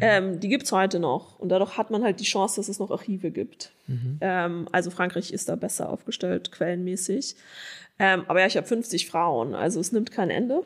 [0.00, 1.38] ähm, die gibt's heute noch.
[1.38, 3.72] Und dadurch hat man halt die Chance, dass es noch Archive gibt.
[3.86, 4.18] Mhm.
[4.20, 7.36] Ähm, also Frankreich ist da besser aufgestellt, quellenmäßig.
[8.00, 10.64] Ähm, aber ja, ich habe 50 Frauen, also es nimmt kein Ende.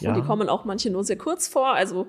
[0.00, 0.10] Ja.
[0.10, 1.74] Und die kommen auch manche nur sehr kurz vor.
[1.74, 2.08] Also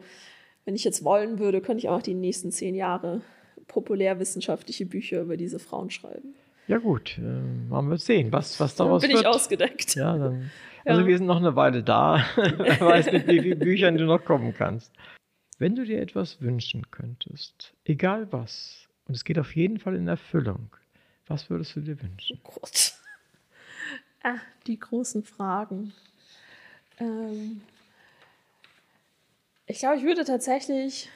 [0.65, 3.21] wenn ich jetzt wollen würde, könnte ich auch die nächsten zehn Jahre
[3.67, 6.35] populärwissenschaftliche Bücher über diese Frauen schreiben.
[6.67, 9.21] Ja gut, äh, wollen wir sehen, was, was Dann daraus bin wird.
[9.21, 9.95] ich ausgedeckt.
[9.95, 10.51] Ja, dann.
[10.85, 11.07] Also Ja.
[11.07, 12.25] wir sind noch eine Weile da.
[12.35, 14.91] Wer weiß, mit wie vielen Büchern du noch kommen kannst.
[15.57, 20.07] Wenn du dir etwas wünschen könntest, egal was, und es geht auf jeden Fall in
[20.07, 20.69] Erfüllung,
[21.27, 22.39] was würdest du dir wünschen?
[22.43, 22.93] Oh Gott.
[24.23, 24.37] Ah,
[24.67, 25.93] die großen Fragen.
[26.99, 27.61] Ähm,
[29.67, 31.09] ich glaube, ich würde tatsächlich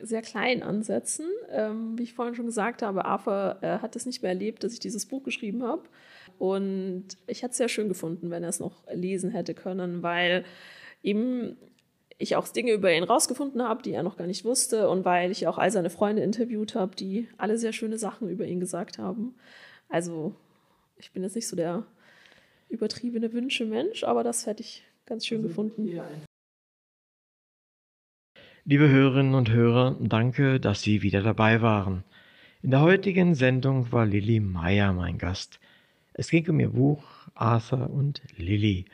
[0.00, 1.26] sehr klein ansetzen.
[1.50, 4.72] Ähm, wie ich vorhin schon gesagt habe, Arthur äh, hat es nicht mehr erlebt, dass
[4.72, 5.82] ich dieses Buch geschrieben habe.
[6.38, 10.44] Und ich hätte es sehr schön gefunden, wenn er es noch lesen hätte können, weil
[11.02, 11.56] eben
[12.18, 15.30] ich auch Dinge über ihn rausgefunden habe, die er noch gar nicht wusste und weil
[15.30, 18.98] ich auch all seine Freunde interviewt habe, die alle sehr schöne Sachen über ihn gesagt
[18.98, 19.36] haben.
[19.88, 20.34] Also
[20.96, 21.84] ich bin jetzt nicht so der
[22.68, 25.86] übertriebene Wünsche-Mensch, aber das hätte ich ganz schön also, gefunden.
[25.86, 26.04] Ja.
[28.70, 32.04] Liebe Hörerinnen und Hörer, danke, dass Sie wieder dabei waren.
[32.60, 35.58] In der heutigen Sendung war Lilly Meyer mein Gast.
[36.12, 37.02] Es ging um ihr Buch
[37.34, 38.84] Arthur und Lilly.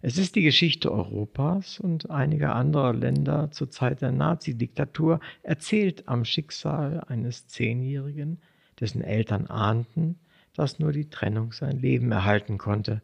[0.00, 6.24] Es ist die Geschichte Europas und einiger anderer Länder zur Zeit der Nazi-Diktatur, erzählt am
[6.24, 8.38] Schicksal eines Zehnjährigen,
[8.78, 10.20] dessen Eltern ahnten,
[10.54, 13.02] dass nur die Trennung sein Leben erhalten konnte.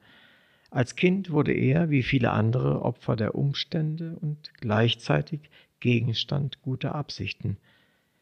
[0.71, 5.51] Als Kind wurde er, wie viele andere, Opfer der Umstände und gleichzeitig
[5.83, 7.57] Gegenstand guter Absichten.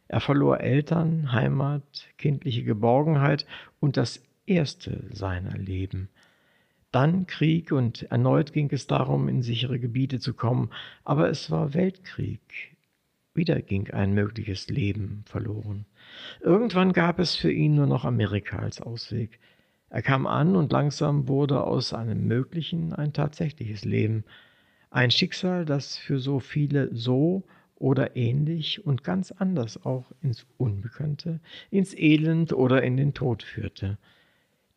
[0.09, 3.47] Er verlor Eltern, Heimat, kindliche Geborgenheit
[3.81, 6.09] und das erste seiner Leben.
[6.91, 10.71] Dann Krieg und erneut ging es darum, in sichere Gebiete zu kommen,
[11.05, 12.41] aber es war Weltkrieg.
[13.35, 15.85] Wieder ging ein mögliches Leben verloren.
[16.41, 19.39] Irgendwann gab es für ihn nur noch Amerika als Ausweg.
[19.91, 24.25] Er kam an und langsam wurde aus einem möglichen ein tatsächliches Leben.
[24.91, 27.45] Ein Schicksal, das für so viele so
[27.77, 31.41] oder ähnlich und ganz anders auch ins Unbekannte,
[31.71, 33.99] ins Elend oder in den Tod führte.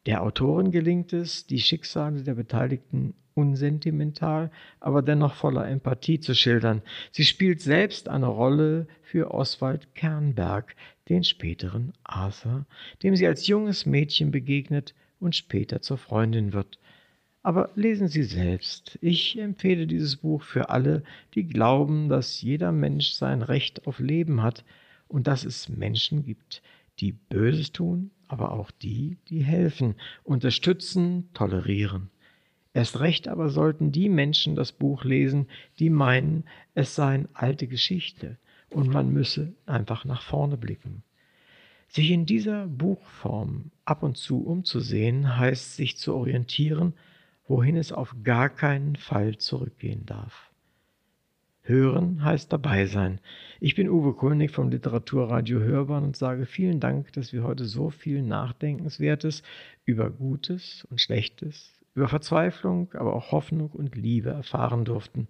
[0.06, 6.84] Der Autorin gelingt es, die Schicksale der Beteiligten unsentimental, aber dennoch voller Empathie zu schildern.
[7.12, 10.76] Sie spielt selbst eine Rolle für Oswald Kernberg,
[11.10, 12.66] den späteren Arthur,
[13.02, 16.78] dem sie als junges Mädchen begegnet und später zur Freundin wird.
[17.44, 18.98] Aber lesen Sie selbst.
[19.02, 21.04] Ich empfehle dieses Buch für alle,
[21.36, 24.64] die glauben, dass jeder Mensch sein Recht auf Leben hat
[25.10, 26.62] und dass es Menschen gibt,
[27.00, 32.10] die Böses tun, aber auch die, die helfen, unterstützen, tolerieren.
[32.74, 35.48] Erst recht aber sollten die Menschen das Buch lesen,
[35.80, 36.46] die meinen,
[36.76, 38.38] es sei eine alte Geschichte
[38.70, 41.04] und man müsse einfach nach vorne blicken.
[41.90, 46.94] Sich in dieser Buchform ab und zu umzusehen, heißt sich zu orientieren,
[47.48, 50.52] wohin es auf gar keinen Fall zurückgehen darf.
[51.66, 53.22] Hören heißt dabei sein.
[53.62, 57.90] Ich bin Uwe Kulnig vom Literaturradio Hörbahn und sage vielen Dank, dass wir heute so
[57.90, 59.44] viel Nachdenkenswertes
[59.86, 65.30] über Gutes und Schlechtes, über Verzweiflung, aber auch Hoffnung und Liebe erfahren durften.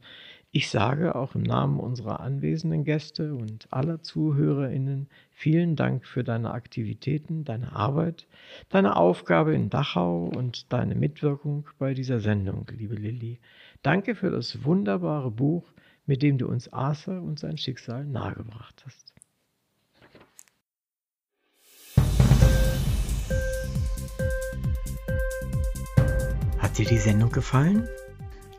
[0.55, 6.51] Ich sage auch im Namen unserer anwesenden Gäste und aller ZuhörerInnen vielen Dank für deine
[6.51, 8.27] Aktivitäten, deine Arbeit,
[8.69, 13.39] deine Aufgabe in Dachau und deine Mitwirkung bei dieser Sendung, liebe Lilly.
[13.81, 15.73] Danke für das wunderbare Buch,
[16.05, 19.11] mit dem du uns Arthur und sein Schicksal nahegebracht hast.
[26.59, 27.87] Hat dir die Sendung gefallen?